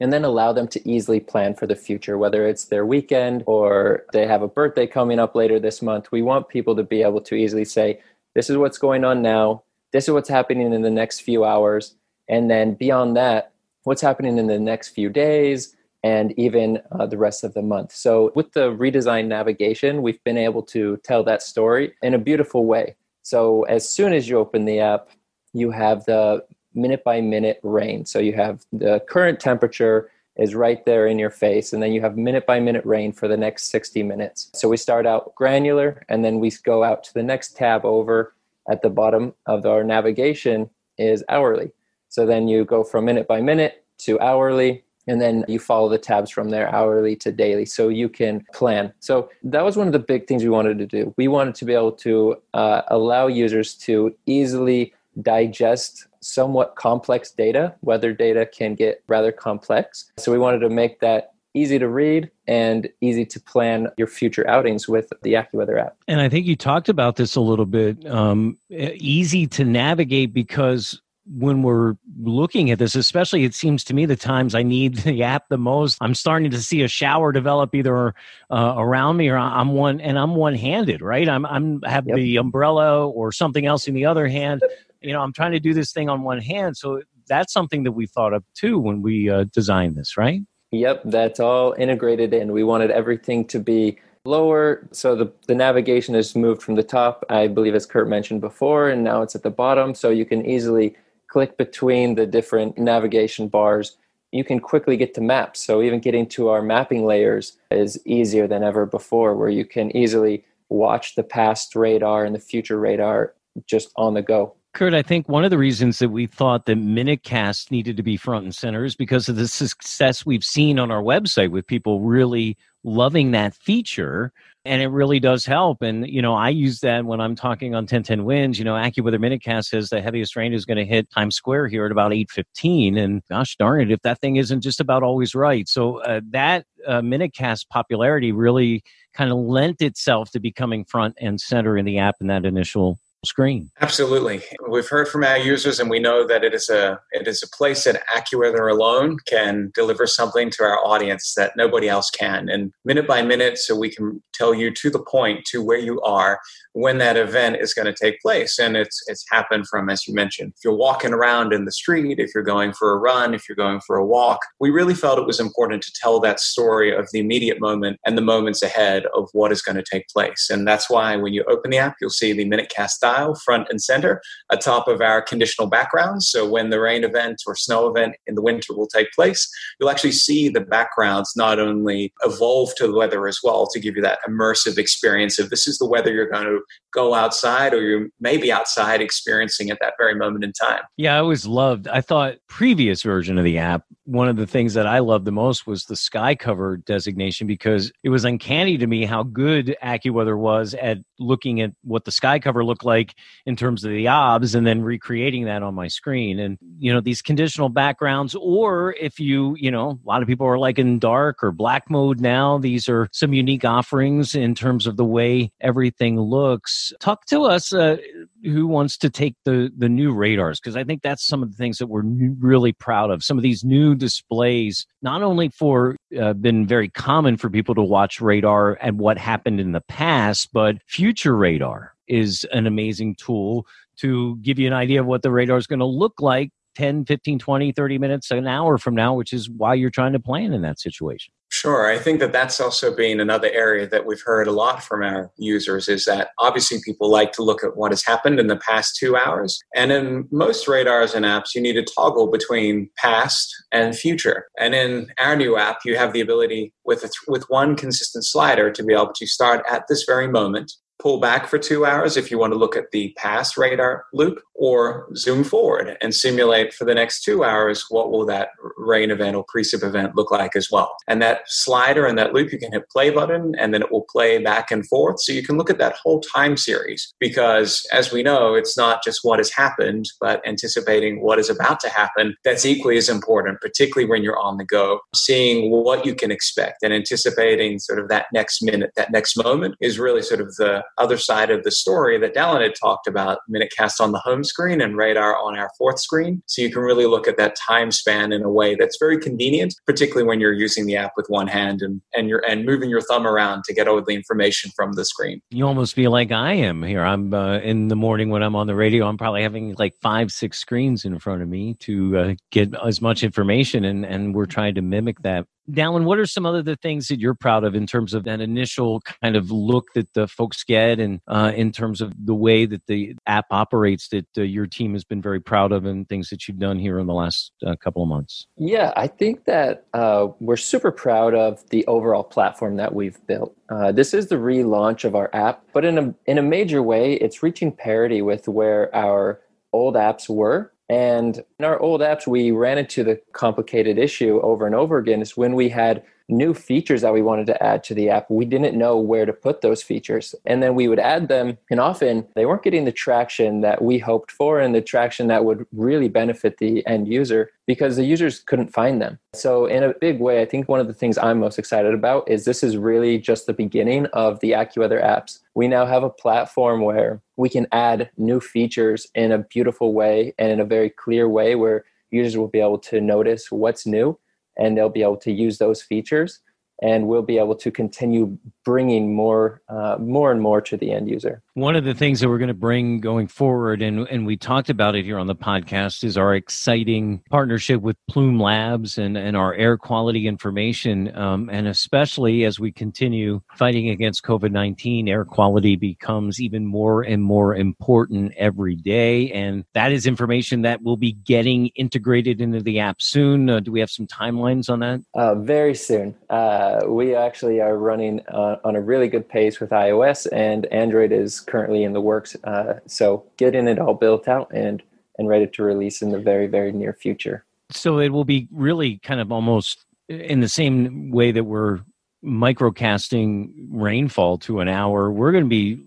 and 0.00 0.12
then 0.12 0.24
allow 0.24 0.52
them 0.52 0.66
to 0.68 0.88
easily 0.88 1.20
plan 1.20 1.54
for 1.54 1.66
the 1.66 1.76
future 1.76 2.16
whether 2.16 2.46
it's 2.46 2.64
their 2.64 2.86
weekend 2.86 3.44
or 3.46 4.04
they 4.12 4.26
have 4.26 4.42
a 4.42 4.48
birthday 4.48 4.86
coming 4.86 5.18
up 5.18 5.34
later 5.34 5.60
this 5.60 5.82
month. 5.82 6.10
We 6.10 6.22
want 6.22 6.48
people 6.48 6.74
to 6.76 6.82
be 6.82 7.02
able 7.02 7.20
to 7.22 7.34
easily 7.34 7.64
say 7.64 8.00
this 8.34 8.48
is 8.48 8.56
what's 8.56 8.78
going 8.78 9.04
on 9.04 9.22
now, 9.22 9.64
this 9.92 10.08
is 10.08 10.10
what's 10.12 10.28
happening 10.28 10.72
in 10.72 10.82
the 10.82 10.90
next 10.90 11.20
few 11.20 11.44
hours 11.44 11.94
and 12.28 12.50
then 12.50 12.74
beyond 12.74 13.16
that 13.16 13.52
what's 13.84 14.02
happening 14.02 14.38
in 14.38 14.46
the 14.46 14.58
next 14.58 14.90
few 14.90 15.08
days 15.08 15.76
and 16.02 16.36
even 16.38 16.80
uh, 16.90 17.06
the 17.06 17.16
rest 17.16 17.44
of 17.44 17.54
the 17.54 17.62
month. 17.62 17.92
So, 17.92 18.32
with 18.34 18.52
the 18.52 18.70
redesigned 18.72 19.28
navigation, 19.28 20.02
we've 20.02 20.22
been 20.24 20.38
able 20.38 20.62
to 20.64 20.96
tell 20.98 21.22
that 21.24 21.42
story 21.42 21.94
in 22.02 22.14
a 22.14 22.18
beautiful 22.18 22.64
way. 22.64 22.96
So, 23.22 23.62
as 23.64 23.88
soon 23.88 24.12
as 24.12 24.28
you 24.28 24.38
open 24.38 24.64
the 24.64 24.80
app, 24.80 25.10
you 25.52 25.70
have 25.70 26.04
the 26.04 26.44
minute 26.74 27.04
by 27.04 27.20
minute 27.20 27.60
rain. 27.62 28.04
So, 28.04 28.18
you 28.18 28.32
have 28.32 28.64
the 28.72 29.00
current 29.08 29.38
temperature 29.38 30.10
is 30.36 30.54
right 30.54 30.84
there 30.86 31.06
in 31.06 31.18
your 31.18 31.30
face, 31.30 31.72
and 31.72 31.82
then 31.82 31.92
you 31.92 32.00
have 32.00 32.16
minute 32.16 32.46
by 32.46 32.58
minute 32.58 32.84
rain 32.86 33.12
for 33.12 33.28
the 33.28 33.36
next 33.36 33.64
60 33.70 34.02
minutes. 34.02 34.50
So, 34.54 34.68
we 34.68 34.76
start 34.76 35.06
out 35.06 35.34
granular, 35.36 36.02
and 36.08 36.24
then 36.24 36.40
we 36.40 36.50
go 36.64 36.82
out 36.82 37.04
to 37.04 37.14
the 37.14 37.22
next 37.22 37.56
tab 37.56 37.84
over 37.84 38.34
at 38.68 38.82
the 38.82 38.90
bottom 38.90 39.34
of 39.46 39.66
our 39.66 39.84
navigation 39.84 40.70
is 40.98 41.22
hourly. 41.28 41.70
So, 42.08 42.26
then 42.26 42.48
you 42.48 42.64
go 42.64 42.82
from 42.82 43.04
minute 43.04 43.28
by 43.28 43.40
minute 43.40 43.84
to 43.98 44.18
hourly 44.18 44.82
and 45.06 45.20
then 45.20 45.44
you 45.48 45.58
follow 45.58 45.88
the 45.88 45.98
tabs 45.98 46.30
from 46.30 46.50
there 46.50 46.72
hourly 46.74 47.16
to 47.16 47.32
daily 47.32 47.64
so 47.64 47.88
you 47.88 48.08
can 48.08 48.44
plan 48.54 48.92
so 49.00 49.28
that 49.42 49.64
was 49.64 49.76
one 49.76 49.86
of 49.86 49.92
the 49.92 49.98
big 49.98 50.26
things 50.26 50.42
we 50.42 50.50
wanted 50.50 50.78
to 50.78 50.86
do 50.86 51.14
we 51.16 51.28
wanted 51.28 51.54
to 51.54 51.64
be 51.64 51.72
able 51.72 51.92
to 51.92 52.36
uh, 52.54 52.82
allow 52.88 53.26
users 53.26 53.74
to 53.74 54.14
easily 54.26 54.92
digest 55.20 56.06
somewhat 56.20 56.74
complex 56.76 57.30
data 57.32 57.74
weather 57.82 58.12
data 58.12 58.46
can 58.46 58.74
get 58.74 59.02
rather 59.08 59.32
complex 59.32 60.10
so 60.16 60.32
we 60.32 60.38
wanted 60.38 60.60
to 60.60 60.70
make 60.70 61.00
that 61.00 61.32
easy 61.54 61.78
to 61.78 61.88
read 61.88 62.30
and 62.46 62.88
easy 63.00 63.24
to 63.26 63.40
plan 63.40 63.88
your 63.96 64.06
future 64.06 64.48
outings 64.48 64.88
with 64.88 65.12
the 65.22 65.34
AccuWeather 65.34 65.80
app. 65.80 65.96
And 66.08 66.20
I 66.20 66.28
think 66.28 66.46
you 66.46 66.56
talked 66.56 66.88
about 66.88 67.16
this 67.16 67.36
a 67.36 67.40
little 67.40 67.66
bit. 67.66 68.06
Um, 68.06 68.56
easy 68.70 69.46
to 69.48 69.64
navigate 69.64 70.32
because 70.32 71.01
when 71.26 71.62
we're 71.62 71.94
looking 72.20 72.70
at 72.70 72.78
this, 72.78 72.94
especially 72.94 73.44
it 73.44 73.54
seems 73.54 73.84
to 73.84 73.94
me 73.94 74.06
the 74.06 74.16
times 74.16 74.54
I 74.54 74.62
need 74.62 74.96
the 74.98 75.22
app 75.22 75.48
the 75.48 75.58
most, 75.58 75.98
I'm 76.00 76.14
starting 76.14 76.50
to 76.50 76.60
see 76.60 76.82
a 76.82 76.88
shower 76.88 77.32
develop 77.32 77.74
either 77.74 78.14
uh, 78.50 78.74
around 78.76 79.16
me 79.16 79.28
or 79.28 79.36
I'm 79.36 79.72
one 79.72 80.00
and 80.00 80.18
I'm 80.18 80.34
one 80.34 80.54
handed, 80.54 81.00
right? 81.00 81.28
I'm 81.28 81.46
I'm 81.46 81.82
have 81.82 82.06
yep. 82.06 82.16
the 82.16 82.36
umbrella 82.36 83.08
or 83.08 83.32
something 83.32 83.66
else 83.66 83.86
in 83.88 83.94
the 83.94 84.06
other 84.06 84.28
hand. 84.28 84.62
You 85.00 85.12
know, 85.12 85.20
I'm 85.20 85.32
trying 85.32 85.52
to 85.52 85.60
do 85.60 85.74
this 85.74 85.92
thing 85.92 86.08
on 86.08 86.22
one 86.22 86.40
hand, 86.40 86.76
so 86.76 87.02
that's 87.28 87.52
something 87.52 87.82
that 87.84 87.92
we 87.92 88.06
thought 88.06 88.32
of 88.32 88.44
too 88.54 88.78
when 88.78 89.02
we 89.02 89.30
uh, 89.30 89.44
designed 89.52 89.96
this, 89.96 90.16
right? 90.16 90.42
Yep, 90.70 91.02
that's 91.04 91.38
all 91.38 91.74
integrated 91.78 92.32
in. 92.32 92.52
We 92.52 92.64
wanted 92.64 92.90
everything 92.90 93.44
to 93.48 93.58
be 93.58 93.98
lower. 94.24 94.88
So 94.92 95.14
the, 95.14 95.32
the 95.46 95.54
navigation 95.54 96.14
is 96.14 96.34
moved 96.34 96.62
from 96.62 96.76
the 96.76 96.82
top, 96.82 97.24
I 97.28 97.48
believe, 97.48 97.74
as 97.74 97.84
Kurt 97.84 98.08
mentioned 98.08 98.40
before, 98.40 98.88
and 98.88 99.04
now 99.04 99.22
it's 99.22 99.34
at 99.34 99.42
the 99.42 99.50
bottom. 99.50 99.94
So 99.94 100.10
you 100.10 100.24
can 100.24 100.46
easily 100.46 100.96
click 101.32 101.56
between 101.56 102.14
the 102.14 102.26
different 102.26 102.76
navigation 102.76 103.48
bars, 103.48 103.96
you 104.32 104.44
can 104.44 104.60
quickly 104.60 104.98
get 104.98 105.14
to 105.14 105.22
maps. 105.22 105.64
So 105.64 105.80
even 105.80 105.98
getting 105.98 106.26
to 106.30 106.48
our 106.48 106.60
mapping 106.60 107.06
layers 107.06 107.56
is 107.70 107.98
easier 108.04 108.46
than 108.46 108.62
ever 108.62 108.84
before, 108.84 109.34
where 109.34 109.48
you 109.48 109.64
can 109.64 109.96
easily 109.96 110.44
watch 110.68 111.14
the 111.14 111.22
past 111.22 111.74
radar 111.74 112.26
and 112.26 112.34
the 112.34 112.38
future 112.38 112.78
radar 112.78 113.32
just 113.66 113.92
on 113.96 114.12
the 114.12 114.20
go. 114.20 114.54
Kurt, 114.74 114.92
I 114.92 115.02
think 115.02 115.26
one 115.26 115.44
of 115.44 115.50
the 115.50 115.58
reasons 115.58 115.98
that 116.00 116.10
we 116.10 116.26
thought 116.26 116.66
that 116.66 116.78
Minutecast 116.78 117.70
needed 117.70 117.96
to 117.96 118.02
be 118.02 118.18
front 118.18 118.44
and 118.44 118.54
center 118.54 118.84
is 118.84 118.94
because 118.94 119.28
of 119.28 119.36
the 119.36 119.48
success 119.48 120.26
we've 120.26 120.44
seen 120.44 120.78
on 120.78 120.90
our 120.90 121.02
website 121.02 121.50
with 121.50 121.66
people 121.66 122.00
really 122.00 122.58
loving 122.84 123.30
that 123.30 123.54
feature. 123.54 124.32
And 124.64 124.80
it 124.80 124.88
really 124.88 125.18
does 125.18 125.44
help. 125.44 125.82
And, 125.82 126.06
you 126.06 126.22
know, 126.22 126.34
I 126.34 126.50
use 126.50 126.80
that 126.80 127.04
when 127.04 127.20
I'm 127.20 127.34
talking 127.34 127.74
on 127.74 127.82
1010 127.82 128.24
WINS. 128.24 128.58
You 128.58 128.64
know, 128.64 128.74
AccuWeather 128.74 129.18
Minutecast 129.18 129.64
says 129.64 129.88
the 129.88 130.00
heaviest 130.00 130.36
rain 130.36 130.52
is 130.52 130.64
going 130.64 130.76
to 130.76 130.84
hit 130.84 131.10
Times 131.10 131.34
Square 131.34 131.66
here 131.66 131.84
at 131.84 131.90
about 131.90 132.12
8.15. 132.12 132.96
And 132.96 133.22
gosh 133.28 133.56
darn 133.56 133.80
it, 133.80 133.90
if 133.90 134.00
that 134.02 134.20
thing 134.20 134.36
isn't 134.36 134.60
just 134.60 134.78
about 134.78 135.02
always 135.02 135.34
right. 135.34 135.68
So 135.68 136.00
uh, 136.02 136.20
that 136.30 136.64
uh, 136.86 137.00
Minutecast 137.00 137.68
popularity 137.70 138.30
really 138.30 138.84
kind 139.14 139.32
of 139.32 139.38
lent 139.38 139.82
itself 139.82 140.30
to 140.30 140.38
becoming 140.38 140.84
front 140.84 141.16
and 141.20 141.40
center 141.40 141.76
in 141.76 141.84
the 141.84 141.98
app 141.98 142.16
in 142.20 142.28
that 142.28 142.44
initial 142.44 142.98
screen. 143.24 143.70
Absolutely. 143.80 144.42
We've 144.68 144.88
heard 144.88 145.06
from 145.06 145.22
our 145.22 145.38
users 145.38 145.78
and 145.78 145.88
we 145.88 146.00
know 146.00 146.26
that 146.26 146.42
it 146.42 146.54
is 146.54 146.68
a 146.68 147.00
it 147.12 147.28
is 147.28 147.42
a 147.42 147.56
place 147.56 147.84
that 147.84 148.02
AccuWeather 148.08 148.70
alone 148.70 149.16
can 149.26 149.70
deliver 149.74 150.06
something 150.06 150.50
to 150.50 150.64
our 150.64 150.84
audience 150.84 151.34
that 151.36 151.52
nobody 151.56 151.88
else 151.88 152.10
can. 152.10 152.48
And 152.48 152.72
minute 152.84 153.06
by 153.06 153.22
minute 153.22 153.58
so 153.58 153.76
we 153.76 153.90
can 153.90 154.20
tell 154.34 154.52
you 154.52 154.72
to 154.74 154.90
the 154.90 155.02
point 155.02 155.44
to 155.46 155.62
where 155.62 155.78
you 155.78 156.00
are 156.00 156.40
when 156.72 156.98
that 156.98 157.16
event 157.16 157.56
is 157.60 157.74
going 157.74 157.86
to 157.86 157.92
take 157.92 158.20
place. 158.20 158.58
And 158.58 158.76
it's 158.76 159.00
it's 159.06 159.24
happened 159.30 159.68
from 159.68 159.88
as 159.88 160.06
you 160.08 160.14
mentioned. 160.14 160.54
If 160.56 160.64
you're 160.64 160.74
walking 160.74 161.12
around 161.12 161.52
in 161.52 161.64
the 161.64 161.72
street, 161.72 162.18
if 162.18 162.32
you're 162.34 162.42
going 162.42 162.72
for 162.72 162.92
a 162.92 162.98
run, 162.98 163.34
if 163.34 163.48
you're 163.48 163.56
going 163.56 163.80
for 163.86 163.96
a 163.96 164.06
walk, 164.06 164.40
we 164.58 164.70
really 164.70 164.94
felt 164.94 165.18
it 165.18 165.26
was 165.26 165.38
important 165.40 165.82
to 165.84 165.92
tell 165.94 166.18
that 166.20 166.40
story 166.40 166.94
of 166.94 167.08
the 167.12 167.20
immediate 167.20 167.60
moment 167.60 168.00
and 168.04 168.18
the 168.18 168.22
moments 168.22 168.62
ahead 168.62 169.04
of 169.14 169.28
what 169.32 169.52
is 169.52 169.62
going 169.62 169.76
to 169.76 169.84
take 169.88 170.08
place. 170.08 170.48
And 170.50 170.66
that's 170.66 170.90
why 170.90 171.14
when 171.14 171.32
you 171.32 171.44
open 171.44 171.70
the 171.70 171.78
app, 171.78 171.96
you'll 172.00 172.10
see 172.10 172.32
the 172.32 172.48
Minutecast 172.48 172.98
style 173.12 173.34
front 173.34 173.68
and 173.70 173.80
center 173.80 174.20
atop 174.50 174.88
of 174.88 175.00
our 175.00 175.22
conditional 175.22 175.68
backgrounds. 175.68 176.28
So 176.28 176.48
when 176.48 176.70
the 176.70 176.80
rain 176.80 177.04
event 177.04 177.42
or 177.46 177.54
snow 177.54 177.88
event 177.88 178.16
in 178.26 178.34
the 178.34 178.42
winter 178.42 178.74
will 178.74 178.86
take 178.86 179.10
place, 179.12 179.48
you'll 179.78 179.90
actually 179.90 180.12
see 180.12 180.48
the 180.48 180.60
backgrounds 180.60 181.32
not 181.36 181.58
only 181.58 182.12
evolve 182.24 182.74
to 182.76 182.86
the 182.86 182.94
weather 182.94 183.26
as 183.28 183.38
well 183.42 183.66
to 183.68 183.80
give 183.80 183.96
you 183.96 184.02
that 184.02 184.18
immersive 184.28 184.78
experience 184.78 185.38
of 185.38 185.50
this 185.50 185.66
is 185.66 185.78
the 185.78 185.88
weather 185.88 186.12
you're 186.12 186.30
going 186.30 186.44
to 186.44 186.60
go 186.92 187.14
outside 187.14 187.72
or 187.72 187.82
you 187.82 188.10
may 188.20 188.36
be 188.36 188.52
outside 188.52 189.00
experiencing 189.00 189.70
at 189.70 189.78
that 189.80 189.94
very 189.98 190.14
moment 190.14 190.44
in 190.44 190.52
time. 190.52 190.82
Yeah, 190.96 191.16
I 191.16 191.18
always 191.18 191.46
loved. 191.46 191.88
I 191.88 192.00
thought 192.00 192.36
previous 192.48 193.02
version 193.02 193.38
of 193.38 193.44
the 193.44 193.58
app, 193.58 193.84
one 194.04 194.28
of 194.28 194.36
the 194.36 194.46
things 194.46 194.74
that 194.74 194.86
I 194.86 194.98
loved 194.98 195.24
the 195.24 195.32
most 195.32 195.66
was 195.66 195.84
the 195.84 195.96
sky 195.96 196.34
cover 196.34 196.76
designation 196.76 197.46
because 197.46 197.92
it 198.02 198.10
was 198.10 198.24
uncanny 198.24 198.76
to 198.78 198.86
me 198.86 199.04
how 199.04 199.22
good 199.22 199.76
AccuWeather 199.82 200.36
was 200.36 200.74
at 200.74 200.98
looking 201.22 201.60
at 201.60 201.72
what 201.82 202.04
the 202.04 202.12
sky 202.12 202.38
cover 202.38 202.64
looked 202.64 202.84
like 202.84 203.14
in 203.46 203.56
terms 203.56 203.84
of 203.84 203.90
the 203.90 204.08
obs 204.08 204.54
and 204.54 204.66
then 204.66 204.82
recreating 204.82 205.44
that 205.44 205.62
on 205.62 205.74
my 205.74 205.88
screen. 205.88 206.38
And 206.38 206.58
you 206.78 206.92
know, 206.92 207.00
these 207.00 207.22
conditional 207.22 207.68
backgrounds 207.68 208.34
or 208.34 208.94
if 209.00 209.18
you, 209.18 209.56
you 209.58 209.70
know, 209.70 209.98
a 210.04 210.08
lot 210.08 210.22
of 210.22 210.28
people 210.28 210.46
are 210.46 210.58
like 210.58 210.78
in 210.78 210.98
dark 210.98 211.42
or 211.42 211.52
black 211.52 211.88
mode 211.90 212.20
now, 212.20 212.58
these 212.58 212.88
are 212.88 213.08
some 213.12 213.32
unique 213.32 213.64
offerings 213.64 214.34
in 214.34 214.54
terms 214.54 214.86
of 214.86 214.96
the 214.96 215.04
way 215.04 215.52
everything 215.60 216.20
looks. 216.20 216.92
Talk 217.00 217.26
to 217.26 217.42
us 217.42 217.72
uh, 217.72 217.96
who 218.44 218.66
wants 218.66 218.96
to 218.98 219.10
take 219.10 219.34
the 219.44 219.72
the 219.76 219.88
new 219.88 220.12
radars 220.12 220.60
because 220.60 220.76
I 220.76 220.84
think 220.84 221.02
that's 221.02 221.26
some 221.26 221.42
of 221.42 221.50
the 221.50 221.56
things 221.56 221.78
that 221.78 221.86
we're 221.86 222.02
really 222.04 222.72
proud 222.72 223.10
of. 223.10 223.22
Some 223.22 223.38
of 223.38 223.42
these 223.42 223.64
new 223.64 223.94
displays, 223.94 224.86
not 225.02 225.22
only 225.22 225.48
for 225.48 225.96
uh, 226.20 226.32
been 226.34 226.66
very 226.66 226.88
common 226.88 227.36
for 227.36 227.50
people 227.50 227.74
to 227.74 227.82
watch 227.82 228.20
radar 228.20 228.78
and 228.80 228.98
what 228.98 229.18
happened 229.18 229.60
in 229.60 229.72
the 229.72 229.80
past, 229.82 230.50
but 230.52 230.76
future 230.86 231.36
radar 231.36 231.94
is 232.08 232.44
an 232.52 232.66
amazing 232.66 233.14
tool 233.14 233.66
to 233.96 234.36
give 234.38 234.58
you 234.58 234.66
an 234.66 234.72
idea 234.72 235.00
of 235.00 235.06
what 235.06 235.22
the 235.22 235.30
radar 235.30 235.56
is 235.56 235.66
going 235.66 235.78
to 235.78 235.84
look 235.84 236.20
like 236.20 236.50
10, 236.74 237.04
15, 237.04 237.38
20, 237.38 237.72
30 237.72 237.98
minutes, 237.98 238.30
an 238.30 238.46
hour 238.46 238.78
from 238.78 238.94
now, 238.94 239.14
which 239.14 239.32
is 239.32 239.48
why 239.50 239.74
you're 239.74 239.90
trying 239.90 240.12
to 240.12 240.20
plan 240.20 240.52
in 240.52 240.62
that 240.62 240.80
situation. 240.80 241.32
Sure. 241.52 241.86
I 241.86 241.98
think 241.98 242.18
that 242.20 242.32
that's 242.32 242.62
also 242.62 242.96
been 242.96 243.20
another 243.20 243.50
area 243.52 243.86
that 243.86 244.06
we've 244.06 244.22
heard 244.22 244.48
a 244.48 244.52
lot 244.52 244.82
from 244.82 245.02
our 245.02 245.30
users 245.36 245.86
is 245.86 246.06
that 246.06 246.30
obviously 246.38 246.78
people 246.82 247.10
like 247.10 247.32
to 247.32 247.42
look 247.42 247.62
at 247.62 247.76
what 247.76 247.92
has 247.92 248.02
happened 248.02 248.40
in 248.40 248.46
the 248.46 248.56
past 248.56 248.96
two 248.96 249.18
hours. 249.18 249.60
And 249.76 249.92
in 249.92 250.26
most 250.32 250.66
radars 250.66 251.12
and 251.12 251.26
apps, 251.26 251.54
you 251.54 251.60
need 251.60 251.74
to 251.74 251.84
toggle 251.84 252.30
between 252.30 252.88
past 252.96 253.54
and 253.70 253.94
future. 253.94 254.46
And 254.58 254.74
in 254.74 255.08
our 255.18 255.36
new 255.36 255.58
app, 255.58 255.80
you 255.84 255.94
have 255.94 256.14
the 256.14 256.22
ability 256.22 256.72
with, 256.86 257.04
a, 257.04 257.10
with 257.28 257.44
one 257.50 257.76
consistent 257.76 258.24
slider 258.24 258.72
to 258.72 258.82
be 258.82 258.94
able 258.94 259.12
to 259.14 259.26
start 259.26 259.62
at 259.70 259.84
this 259.88 260.04
very 260.04 260.28
moment 260.28 260.72
pull 261.02 261.18
back 261.18 261.48
for 261.48 261.58
two 261.58 261.84
hours 261.84 262.16
if 262.16 262.30
you 262.30 262.38
want 262.38 262.52
to 262.52 262.58
look 262.58 262.76
at 262.76 262.90
the 262.92 263.12
past 263.16 263.58
radar 263.58 264.04
loop 264.14 264.40
or 264.62 265.08
zoom 265.16 265.42
forward 265.42 265.96
and 266.00 266.14
simulate 266.14 266.72
for 266.72 266.84
the 266.84 266.94
next 266.94 267.22
two 267.24 267.42
hours 267.42 267.84
what 267.88 268.10
will 268.10 268.24
that 268.24 268.50
rain 268.76 269.10
event 269.10 269.34
or 269.34 269.44
precip 269.44 269.82
event 269.82 270.14
look 270.14 270.30
like 270.30 270.54
as 270.54 270.68
well. 270.70 270.94
And 271.08 271.20
that 271.20 271.40
slider 271.46 272.06
and 272.06 272.16
that 272.18 272.32
loop 272.32 272.52
you 272.52 272.58
can 272.58 272.72
hit 272.72 272.88
play 272.88 273.10
button 273.10 273.54
and 273.58 273.74
then 273.74 273.82
it 273.82 273.90
will 273.90 274.06
play 274.10 274.38
back 274.38 274.70
and 274.70 274.86
forth. 274.86 275.20
So 275.20 275.32
you 275.32 275.42
can 275.42 275.58
look 275.58 275.68
at 275.68 275.78
that 275.78 275.96
whole 276.02 276.20
time 276.20 276.56
series 276.56 277.12
because 277.18 277.84
as 277.92 278.12
we 278.12 278.22
know 278.22 278.54
it's 278.54 278.76
not 278.76 279.02
just 279.02 279.20
what 279.22 279.40
has 279.40 279.50
happened 279.50 280.06
but 280.20 280.46
anticipating 280.46 281.22
what 281.22 281.40
is 281.40 281.50
about 281.50 281.80
to 281.80 281.88
happen 281.88 282.36
that's 282.44 282.64
equally 282.64 282.96
as 282.96 283.08
important 283.08 283.60
particularly 283.60 284.08
when 284.08 284.22
you're 284.22 284.38
on 284.38 284.56
the 284.58 284.64
go 284.64 285.00
seeing 285.14 285.70
what 285.70 286.06
you 286.06 286.14
can 286.14 286.30
expect 286.30 286.82
and 286.82 286.92
anticipating 286.92 287.78
sort 287.78 287.98
of 287.98 288.08
that 288.08 288.26
next 288.32 288.62
minute 288.62 288.92
that 288.96 289.10
next 289.10 289.36
moment 289.36 289.74
is 289.80 289.98
really 289.98 290.22
sort 290.22 290.40
of 290.40 290.54
the 290.56 290.82
other 290.98 291.16
side 291.16 291.50
of 291.50 291.64
the 291.64 291.70
story 291.70 292.18
that 292.18 292.34
Dallin 292.34 292.62
had 292.62 292.74
talked 292.74 293.06
about, 293.06 293.38
Minutecast 293.50 294.00
on 294.00 294.12
the 294.12 294.18
home 294.18 294.44
screen 294.52 294.80
and 294.80 294.96
radar 294.96 295.36
on 295.36 295.58
our 295.58 295.70
fourth 295.78 295.98
screen. 295.98 296.42
So 296.46 296.60
you 296.62 296.70
can 296.70 296.82
really 296.82 297.06
look 297.06 297.26
at 297.26 297.38
that 297.38 297.56
time 297.56 297.90
span 297.90 298.32
in 298.32 298.42
a 298.42 298.50
way 298.50 298.74
that's 298.74 298.98
very 298.98 299.18
convenient, 299.18 299.74
particularly 299.86 300.26
when 300.28 300.40
you're 300.40 300.52
using 300.52 300.86
the 300.86 300.96
app 300.96 301.12
with 301.16 301.26
one 301.28 301.46
hand 301.46 301.80
and, 301.80 302.00
and 302.14 302.28
you're 302.28 302.42
and 302.46 302.66
moving 302.66 302.90
your 302.90 303.00
thumb 303.00 303.26
around 303.26 303.64
to 303.64 303.74
get 303.74 303.88
all 303.88 304.02
the 304.02 304.14
information 304.14 304.70
from 304.76 304.92
the 304.92 305.04
screen. 305.04 305.40
You 305.50 305.66
almost 305.66 305.94
feel 305.94 306.10
like 306.10 306.32
I 306.32 306.52
am 306.52 306.82
here. 306.82 307.02
I'm 307.02 307.32
uh, 307.32 307.58
in 307.58 307.88
the 307.88 307.96
morning 307.96 308.28
when 308.30 308.42
I'm 308.42 308.56
on 308.56 308.66
the 308.66 308.74
radio. 308.74 309.06
I'm 309.06 309.18
probably 309.18 309.42
having 309.42 309.74
like 309.78 309.94
five, 310.02 310.30
six 310.30 310.58
screens 310.58 311.04
in 311.04 311.18
front 311.18 311.42
of 311.42 311.48
me 311.48 311.74
to 311.80 312.18
uh, 312.18 312.34
get 312.50 312.74
as 312.84 313.00
much 313.00 313.22
information, 313.22 313.84
and 313.84 314.04
and 314.04 314.34
we're 314.34 314.46
trying 314.46 314.74
to 314.74 314.82
mimic 314.82 315.22
that 315.22 315.46
Dallin, 315.72 316.04
what 316.04 316.18
are 316.18 316.26
some 316.26 316.44
other 316.44 316.76
things 316.76 317.08
that 317.08 317.18
you're 317.18 317.34
proud 317.34 317.64
of 317.64 317.74
in 317.74 317.86
terms 317.86 318.14
of 318.14 318.24
that 318.24 318.40
initial 318.40 319.00
kind 319.22 319.36
of 319.36 319.50
look 319.50 319.92
that 319.94 320.12
the 320.12 320.28
folks 320.28 320.64
get 320.64 321.00
and 321.00 321.20
uh, 321.28 321.52
in 321.54 321.72
terms 321.72 322.00
of 322.00 322.12
the 322.24 322.34
way 322.34 322.66
that 322.66 322.86
the 322.86 323.14
app 323.26 323.46
operates 323.50 324.08
that 324.08 324.26
uh, 324.36 324.42
your 324.42 324.66
team 324.66 324.92
has 324.92 325.04
been 325.04 325.22
very 325.22 325.40
proud 325.40 325.72
of 325.72 325.86
and 325.86 326.08
things 326.08 326.28
that 326.28 326.46
you've 326.46 326.58
done 326.58 326.78
here 326.78 326.98
in 326.98 327.06
the 327.06 327.14
last 327.14 327.52
uh, 327.66 327.74
couple 327.76 328.02
of 328.02 328.08
months? 328.08 328.46
Yeah, 328.56 328.92
I 328.96 329.06
think 329.06 329.44
that 329.46 329.86
uh, 329.94 330.28
we're 330.40 330.56
super 330.56 330.92
proud 330.92 331.34
of 331.34 331.68
the 331.70 331.86
overall 331.86 332.24
platform 332.24 332.76
that 332.76 332.94
we've 332.94 333.24
built. 333.26 333.56
Uh, 333.68 333.92
this 333.92 334.12
is 334.12 334.26
the 334.26 334.36
relaunch 334.36 335.04
of 335.04 335.14
our 335.14 335.30
app, 335.32 335.64
but 335.72 335.84
in 335.84 335.98
a, 335.98 336.14
in 336.26 336.38
a 336.38 336.42
major 336.42 336.82
way, 336.82 337.14
it's 337.14 337.42
reaching 337.42 337.72
parity 337.72 338.20
with 338.20 338.46
where 338.48 338.94
our 338.94 339.40
old 339.72 339.94
apps 339.94 340.28
were 340.28 340.71
and 340.92 341.42
in 341.58 341.64
our 341.64 341.80
old 341.80 342.02
apps, 342.02 342.26
we 342.26 342.50
ran 342.50 342.76
into 342.76 343.02
the 343.02 343.18
complicated 343.32 343.98
issue 343.98 344.38
over 344.42 344.66
and 344.66 344.74
over 344.74 344.98
again 344.98 345.22
is 345.22 345.38
when 345.38 345.54
we 345.54 345.70
had 345.70 346.02
new 346.28 346.54
features 346.54 347.02
that 347.02 347.12
we 347.12 347.22
wanted 347.22 347.46
to 347.46 347.62
add 347.62 347.84
to 347.84 347.94
the 347.94 348.10
app, 348.10 348.30
we 348.30 348.44
didn't 348.44 348.76
know 348.76 348.96
where 348.96 349.26
to 349.26 349.32
put 349.32 349.60
those 349.60 349.82
features. 349.82 350.34
And 350.46 350.62
then 350.62 350.74
we 350.74 350.88
would 350.88 350.98
add 350.98 351.28
them, 351.28 351.58
and 351.70 351.80
often 351.80 352.26
they 352.34 352.46
weren't 352.46 352.62
getting 352.62 352.84
the 352.84 352.92
traction 352.92 353.60
that 353.60 353.82
we 353.82 353.98
hoped 353.98 354.30
for 354.30 354.60
and 354.60 354.74
the 354.74 354.80
traction 354.80 355.28
that 355.28 355.44
would 355.44 355.66
really 355.72 356.08
benefit 356.08 356.58
the 356.58 356.86
end 356.86 357.08
user 357.08 357.50
because 357.66 357.96
the 357.96 358.04
users 358.04 358.40
couldn't 358.40 358.72
find 358.72 359.00
them. 359.00 359.18
So, 359.34 359.66
in 359.66 359.82
a 359.82 359.94
big 359.94 360.20
way, 360.20 360.42
I 360.42 360.44
think 360.44 360.68
one 360.68 360.80
of 360.80 360.86
the 360.86 360.94
things 360.94 361.16
I'm 361.18 361.38
most 361.38 361.58
excited 361.58 361.94
about 361.94 362.28
is 362.28 362.44
this 362.44 362.62
is 362.62 362.76
really 362.76 363.18
just 363.18 363.46
the 363.46 363.52
beginning 363.52 364.06
of 364.06 364.40
the 364.40 364.52
AccuWeather 364.52 365.02
apps. 365.02 365.38
We 365.54 365.68
now 365.68 365.86
have 365.86 366.02
a 366.02 366.10
platform 366.10 366.80
where 366.80 367.20
we 367.36 367.48
can 367.48 367.66
add 367.72 368.10
new 368.16 368.40
features 368.40 369.06
in 369.14 369.32
a 369.32 369.38
beautiful 369.38 369.94
way 369.94 370.34
and 370.38 370.50
in 370.50 370.60
a 370.60 370.64
very 370.64 370.90
clear 370.90 371.28
way 371.28 371.54
where 371.54 371.84
users 372.10 372.36
will 372.36 372.48
be 372.48 372.60
able 372.60 372.78
to 372.78 373.00
notice 373.00 373.50
what's 373.50 373.86
new 373.86 374.18
and 374.56 374.76
they'll 374.76 374.88
be 374.88 375.02
able 375.02 375.16
to 375.16 375.32
use 375.32 375.58
those 375.58 375.82
features 375.82 376.40
and 376.82 377.06
we'll 377.06 377.22
be 377.22 377.38
able 377.38 377.54
to 377.54 377.70
continue 377.70 378.36
bringing 378.64 379.14
more 379.14 379.60
uh, 379.68 379.96
more 379.98 380.30
and 380.30 380.40
more 380.40 380.60
to 380.60 380.76
the 380.76 380.92
end 380.92 381.08
user 381.08 381.42
one 381.54 381.76
of 381.76 381.84
the 381.84 381.92
things 381.92 382.20
that 382.20 382.30
we're 382.30 382.38
going 382.38 382.48
to 382.48 382.54
bring 382.54 383.00
going 383.00 383.26
forward, 383.26 383.82
and, 383.82 384.08
and 384.08 384.24
we 384.24 384.38
talked 384.38 384.70
about 384.70 384.94
it 384.94 385.04
here 385.04 385.18
on 385.18 385.26
the 385.26 385.34
podcast, 385.34 386.02
is 386.02 386.16
our 386.16 386.34
exciting 386.34 387.22
partnership 387.28 387.82
with 387.82 387.96
Plume 388.08 388.40
Labs 388.40 388.96
and, 388.96 389.18
and 389.18 389.36
our 389.36 389.52
air 389.54 389.76
quality 389.76 390.26
information. 390.26 391.14
Um, 391.14 391.50
and 391.50 391.68
especially 391.68 392.44
as 392.44 392.58
we 392.58 392.72
continue 392.72 393.42
fighting 393.56 393.90
against 393.90 394.22
COVID 394.22 394.50
19, 394.50 395.08
air 395.08 395.26
quality 395.26 395.76
becomes 395.76 396.40
even 396.40 396.64
more 396.64 397.02
and 397.02 397.22
more 397.22 397.54
important 397.54 398.32
every 398.38 398.76
day. 398.76 399.30
And 399.32 399.66
that 399.74 399.92
is 399.92 400.06
information 400.06 400.62
that 400.62 400.82
will 400.82 400.96
be 400.96 401.12
getting 401.12 401.66
integrated 401.74 402.40
into 402.40 402.62
the 402.62 402.78
app 402.78 403.02
soon. 403.02 403.50
Uh, 403.50 403.60
do 403.60 403.70
we 403.72 403.80
have 403.80 403.90
some 403.90 404.06
timelines 404.06 404.70
on 404.70 404.80
that? 404.80 405.02
Uh, 405.12 405.34
very 405.34 405.74
soon. 405.74 406.14
Uh, 406.30 406.80
we 406.86 407.14
actually 407.14 407.60
are 407.60 407.76
running 407.76 408.20
on 408.28 408.51
on, 408.64 408.76
a 408.76 408.80
really 408.80 409.08
good 409.08 409.28
pace 409.28 409.60
with 409.60 409.70
iOS, 409.70 410.26
and 410.32 410.66
Android 410.66 411.12
is 411.12 411.40
currently 411.40 411.84
in 411.84 411.92
the 411.92 412.00
works. 412.00 412.36
Uh, 412.44 412.74
so 412.86 413.24
getting 413.36 413.68
it 413.68 413.78
all 413.78 413.94
built 413.94 414.28
out 414.28 414.50
and 414.52 414.82
and 415.18 415.28
ready 415.28 415.46
to 415.46 415.62
release 415.62 416.00
in 416.00 416.10
the 416.10 416.18
very 416.18 416.46
very 416.46 416.72
near 416.72 416.92
future. 416.92 417.44
So 417.70 417.98
it 417.98 418.10
will 418.10 418.24
be 418.24 418.48
really 418.50 418.98
kind 418.98 419.20
of 419.20 419.32
almost 419.32 419.84
in 420.08 420.40
the 420.40 420.48
same 420.48 421.10
way 421.10 421.32
that 421.32 421.44
we're 421.44 421.80
microcasting 422.24 423.50
rainfall 423.70 424.38
to 424.38 424.60
an 424.60 424.68
hour. 424.68 425.10
We're 425.10 425.32
going 425.32 425.44
to 425.44 425.50
be 425.50 425.82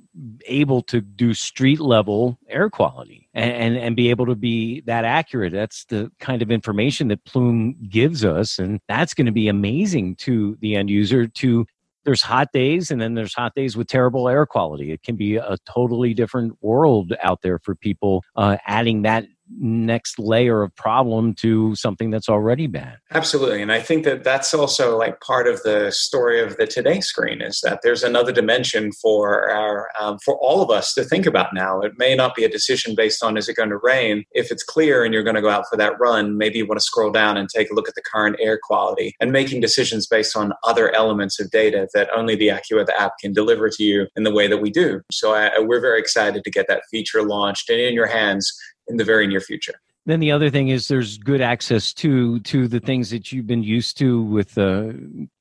able 0.45 0.81
to 0.83 1.01
do 1.01 1.33
street 1.33 1.79
level 1.79 2.37
air 2.47 2.69
quality 2.69 3.29
and, 3.33 3.51
and, 3.51 3.77
and 3.77 3.95
be 3.95 4.09
able 4.09 4.25
to 4.25 4.35
be 4.35 4.81
that 4.81 5.05
accurate. 5.05 5.53
That's 5.53 5.85
the 5.85 6.11
kind 6.19 6.41
of 6.41 6.51
information 6.51 7.09
that 7.09 7.23
Plume 7.25 7.75
gives 7.89 8.23
us. 8.23 8.59
And 8.59 8.79
that's 8.87 9.13
going 9.13 9.25
to 9.25 9.31
be 9.31 9.47
amazing 9.47 10.15
to 10.17 10.57
the 10.61 10.75
end 10.75 10.89
user 10.89 11.27
to 11.27 11.65
there's 12.05 12.21
hot 12.21 12.51
days 12.53 12.91
and 12.91 13.01
then 13.01 13.15
there's 13.15 13.33
hot 13.33 13.53
days 13.55 13.75
with 13.75 13.87
terrible 13.87 14.29
air 14.29 14.45
quality. 14.45 14.91
It 14.91 15.03
can 15.03 15.15
be 15.15 15.35
a 15.35 15.57
totally 15.65 16.13
different 16.13 16.57
world 16.61 17.13
out 17.21 17.41
there 17.41 17.59
for 17.59 17.75
people. 17.75 18.23
Uh, 18.35 18.57
adding 18.65 19.01
that 19.01 19.25
next 19.59 20.19
layer 20.19 20.63
of 20.63 20.75
problem 20.75 21.33
to 21.35 21.75
something 21.75 22.09
that's 22.09 22.29
already 22.29 22.67
bad. 22.67 22.97
Absolutely. 23.11 23.61
And 23.61 23.71
I 23.71 23.79
think 23.79 24.03
that 24.05 24.23
that's 24.23 24.53
also 24.53 24.97
like 24.97 25.21
part 25.21 25.47
of 25.47 25.61
the 25.63 25.91
story 25.91 26.41
of 26.41 26.57
the 26.57 26.67
today 26.67 26.99
screen 26.99 27.41
is 27.41 27.61
that 27.63 27.81
there's 27.83 28.03
another 28.03 28.31
dimension 28.31 28.91
for 28.91 29.49
our 29.49 29.89
um, 29.99 30.17
for 30.23 30.37
all 30.37 30.61
of 30.61 30.69
us 30.69 30.93
to 30.95 31.03
think 31.03 31.25
about 31.25 31.53
now. 31.53 31.81
It 31.81 31.93
may 31.97 32.15
not 32.15 32.35
be 32.35 32.43
a 32.43 32.49
decision 32.49 32.95
based 32.95 33.23
on 33.23 33.37
is 33.37 33.47
it 33.47 33.55
going 33.55 33.69
to 33.69 33.79
rain. 33.81 34.25
If 34.31 34.51
it's 34.51 34.63
clear 34.63 35.03
and 35.03 35.13
you're 35.13 35.23
going 35.23 35.35
to 35.35 35.41
go 35.41 35.49
out 35.49 35.65
for 35.69 35.77
that 35.77 35.99
run, 35.99 36.37
maybe 36.37 36.57
you 36.57 36.67
want 36.67 36.79
to 36.79 36.85
scroll 36.85 37.11
down 37.11 37.37
and 37.37 37.47
take 37.49 37.69
a 37.69 37.73
look 37.73 37.87
at 37.87 37.95
the 37.95 38.01
current 38.01 38.37
air 38.39 38.59
quality 38.61 39.15
and 39.19 39.31
making 39.31 39.61
decisions 39.61 40.07
based 40.07 40.35
on 40.35 40.53
other 40.63 40.93
elements 40.93 41.39
of 41.39 41.51
data 41.51 41.87
that 41.93 42.09
only 42.15 42.35
the 42.35 42.47
AccuWeather 42.47 42.93
app 42.97 43.13
can 43.19 43.33
deliver 43.33 43.69
to 43.69 43.83
you 43.83 44.07
in 44.15 44.23
the 44.23 44.33
way 44.33 44.47
that 44.47 44.57
we 44.57 44.69
do. 44.69 45.01
So 45.11 45.33
I, 45.33 45.59
we're 45.59 45.81
very 45.81 45.99
excited 45.99 46.43
to 46.43 46.51
get 46.51 46.67
that 46.67 46.83
feature 46.89 47.23
launched 47.23 47.69
and 47.69 47.79
in 47.79 47.93
your 47.93 48.07
hands 48.07 48.51
in 48.87 48.97
the 48.97 49.03
very 49.03 49.27
near 49.27 49.41
future. 49.41 49.81
Then 50.07 50.19
the 50.19 50.31
other 50.31 50.51
thing 50.51 50.67
is 50.67 50.87
there's 50.87 51.17
good 51.17 51.41
access 51.41 51.91
to 51.93 52.39
to 52.41 52.67
the 52.67 52.79
things 52.79 53.09
that 53.09 53.31
you've 53.31 53.47
been 53.47 53.63
used 53.63 53.97
to 53.97 54.21
with 54.21 54.55
uh, 54.55 54.91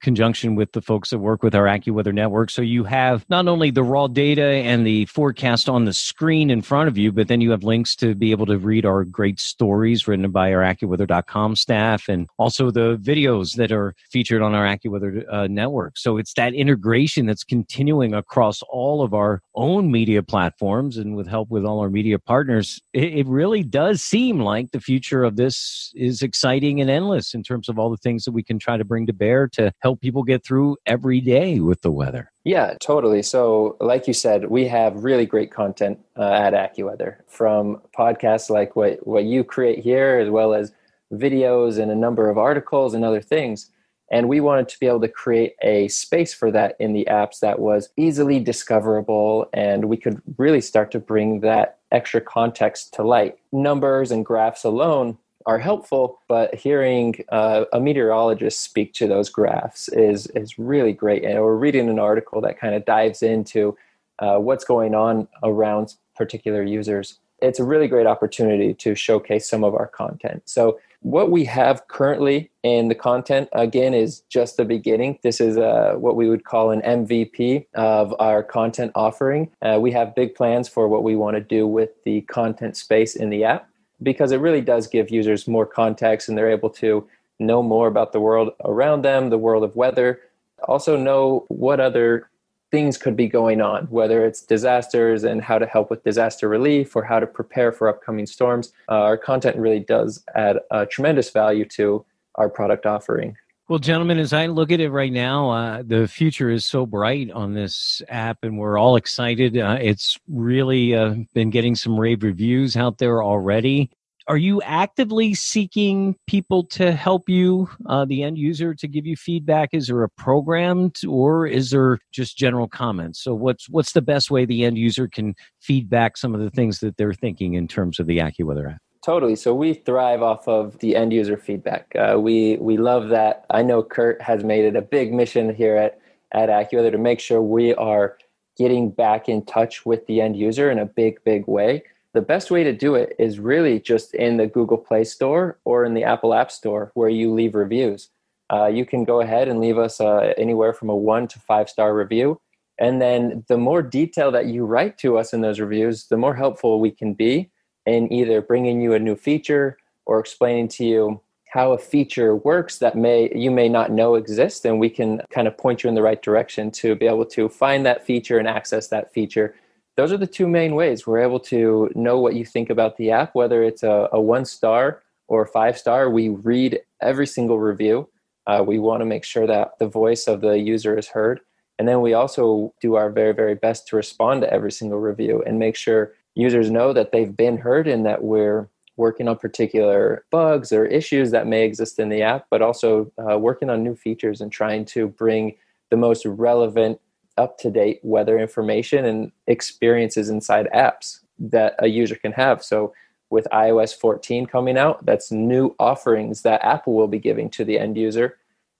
conjunction 0.02 0.54
with 0.54 0.72
the 0.72 0.80
folks 0.80 1.10
that 1.10 1.18
work 1.18 1.42
with 1.42 1.54
our 1.54 1.64
AccuWeather 1.64 2.14
network. 2.14 2.48
So 2.48 2.62
you 2.62 2.84
have 2.84 3.26
not 3.28 3.46
only 3.46 3.70
the 3.70 3.82
raw 3.82 4.06
data 4.06 4.42
and 4.42 4.86
the 4.86 5.04
forecast 5.06 5.68
on 5.68 5.84
the 5.84 5.92
screen 5.92 6.48
in 6.48 6.62
front 6.62 6.88
of 6.88 6.96
you, 6.96 7.12
but 7.12 7.28
then 7.28 7.42
you 7.42 7.50
have 7.50 7.62
links 7.62 7.94
to 7.96 8.14
be 8.14 8.30
able 8.30 8.46
to 8.46 8.56
read 8.56 8.86
our 8.86 9.04
great 9.04 9.38
stories 9.38 10.08
written 10.08 10.30
by 10.30 10.54
our 10.54 10.62
AccuWeather.com 10.62 11.56
staff 11.56 12.08
and 12.08 12.26
also 12.38 12.70
the 12.70 12.96
videos 12.96 13.56
that 13.56 13.70
are 13.70 13.94
featured 14.10 14.40
on 14.40 14.54
our 14.54 14.64
AccuWeather 14.64 15.24
uh, 15.30 15.46
network. 15.46 15.98
So 15.98 16.16
it's 16.16 16.32
that 16.34 16.54
integration 16.54 17.26
that's 17.26 17.44
continuing 17.44 18.14
across 18.14 18.62
all 18.62 19.02
of 19.02 19.12
our 19.12 19.42
own 19.54 19.90
media 19.90 20.22
platforms 20.22 20.96
and 20.96 21.16
with 21.16 21.26
help 21.26 21.50
with 21.50 21.66
all 21.66 21.80
our 21.80 21.90
media 21.90 22.18
partners. 22.18 22.80
It, 22.94 23.14
it 23.14 23.26
really 23.26 23.62
does 23.62 24.02
seem 24.02 24.40
like 24.40 24.53
like 24.54 24.70
the 24.70 24.80
future 24.80 25.24
of 25.24 25.34
this 25.36 25.92
is 25.96 26.22
exciting 26.22 26.80
and 26.80 26.88
endless 26.88 27.34
in 27.34 27.42
terms 27.42 27.68
of 27.68 27.78
all 27.78 27.90
the 27.90 27.96
things 27.96 28.24
that 28.24 28.32
we 28.32 28.42
can 28.42 28.58
try 28.58 28.76
to 28.76 28.84
bring 28.84 29.06
to 29.06 29.12
bear 29.12 29.48
to 29.48 29.72
help 29.80 30.00
people 30.00 30.22
get 30.22 30.44
through 30.44 30.76
every 30.86 31.20
day 31.20 31.58
with 31.58 31.82
the 31.82 31.90
weather. 31.90 32.30
Yeah, 32.44 32.74
totally. 32.80 33.22
So, 33.22 33.76
like 33.80 34.06
you 34.06 34.14
said, 34.14 34.50
we 34.50 34.66
have 34.68 35.02
really 35.02 35.26
great 35.26 35.50
content 35.50 35.98
uh, 36.16 36.30
at 36.30 36.52
AccuWeather 36.52 37.16
from 37.26 37.80
podcasts 37.98 38.48
like 38.48 38.76
what, 38.76 39.04
what 39.06 39.24
you 39.24 39.42
create 39.42 39.80
here, 39.80 40.18
as 40.18 40.30
well 40.30 40.54
as 40.54 40.72
videos 41.12 41.78
and 41.78 41.90
a 41.90 41.96
number 41.96 42.30
of 42.30 42.38
articles 42.38 42.94
and 42.94 43.04
other 43.04 43.20
things. 43.20 43.70
And 44.10 44.28
we 44.28 44.40
wanted 44.40 44.68
to 44.68 44.78
be 44.78 44.86
able 44.86 45.00
to 45.00 45.08
create 45.08 45.54
a 45.62 45.88
space 45.88 46.34
for 46.34 46.50
that 46.50 46.76
in 46.78 46.92
the 46.92 47.06
apps 47.10 47.40
that 47.40 47.58
was 47.58 47.88
easily 47.96 48.38
discoverable, 48.38 49.48
and 49.52 49.86
we 49.86 49.96
could 49.96 50.20
really 50.36 50.60
start 50.60 50.90
to 50.92 50.98
bring 50.98 51.40
that 51.40 51.78
extra 51.90 52.20
context 52.20 52.92
to 52.94 53.02
light. 53.02 53.38
Numbers 53.52 54.10
and 54.10 54.24
graphs 54.24 54.64
alone 54.64 55.18
are 55.46 55.58
helpful, 55.58 56.20
but 56.28 56.54
hearing 56.54 57.14
uh, 57.30 57.64
a 57.72 57.80
meteorologist 57.80 58.60
speak 58.60 58.94
to 58.94 59.06
those 59.06 59.28
graphs 59.28 59.88
is 59.88 60.26
is 60.28 60.58
really 60.58 60.92
great. 60.92 61.24
And 61.24 61.40
we're 61.40 61.56
reading 61.56 61.88
an 61.88 61.98
article 61.98 62.40
that 62.42 62.58
kind 62.58 62.74
of 62.74 62.84
dives 62.84 63.22
into 63.22 63.76
uh, 64.18 64.38
what's 64.38 64.64
going 64.64 64.94
on 64.94 65.28
around 65.42 65.94
particular 66.16 66.62
users. 66.62 67.18
It's 67.40 67.58
a 67.58 67.64
really 67.64 67.88
great 67.88 68.06
opportunity 68.06 68.72
to 68.74 68.94
showcase 68.94 69.48
some 69.48 69.64
of 69.64 69.74
our 69.74 69.88
content. 69.88 70.42
So 70.46 70.78
what 71.04 71.30
we 71.30 71.44
have 71.44 71.86
currently 71.88 72.50
in 72.62 72.88
the 72.88 72.94
content 72.94 73.46
again 73.52 73.92
is 73.92 74.20
just 74.30 74.56
the 74.56 74.64
beginning. 74.64 75.18
This 75.22 75.38
is 75.38 75.58
uh, 75.58 75.96
what 75.98 76.16
we 76.16 76.30
would 76.30 76.44
call 76.44 76.70
an 76.70 76.80
mvp 76.80 77.66
of 77.74 78.14
our 78.18 78.42
content 78.42 78.90
offering. 78.94 79.50
Uh, 79.60 79.78
we 79.78 79.92
have 79.92 80.14
big 80.14 80.34
plans 80.34 80.66
for 80.66 80.88
what 80.88 81.02
we 81.02 81.14
want 81.14 81.36
to 81.36 81.42
do 81.42 81.66
with 81.66 81.90
the 82.04 82.22
content 82.22 82.74
space 82.74 83.16
in 83.16 83.28
the 83.28 83.44
app 83.44 83.68
because 84.02 84.32
it 84.32 84.38
really 84.38 84.62
does 84.62 84.86
give 84.86 85.10
users 85.10 85.46
more 85.46 85.66
context 85.66 86.30
and 86.30 86.38
they're 86.38 86.50
able 86.50 86.70
to 86.70 87.06
know 87.38 87.62
more 87.62 87.86
about 87.86 88.12
the 88.12 88.20
world 88.20 88.54
around 88.64 89.02
them 89.02 89.28
the 89.28 89.36
world 89.36 89.62
of 89.62 89.76
weather. 89.76 90.22
Also 90.66 90.96
know 90.96 91.44
what 91.48 91.80
other 91.80 92.30
things 92.74 92.98
could 92.98 93.16
be 93.16 93.28
going 93.28 93.60
on, 93.60 93.84
whether 93.84 94.26
it's 94.26 94.42
disasters 94.42 95.22
and 95.22 95.40
how 95.40 95.60
to 95.60 95.64
help 95.64 95.90
with 95.90 96.02
disaster 96.02 96.48
relief 96.48 96.96
or 96.96 97.04
how 97.04 97.20
to 97.20 97.26
prepare 97.26 97.70
for 97.70 97.86
upcoming 97.88 98.26
storms. 98.26 98.72
Uh, 98.88 98.94
our 98.94 99.16
content 99.16 99.56
really 99.56 99.78
does 99.78 100.24
add 100.34 100.58
a 100.72 100.84
tremendous 100.84 101.30
value 101.30 101.64
to 101.64 102.04
our 102.34 102.48
product 102.48 102.84
offering. 102.84 103.36
Well, 103.68 103.78
gentlemen, 103.78 104.18
as 104.18 104.32
I 104.32 104.46
look 104.46 104.72
at 104.72 104.80
it 104.80 104.90
right 104.90 105.12
now, 105.12 105.50
uh, 105.50 105.82
the 105.86 106.08
future 106.08 106.50
is 106.50 106.66
so 106.66 106.84
bright 106.84 107.30
on 107.30 107.54
this 107.54 108.02
app, 108.08 108.38
and 108.42 108.58
we're 108.58 108.76
all 108.76 108.96
excited. 108.96 109.56
Uh, 109.56 109.78
it's 109.80 110.18
really 110.28 110.96
uh, 110.96 111.14
been 111.32 111.50
getting 111.50 111.76
some 111.76 111.96
rave 111.96 112.24
reviews 112.24 112.76
out 112.76 112.98
there 112.98 113.22
already 113.22 113.88
are 114.26 114.36
you 114.36 114.62
actively 114.62 115.34
seeking 115.34 116.16
people 116.26 116.64
to 116.64 116.92
help 116.92 117.28
you 117.28 117.68
uh, 117.86 118.04
the 118.04 118.22
end 118.22 118.38
user 118.38 118.74
to 118.74 118.88
give 118.88 119.06
you 119.06 119.16
feedback? 119.16 119.70
Is 119.72 119.88
there 119.88 120.02
a 120.02 120.08
program 120.08 120.90
to, 120.92 121.12
or 121.12 121.46
is 121.46 121.70
there 121.70 121.98
just 122.12 122.36
general 122.36 122.66
comments? 122.66 123.22
So 123.22 123.34
what's 123.34 123.68
what's 123.68 123.92
the 123.92 124.02
best 124.02 124.30
way 124.30 124.44
the 124.44 124.64
end 124.64 124.78
user 124.78 125.08
can 125.08 125.34
feedback 125.60 126.16
some 126.16 126.34
of 126.34 126.40
the 126.40 126.50
things 126.50 126.80
that 126.80 126.96
they're 126.96 127.12
thinking 127.12 127.54
in 127.54 127.68
terms 127.68 128.00
of 128.00 128.06
the 128.06 128.18
accuweather 128.18 128.72
app? 128.72 128.80
Totally. 129.04 129.36
So 129.36 129.54
we 129.54 129.74
thrive 129.74 130.22
off 130.22 130.48
of 130.48 130.78
the 130.78 130.96
end 130.96 131.12
user 131.12 131.36
feedback. 131.36 131.94
Uh, 131.94 132.18
we 132.18 132.56
we 132.56 132.78
love 132.78 133.10
that. 133.10 133.44
I 133.50 133.62
know 133.62 133.82
kurt 133.82 134.22
has 134.22 134.42
made 134.42 134.64
it 134.64 134.76
a 134.76 134.82
big 134.82 135.12
mission 135.12 135.54
here 135.54 135.76
at 135.76 136.00
at 136.32 136.48
accuweather 136.48 136.90
to 136.90 136.98
make 136.98 137.20
sure 137.20 137.42
we 137.42 137.74
are 137.74 138.16
getting 138.56 138.88
back 138.88 139.28
in 139.28 139.44
touch 139.44 139.84
with 139.84 140.06
the 140.06 140.20
end 140.20 140.36
user 140.36 140.70
in 140.70 140.78
a 140.78 140.86
big 140.86 141.22
big 141.24 141.46
way 141.46 141.82
the 142.14 142.22
best 142.22 142.50
way 142.50 142.62
to 142.62 142.72
do 142.72 142.94
it 142.94 143.14
is 143.18 143.40
really 143.40 143.80
just 143.80 144.14
in 144.14 144.36
the 144.36 144.46
Google 144.46 144.78
Play 144.78 145.04
Store 145.04 145.58
or 145.64 145.84
in 145.84 145.94
the 145.94 146.04
Apple 146.04 146.32
App 146.32 146.50
Store 146.50 146.92
where 146.94 147.08
you 147.08 147.32
leave 147.32 147.54
reviews. 147.54 148.08
Uh, 148.52 148.66
you 148.66 148.86
can 148.86 149.04
go 149.04 149.20
ahead 149.20 149.48
and 149.48 149.60
leave 149.60 149.78
us 149.78 150.00
uh, 150.00 150.32
anywhere 150.38 150.72
from 150.72 150.88
a 150.88 150.96
one 150.96 151.26
to 151.28 151.40
five 151.40 151.68
star 151.68 151.94
review. 151.94 152.40
And 152.78 153.02
then 153.02 153.44
the 153.48 153.58
more 153.58 153.82
detail 153.82 154.30
that 154.30 154.46
you 154.46 154.64
write 154.64 154.96
to 154.98 155.18
us 155.18 155.32
in 155.32 155.40
those 155.40 155.60
reviews, 155.60 156.06
the 156.06 156.16
more 156.16 156.34
helpful 156.34 156.80
we 156.80 156.90
can 156.90 157.14
be 157.14 157.50
in 157.84 158.12
either 158.12 158.40
bringing 158.40 158.80
you 158.80 158.94
a 158.94 158.98
new 158.98 159.16
feature 159.16 159.76
or 160.06 160.20
explaining 160.20 160.68
to 160.68 160.84
you 160.84 161.20
how 161.50 161.72
a 161.72 161.78
feature 161.78 162.34
works 162.34 162.78
that 162.78 162.96
may 162.96 163.30
you 163.34 163.50
may 163.50 163.68
not 163.68 163.92
know 163.92 164.16
exists 164.16 164.64
and 164.64 164.80
we 164.80 164.90
can 164.90 165.20
kind 165.30 165.46
of 165.46 165.56
point 165.56 165.84
you 165.84 165.88
in 165.88 165.94
the 165.94 166.02
right 166.02 166.20
direction 166.20 166.68
to 166.68 166.96
be 166.96 167.06
able 167.06 167.24
to 167.24 167.48
find 167.48 167.86
that 167.86 168.04
feature 168.04 168.38
and 168.38 168.48
access 168.48 168.88
that 168.88 169.12
feature 169.12 169.54
those 169.96 170.12
are 170.12 170.16
the 170.16 170.26
two 170.26 170.48
main 170.48 170.74
ways. 170.74 171.06
We're 171.06 171.20
able 171.20 171.40
to 171.40 171.90
know 171.94 172.18
what 172.18 172.34
you 172.34 172.44
think 172.44 172.70
about 172.70 172.96
the 172.96 173.10
app 173.10 173.34
whether 173.34 173.62
it's 173.62 173.82
a, 173.82 174.08
a 174.12 174.20
one 174.20 174.44
star 174.44 175.02
or 175.28 175.46
five 175.46 175.78
star. 175.78 176.10
We 176.10 176.28
read 176.28 176.80
every 177.00 177.26
single 177.26 177.58
review. 177.58 178.08
Uh, 178.46 178.62
we 178.66 178.78
want 178.78 179.00
to 179.00 179.06
make 179.06 179.24
sure 179.24 179.46
that 179.46 179.78
the 179.78 179.88
voice 179.88 180.26
of 180.26 180.40
the 180.40 180.58
user 180.58 180.98
is 180.98 181.08
heard. 181.08 181.40
And 181.78 181.88
then 181.88 182.02
we 182.02 182.14
also 182.14 182.74
do 182.80 182.94
our 182.94 183.10
very 183.10 183.32
very 183.32 183.54
best 183.54 183.86
to 183.88 183.96
respond 183.96 184.42
to 184.42 184.52
every 184.52 184.72
single 184.72 184.98
review 184.98 185.42
and 185.46 185.58
make 185.58 185.76
sure 185.76 186.12
users 186.34 186.70
know 186.70 186.92
that 186.92 187.12
they've 187.12 187.36
been 187.36 187.58
heard 187.58 187.86
and 187.86 188.04
that 188.04 188.22
we're 188.22 188.68
working 188.96 189.26
on 189.26 189.36
particular 189.36 190.24
bugs 190.30 190.72
or 190.72 190.86
issues 190.86 191.32
that 191.32 191.48
may 191.48 191.64
exist 191.64 191.98
in 191.98 192.08
the 192.08 192.22
app 192.22 192.46
but 192.48 192.62
also 192.62 193.10
uh, 193.18 193.36
working 193.36 193.68
on 193.68 193.82
new 193.82 193.96
features 193.96 194.40
and 194.40 194.52
trying 194.52 194.84
to 194.84 195.08
bring 195.08 195.56
the 195.90 195.96
most 195.96 196.24
relevant 196.26 197.00
up 197.36 197.58
to 197.58 197.70
date 197.70 198.00
weather 198.02 198.38
information 198.38 199.04
and 199.04 199.32
experiences 199.46 200.28
inside 200.28 200.68
apps 200.74 201.20
that 201.38 201.74
a 201.80 201.86
user 201.86 202.14
can 202.14 202.32
have. 202.32 202.62
So, 202.62 202.94
with 203.30 203.48
iOS 203.52 203.98
14 203.98 204.46
coming 204.46 204.78
out, 204.78 205.04
that's 205.04 205.32
new 205.32 205.74
offerings 205.80 206.42
that 206.42 206.62
Apple 206.64 206.94
will 206.94 207.08
be 207.08 207.18
giving 207.18 207.50
to 207.50 207.64
the 207.64 207.78
end 207.78 207.96
user. 207.96 208.38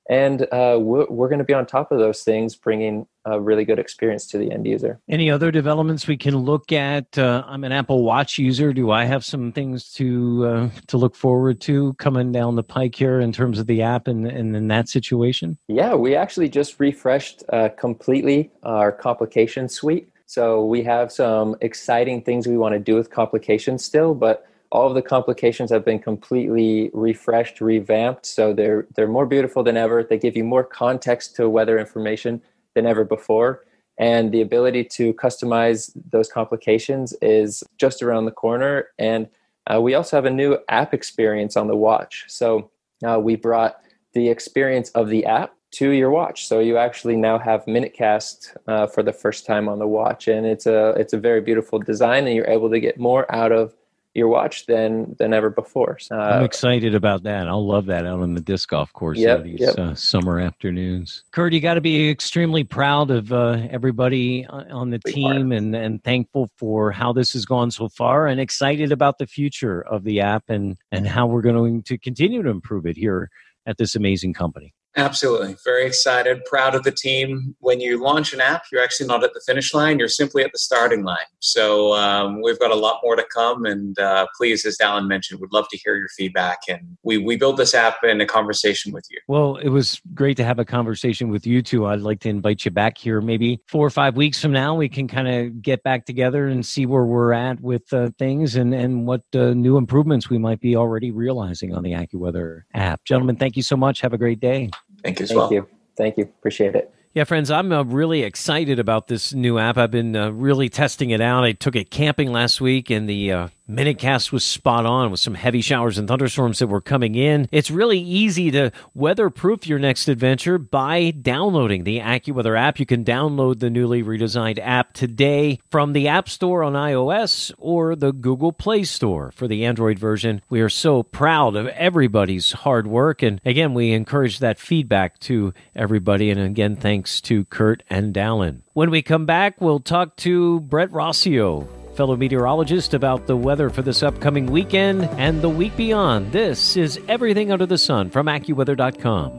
And 0.08 0.42
uh, 0.52 0.78
we're, 0.80 1.06
we're 1.08 1.28
going 1.28 1.38
to 1.38 1.44
be 1.44 1.54
on 1.54 1.66
top 1.66 1.90
of 1.90 1.98
those 1.98 2.22
things, 2.22 2.54
bringing 2.54 3.06
a 3.24 3.40
really 3.40 3.64
good 3.64 3.78
experience 3.78 4.26
to 4.26 4.38
the 4.38 4.52
end 4.52 4.66
user. 4.66 5.00
Any 5.08 5.30
other 5.30 5.50
developments 5.50 6.06
we 6.06 6.16
can 6.16 6.36
look 6.36 6.72
at? 6.72 7.16
Uh, 7.16 7.42
I'm 7.46 7.64
an 7.64 7.72
Apple 7.72 8.02
Watch 8.04 8.38
user. 8.38 8.72
Do 8.72 8.90
I 8.90 9.04
have 9.04 9.24
some 9.24 9.52
things 9.52 9.92
to 9.94 10.46
uh, 10.46 10.68
to 10.88 10.98
look 10.98 11.16
forward 11.16 11.60
to 11.62 11.94
coming 11.94 12.32
down 12.32 12.56
the 12.56 12.62
pike 12.62 12.94
here 12.94 13.20
in 13.20 13.32
terms 13.32 13.58
of 13.58 13.66
the 13.66 13.82
app 13.82 14.06
and, 14.06 14.26
and 14.26 14.54
in 14.54 14.68
that 14.68 14.88
situation? 14.88 15.56
Yeah, 15.68 15.94
we 15.94 16.14
actually 16.14 16.50
just 16.50 16.78
refreshed 16.78 17.42
uh, 17.50 17.70
completely 17.70 18.50
our 18.62 18.92
complication 18.92 19.68
suite. 19.68 20.10
So 20.26 20.64
we 20.64 20.82
have 20.82 21.12
some 21.12 21.56
exciting 21.60 22.22
things 22.22 22.46
we 22.46 22.56
want 22.56 22.74
to 22.74 22.78
do 22.78 22.94
with 22.94 23.10
complications 23.10 23.84
still, 23.84 24.14
but 24.14 24.46
all 24.74 24.88
of 24.88 24.94
the 24.94 25.02
complications 25.02 25.70
have 25.70 25.84
been 25.84 26.00
completely 26.00 26.90
refreshed, 26.92 27.60
revamped. 27.60 28.26
So 28.26 28.52
they're 28.52 28.86
they're 28.94 29.06
more 29.18 29.24
beautiful 29.24 29.62
than 29.62 29.76
ever. 29.76 30.02
They 30.02 30.18
give 30.18 30.36
you 30.36 30.42
more 30.42 30.64
context 30.64 31.36
to 31.36 31.48
weather 31.48 31.78
information 31.78 32.42
than 32.74 32.84
ever 32.84 33.04
before. 33.04 33.64
And 33.98 34.32
the 34.32 34.40
ability 34.40 34.84
to 34.96 35.14
customize 35.14 35.92
those 36.10 36.28
complications 36.28 37.14
is 37.22 37.62
just 37.78 38.02
around 38.02 38.24
the 38.24 38.32
corner. 38.32 38.88
And 38.98 39.28
uh, 39.68 39.80
we 39.80 39.94
also 39.94 40.16
have 40.16 40.24
a 40.24 40.30
new 40.30 40.58
app 40.68 40.92
experience 40.92 41.56
on 41.56 41.68
the 41.68 41.76
watch. 41.76 42.24
So 42.26 42.70
uh, 43.06 43.20
we 43.20 43.36
brought 43.36 43.76
the 44.12 44.28
experience 44.28 44.90
of 44.90 45.08
the 45.08 45.24
app 45.24 45.54
to 45.74 45.90
your 45.90 46.10
watch. 46.10 46.48
So 46.48 46.58
you 46.58 46.76
actually 46.78 47.16
now 47.16 47.38
have 47.38 47.64
MinuteCast 47.66 48.56
uh, 48.66 48.86
for 48.88 49.04
the 49.04 49.12
first 49.12 49.46
time 49.46 49.68
on 49.68 49.78
the 49.78 49.86
watch, 49.86 50.26
and 50.26 50.44
it's 50.44 50.66
a 50.66 50.90
it's 50.96 51.12
a 51.12 51.18
very 51.18 51.40
beautiful 51.40 51.78
design, 51.78 52.26
and 52.26 52.34
you're 52.34 52.50
able 52.50 52.70
to 52.70 52.80
get 52.80 52.98
more 52.98 53.32
out 53.32 53.52
of 53.52 53.74
your 54.14 54.28
watch 54.28 54.66
than 54.66 55.16
than 55.18 55.34
ever 55.34 55.50
before. 55.50 55.98
Uh, 56.10 56.14
I'm 56.14 56.44
excited 56.44 56.94
about 56.94 57.24
that. 57.24 57.48
I'll 57.48 57.66
love 57.66 57.86
that 57.86 58.06
out 58.06 58.20
on 58.20 58.34
the 58.34 58.40
disc 58.40 58.68
golf 58.68 58.92
course 58.92 59.18
yep, 59.18 59.42
these 59.42 59.60
yep. 59.60 59.78
uh, 59.78 59.94
summer 59.94 60.38
afternoons. 60.38 61.24
Kurt, 61.32 61.52
you 61.52 61.60
got 61.60 61.74
to 61.74 61.80
be 61.80 62.08
extremely 62.08 62.62
proud 62.62 63.10
of 63.10 63.32
uh, 63.32 63.58
everybody 63.70 64.46
on 64.46 64.90
the 64.90 65.00
team 65.00 65.50
and 65.52 65.74
and 65.74 66.02
thankful 66.04 66.48
for 66.56 66.92
how 66.92 67.12
this 67.12 67.32
has 67.32 67.44
gone 67.44 67.70
so 67.70 67.88
far, 67.88 68.26
and 68.28 68.40
excited 68.40 68.92
about 68.92 69.18
the 69.18 69.26
future 69.26 69.82
of 69.82 70.04
the 70.04 70.20
app 70.20 70.44
and 70.48 70.76
and 70.92 71.06
how 71.06 71.26
we're 71.26 71.42
going 71.42 71.82
to 71.82 71.98
continue 71.98 72.42
to 72.42 72.50
improve 72.50 72.86
it 72.86 72.96
here 72.96 73.30
at 73.66 73.78
this 73.78 73.96
amazing 73.96 74.32
company. 74.32 74.72
Absolutely. 74.96 75.56
Very 75.64 75.86
excited, 75.86 76.44
proud 76.44 76.74
of 76.74 76.84
the 76.84 76.92
team. 76.92 77.56
When 77.58 77.80
you 77.80 78.00
launch 78.00 78.32
an 78.32 78.40
app, 78.40 78.64
you're 78.70 78.82
actually 78.82 79.08
not 79.08 79.24
at 79.24 79.34
the 79.34 79.40
finish 79.44 79.74
line, 79.74 79.98
you're 79.98 80.08
simply 80.08 80.44
at 80.44 80.52
the 80.52 80.58
starting 80.58 81.02
line. 81.02 81.26
So 81.40 81.94
um, 81.94 82.40
we've 82.42 82.58
got 82.60 82.70
a 82.70 82.76
lot 82.76 83.00
more 83.02 83.16
to 83.16 83.24
come. 83.34 83.64
And 83.64 83.98
uh, 83.98 84.26
please, 84.36 84.64
as 84.64 84.78
Dallin 84.78 85.08
mentioned, 85.08 85.40
we'd 85.40 85.52
love 85.52 85.66
to 85.70 85.78
hear 85.78 85.96
your 85.96 86.08
feedback. 86.16 86.60
And 86.68 86.96
we, 87.02 87.18
we 87.18 87.36
built 87.36 87.56
this 87.56 87.74
app 87.74 88.04
in 88.04 88.20
a 88.20 88.26
conversation 88.26 88.92
with 88.92 89.04
you. 89.10 89.18
Well, 89.26 89.56
it 89.56 89.68
was 89.68 90.00
great 90.14 90.36
to 90.36 90.44
have 90.44 90.60
a 90.60 90.64
conversation 90.64 91.28
with 91.28 91.44
you 91.44 91.60
too. 91.60 91.86
I'd 91.86 92.00
like 92.00 92.20
to 92.20 92.28
invite 92.28 92.64
you 92.64 92.70
back 92.70 92.96
here 92.96 93.20
maybe 93.20 93.60
four 93.66 93.84
or 93.84 93.90
five 93.90 94.16
weeks 94.16 94.40
from 94.40 94.52
now. 94.52 94.76
We 94.76 94.88
can 94.88 95.08
kind 95.08 95.26
of 95.28 95.60
get 95.60 95.82
back 95.82 96.06
together 96.06 96.46
and 96.46 96.64
see 96.64 96.86
where 96.86 97.04
we're 97.04 97.32
at 97.32 97.60
with 97.60 97.92
uh, 97.92 98.10
things 98.16 98.54
and, 98.54 98.72
and 98.72 99.06
what 99.06 99.22
uh, 99.34 99.54
new 99.54 99.76
improvements 99.76 100.30
we 100.30 100.38
might 100.38 100.60
be 100.60 100.76
already 100.76 101.10
realizing 101.10 101.74
on 101.74 101.82
the 101.82 101.92
AccuWeather 101.92 102.62
app. 102.74 103.04
Gentlemen, 103.04 103.34
thank 103.34 103.56
you 103.56 103.62
so 103.62 103.76
much. 103.76 104.00
Have 104.00 104.12
a 104.12 104.18
great 104.18 104.38
day. 104.38 104.70
Thank 105.04 105.20
you 105.20 105.24
as 105.24 105.28
Thank 105.28 105.38
well. 105.38 105.52
you. 105.52 105.68
Thank 105.96 106.16
you. 106.16 106.24
Appreciate 106.24 106.74
it. 106.74 106.92
Yeah, 107.12 107.22
friends, 107.22 107.48
I'm 107.48 107.70
uh, 107.70 107.84
really 107.84 108.24
excited 108.24 108.80
about 108.80 109.06
this 109.06 109.32
new 109.32 109.56
app. 109.56 109.78
I've 109.78 109.92
been 109.92 110.16
uh, 110.16 110.30
really 110.30 110.68
testing 110.68 111.10
it 111.10 111.20
out. 111.20 111.44
I 111.44 111.52
took 111.52 111.76
it 111.76 111.90
camping 111.90 112.32
last 112.32 112.60
week, 112.60 112.90
and 112.90 113.08
the 113.08 113.30
uh, 113.30 113.48
Minutecast 113.68 114.30
was 114.30 114.44
spot 114.44 114.84
on 114.84 115.10
with 115.10 115.20
some 115.20 115.34
heavy 115.34 115.62
showers 115.62 115.96
and 115.96 116.06
thunderstorms 116.06 116.58
that 116.58 116.66
were 116.66 116.82
coming 116.82 117.14
in. 117.14 117.48
It's 117.50 117.70
really 117.70 117.98
easy 117.98 118.50
to 118.50 118.70
weatherproof 118.92 119.66
your 119.66 119.78
next 119.78 120.06
adventure 120.06 120.58
by 120.58 121.12
downloading 121.12 121.84
the 121.84 121.98
AccuWeather 121.98 122.58
app. 122.58 122.78
You 122.78 122.84
can 122.84 123.06
download 123.06 123.60
the 123.60 123.70
newly 123.70 124.02
redesigned 124.02 124.58
app 124.58 124.92
today 124.92 125.60
from 125.70 125.94
the 125.94 126.08
App 126.08 126.28
Store 126.28 126.62
on 126.62 126.74
iOS 126.74 127.52
or 127.56 127.96
the 127.96 128.12
Google 128.12 128.52
Play 128.52 128.84
Store 128.84 129.32
for 129.32 129.48
the 129.48 129.64
Android 129.64 129.98
version. 129.98 130.42
We 130.50 130.60
are 130.60 130.68
so 130.68 131.02
proud 131.02 131.56
of 131.56 131.68
everybody's 131.68 132.52
hard 132.52 132.86
work. 132.86 133.22
And 133.22 133.40
again, 133.46 133.72
we 133.72 133.92
encourage 133.92 134.40
that 134.40 134.58
feedback 134.58 135.18
to 135.20 135.54
everybody. 135.74 136.30
And 136.30 136.38
again, 136.38 136.76
thanks 136.76 137.18
to 137.22 137.46
Kurt 137.46 137.82
and 137.88 138.12
Dallin. 138.12 138.60
When 138.74 138.90
we 138.90 139.00
come 139.00 139.24
back, 139.24 139.58
we'll 139.62 139.80
talk 139.80 140.16
to 140.16 140.60
Brett 140.60 140.90
Rossio 140.90 141.66
fellow 141.96 142.16
meteorologist, 142.16 142.94
about 142.94 143.26
the 143.26 143.36
weather 143.36 143.70
for 143.70 143.82
this 143.82 144.02
upcoming 144.02 144.46
weekend 144.46 145.04
and 145.18 145.40
the 145.40 145.48
week 145.48 145.76
beyond. 145.76 146.32
This 146.32 146.76
is 146.76 147.00
Everything 147.08 147.52
Under 147.52 147.66
the 147.66 147.78
Sun 147.78 148.10
from 148.10 148.26
AccuWeather.com. 148.26 149.32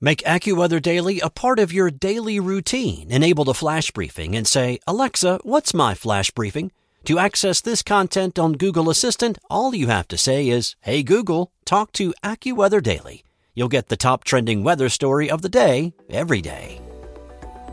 Make 0.00 0.22
AccuWeather 0.22 0.80
Daily 0.80 1.18
a 1.20 1.28
part 1.28 1.58
of 1.58 1.72
your 1.72 1.90
daily 1.90 2.38
routine. 2.38 3.10
Enable 3.10 3.44
the 3.44 3.54
flash 3.54 3.90
briefing 3.90 4.36
and 4.36 4.46
say, 4.46 4.78
Alexa, 4.86 5.40
what's 5.42 5.74
my 5.74 5.94
flash 5.94 6.30
briefing? 6.30 6.70
To 7.06 7.18
access 7.18 7.60
this 7.60 7.82
content 7.82 8.38
on 8.38 8.52
Google 8.52 8.90
Assistant, 8.90 9.38
all 9.50 9.74
you 9.74 9.88
have 9.88 10.06
to 10.08 10.18
say 10.18 10.48
is, 10.48 10.76
Hey 10.82 11.02
Google, 11.02 11.50
talk 11.64 11.90
to 11.92 12.14
AccuWeather 12.22 12.82
Daily. 12.82 13.24
You'll 13.54 13.68
get 13.68 13.88
the 13.88 13.96
top 13.96 14.22
trending 14.22 14.62
weather 14.62 14.88
story 14.88 15.28
of 15.28 15.42
the 15.42 15.48
day 15.48 15.94
every 16.08 16.40
day. 16.40 16.80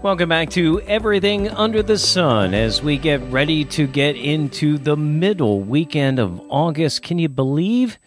Welcome 0.01 0.29
back 0.29 0.51
to 0.51 0.81
Everything 0.81 1.49
Under 1.49 1.81
the 1.81 1.97
Sun 1.97 2.53
as 2.53 2.83
we 2.83 2.97
get 2.97 3.21
ready 3.31 3.65
to 3.65 3.87
get 3.87 4.15
into 4.15 4.77
the 4.77 4.95
middle 4.95 5.61
weekend 5.61 6.19
of 6.19 6.39
August. 6.49 7.01
Can 7.01 7.17
you 7.17 7.27
believe 7.27 7.97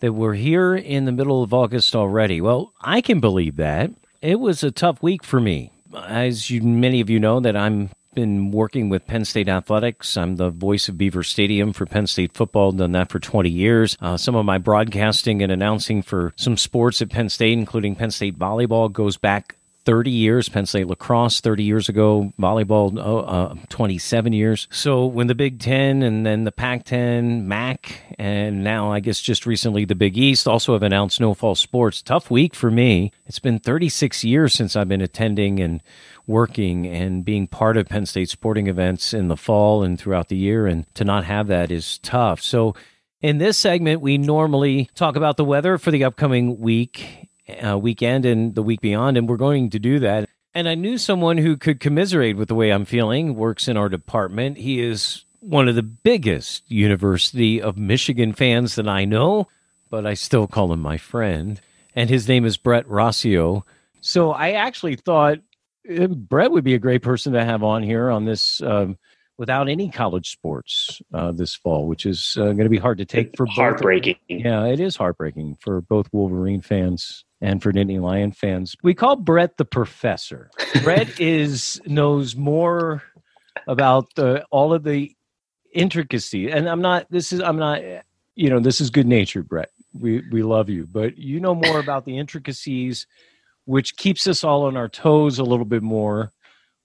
that 0.00 0.12
we're 0.12 0.34
here 0.34 0.74
in 0.74 1.04
the 1.04 1.12
middle 1.12 1.42
of 1.42 1.54
August 1.54 1.94
already? 1.94 2.40
Well, 2.40 2.72
I 2.80 3.00
can 3.00 3.20
believe 3.20 3.56
that. 3.56 3.92
It 4.20 4.40
was 4.40 4.64
a 4.64 4.72
tough 4.72 5.02
week 5.02 5.22
for 5.22 5.40
me. 5.40 5.70
As 5.96 6.50
you, 6.50 6.62
many 6.62 7.00
of 7.00 7.08
you 7.08 7.20
know, 7.20 7.38
that 7.40 7.56
I'm 7.56 7.90
been 8.14 8.50
working 8.50 8.88
with 8.88 9.06
Penn 9.06 9.24
State 9.24 9.48
athletics. 9.48 10.16
I'm 10.16 10.36
the 10.36 10.50
voice 10.50 10.88
of 10.88 10.96
Beaver 10.96 11.22
Stadium 11.22 11.72
for 11.72 11.84
Penn 11.84 12.06
State 12.06 12.32
football. 12.32 12.72
Done 12.72 12.92
that 12.92 13.10
for 13.10 13.18
20 13.18 13.50
years. 13.50 13.96
Uh, 14.00 14.16
some 14.16 14.36
of 14.36 14.46
my 14.46 14.58
broadcasting 14.58 15.42
and 15.42 15.50
announcing 15.50 16.02
for 16.02 16.32
some 16.36 16.56
sports 16.56 17.02
at 17.02 17.10
Penn 17.10 17.28
State, 17.28 17.58
including 17.58 17.96
Penn 17.96 18.10
State 18.10 18.38
volleyball, 18.38 18.90
goes 18.90 19.16
back 19.16 19.56
30 19.84 20.10
years. 20.10 20.48
Penn 20.48 20.66
State 20.66 20.86
lacrosse 20.86 21.40
30 21.40 21.62
years 21.62 21.88
ago. 21.88 22.32
Volleyball 22.38 22.98
oh, 22.98 23.18
uh, 23.20 23.54
27 23.68 24.32
years. 24.32 24.68
So 24.70 25.06
when 25.06 25.26
the 25.26 25.34
Big 25.34 25.60
Ten 25.60 26.02
and 26.02 26.24
then 26.24 26.44
the 26.44 26.52
Pac 26.52 26.84
10, 26.84 27.46
MAC, 27.46 28.00
and 28.18 28.64
now 28.64 28.92
I 28.92 29.00
guess 29.00 29.20
just 29.20 29.46
recently 29.46 29.84
the 29.84 29.94
Big 29.94 30.16
East 30.16 30.48
also 30.48 30.72
have 30.72 30.82
announced 30.82 31.20
no 31.20 31.34
fall 31.34 31.54
sports. 31.54 32.02
Tough 32.02 32.30
week 32.30 32.54
for 32.54 32.70
me. 32.70 33.12
It's 33.26 33.38
been 33.38 33.58
36 33.58 34.24
years 34.24 34.54
since 34.54 34.76
I've 34.76 34.88
been 34.88 35.00
attending 35.00 35.60
and 35.60 35.82
working 36.26 36.86
and 36.86 37.24
being 37.24 37.46
part 37.46 37.76
of 37.76 37.88
Penn 37.88 38.06
State 38.06 38.30
sporting 38.30 38.66
events 38.66 39.12
in 39.12 39.28
the 39.28 39.36
fall 39.36 39.82
and 39.82 39.98
throughout 39.98 40.28
the 40.28 40.36
year. 40.36 40.66
And 40.66 40.92
to 40.94 41.04
not 41.04 41.24
have 41.24 41.48
that 41.48 41.70
is 41.70 41.98
tough. 41.98 42.40
So 42.40 42.74
in 43.20 43.38
this 43.38 43.56
segment, 43.56 44.00
we 44.00 44.18
normally 44.18 44.90
talk 44.94 45.16
about 45.16 45.36
the 45.36 45.44
weather 45.44 45.78
for 45.78 45.90
the 45.90 46.04
upcoming 46.04 46.60
week 46.60 47.23
uh, 47.48 47.78
weekend 47.78 48.24
and 48.24 48.54
the 48.54 48.62
week 48.62 48.80
beyond, 48.80 49.16
and 49.16 49.28
we're 49.28 49.36
going 49.36 49.70
to 49.70 49.78
do 49.78 49.98
that. 50.00 50.28
And 50.54 50.68
I 50.68 50.74
knew 50.74 50.98
someone 50.98 51.38
who 51.38 51.56
could 51.56 51.80
commiserate 51.80 52.36
with 52.36 52.48
the 52.48 52.54
way 52.54 52.70
I'm 52.70 52.84
feeling, 52.84 53.34
works 53.34 53.66
in 53.66 53.76
our 53.76 53.88
department. 53.88 54.58
He 54.58 54.80
is 54.80 55.24
one 55.40 55.68
of 55.68 55.74
the 55.74 55.82
biggest 55.82 56.70
University 56.70 57.60
of 57.60 57.76
Michigan 57.76 58.32
fans 58.32 58.76
that 58.76 58.88
I 58.88 59.04
know, 59.04 59.48
but 59.90 60.06
I 60.06 60.14
still 60.14 60.46
call 60.46 60.72
him 60.72 60.80
my 60.80 60.96
friend. 60.96 61.60
And 61.94 62.08
his 62.08 62.28
name 62.28 62.44
is 62.44 62.56
Brett 62.56 62.86
Rossio. 62.86 63.62
So 64.00 64.32
I 64.32 64.52
actually 64.52 64.96
thought 64.96 65.38
uh, 65.90 66.06
Brett 66.06 66.50
would 66.50 66.64
be 66.64 66.74
a 66.74 66.78
great 66.78 67.02
person 67.02 67.32
to 67.32 67.44
have 67.44 67.62
on 67.62 67.82
here 67.82 68.10
on 68.10 68.24
this 68.24 68.62
um, 68.62 68.96
without 69.38 69.68
any 69.68 69.90
college 69.90 70.30
sports 70.30 71.02
uh, 71.12 71.32
this 71.32 71.54
fall, 71.54 71.86
which 71.86 72.06
is 72.06 72.36
uh, 72.38 72.44
going 72.44 72.58
to 72.58 72.68
be 72.68 72.78
hard 72.78 72.98
to 72.98 73.04
take 73.04 73.36
for 73.36 73.46
heartbreaking. 73.46 74.16
Both. 74.28 74.40
Yeah, 74.40 74.66
it 74.66 74.80
is 74.80 74.96
heartbreaking 74.96 75.56
for 75.60 75.80
both 75.80 76.08
Wolverine 76.12 76.60
fans 76.60 77.24
and 77.40 77.62
for 77.62 77.72
Nittany 77.72 78.00
Lion 78.00 78.32
fans. 78.32 78.76
We 78.82 78.94
call 78.94 79.16
Brett 79.16 79.56
the 79.56 79.64
professor. 79.64 80.50
Brett 80.82 81.08
is 81.20 81.80
knows 81.86 82.36
more 82.36 83.02
about 83.66 84.14
the, 84.14 84.44
all 84.50 84.72
of 84.72 84.84
the 84.84 85.14
intricacy. 85.74 86.50
And 86.50 86.68
I'm 86.68 86.80
not. 86.80 87.10
This 87.10 87.32
is. 87.32 87.40
I'm 87.40 87.58
not. 87.58 87.82
You 88.34 88.50
know. 88.50 88.60
This 88.60 88.80
is 88.80 88.90
good 88.90 89.06
natured, 89.06 89.48
Brett. 89.48 89.70
We 89.92 90.22
we 90.30 90.42
love 90.42 90.70
you, 90.70 90.86
but 90.90 91.18
you 91.18 91.40
know 91.40 91.54
more 91.54 91.78
about 91.78 92.04
the 92.04 92.18
intricacies, 92.18 93.06
which 93.64 93.96
keeps 93.96 94.26
us 94.26 94.42
all 94.42 94.64
on 94.64 94.76
our 94.76 94.88
toes 94.88 95.38
a 95.38 95.44
little 95.44 95.66
bit 95.66 95.82
more. 95.82 96.32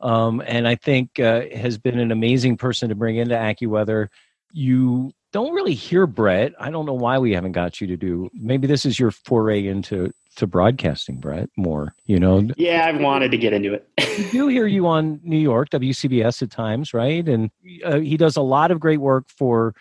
Um, 0.02 0.42
and 0.46 0.68
I 0.68 0.76
think 0.76 1.20
uh, 1.20 1.42
has 1.56 1.78
been 1.78 2.00
an 2.00 2.12
amazing 2.12 2.58
person 2.58 2.90
to 2.90 2.96
bring 2.96 3.18
into 3.18 3.36
AccuWeather. 3.36 4.08
You 4.52 5.12
don't 5.32 5.54
really 5.54 5.74
hear 5.74 6.08
Brett. 6.08 6.54
I 6.60 6.72
don't 6.72 6.86
know 6.86 6.94
why 6.94 7.18
we 7.20 7.34
haven't 7.34 7.52
got 7.52 7.82
you 7.82 7.88
to 7.88 7.98
do. 7.98 8.30
Maybe 8.34 8.68
this 8.68 8.86
is 8.86 9.00
your 9.00 9.12
foray 9.12 9.68
into 9.68 10.12
to 10.36 10.48
broadcasting, 10.48 11.18
Brett, 11.18 11.50
more, 11.58 11.94
you 12.06 12.20
know? 12.20 12.48
Yeah, 12.56 12.86
I've 12.86 13.02
wanted 13.02 13.32
to 13.32 13.38
get 13.38 13.52
into 13.52 13.74
it. 13.74 13.88
we 14.18 14.30
do 14.32 14.48
hear 14.48 14.68
you 14.68 14.88
on 14.88 15.20
New 15.24 15.38
York, 15.38 15.70
WCBS 15.70 16.42
at 16.42 16.50
times, 16.50 16.94
right? 16.94 17.28
And 17.28 17.52
uh, 17.84 18.00
he 18.00 18.16
does 18.16 18.38
a 18.38 18.42
lot 18.42 18.72
of 18.72 18.80
great 18.80 19.02
work 19.02 19.26
for 19.28 19.76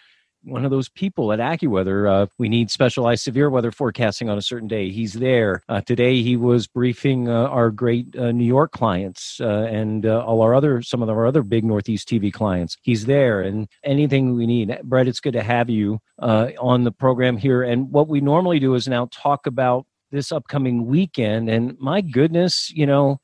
one 0.49 0.65
of 0.65 0.71
those 0.71 0.89
people 0.89 1.33
at 1.33 1.39
AccuWeather. 1.39 2.11
Uh, 2.11 2.27
we 2.39 2.49
need 2.49 2.71
specialized 2.71 3.23
severe 3.23 3.51
weather 3.51 3.71
forecasting 3.71 4.29
on 4.29 4.39
a 4.39 4.43
certain 4.43 4.69
day. 4.69 4.91
He's 4.91 5.15
there. 5.15 5.63
Uh, 5.69 5.81
today 5.81 6.23
he 6.23 6.37
was 6.37 6.67
briefing 6.67 7.29
uh, 7.29 7.45
our 7.45 7.71
great 7.71 8.17
uh, 8.17 8.33
New 8.33 8.45
York 8.45 8.73
clients 8.73 9.41
uh, 9.41 9.67
and 9.71 10.07
uh, 10.07 10.25
all 10.25 10.43
our 10.43 10.55
other, 10.55 10.83
some 10.83 11.03
of 11.03 11.09
our 11.09 11.27
other 11.27 11.43
big 11.43 11.65
Northeast 11.65 12.09
TV 12.09 12.33
clients. 12.33 12.77
He's 12.83 13.07
there 13.07 13.41
and 13.41 13.69
anything 13.85 14.35
we 14.35 14.47
need. 14.47 14.77
Brett, 14.85 15.09
it's 15.09 15.21
good 15.21 15.35
to 15.35 15.43
have 15.43 15.71
you 15.71 16.01
on 16.21 16.85
the 16.85 16.93
program 16.93 17.37
here. 17.37 17.63
And 17.63 17.91
what 17.91 18.09
we 18.09 18.21
normally 18.21 18.59
do 18.59 18.75
is 18.75 18.89
now 18.89 19.09
talk 19.13 19.47
about 19.47 19.87
this 20.11 20.33
upcoming 20.33 20.87
weekend. 20.87 21.51
And 21.51 21.79
my 21.79 22.01
goodness, 22.01 22.71
you 22.71 22.87
know, 22.87 23.19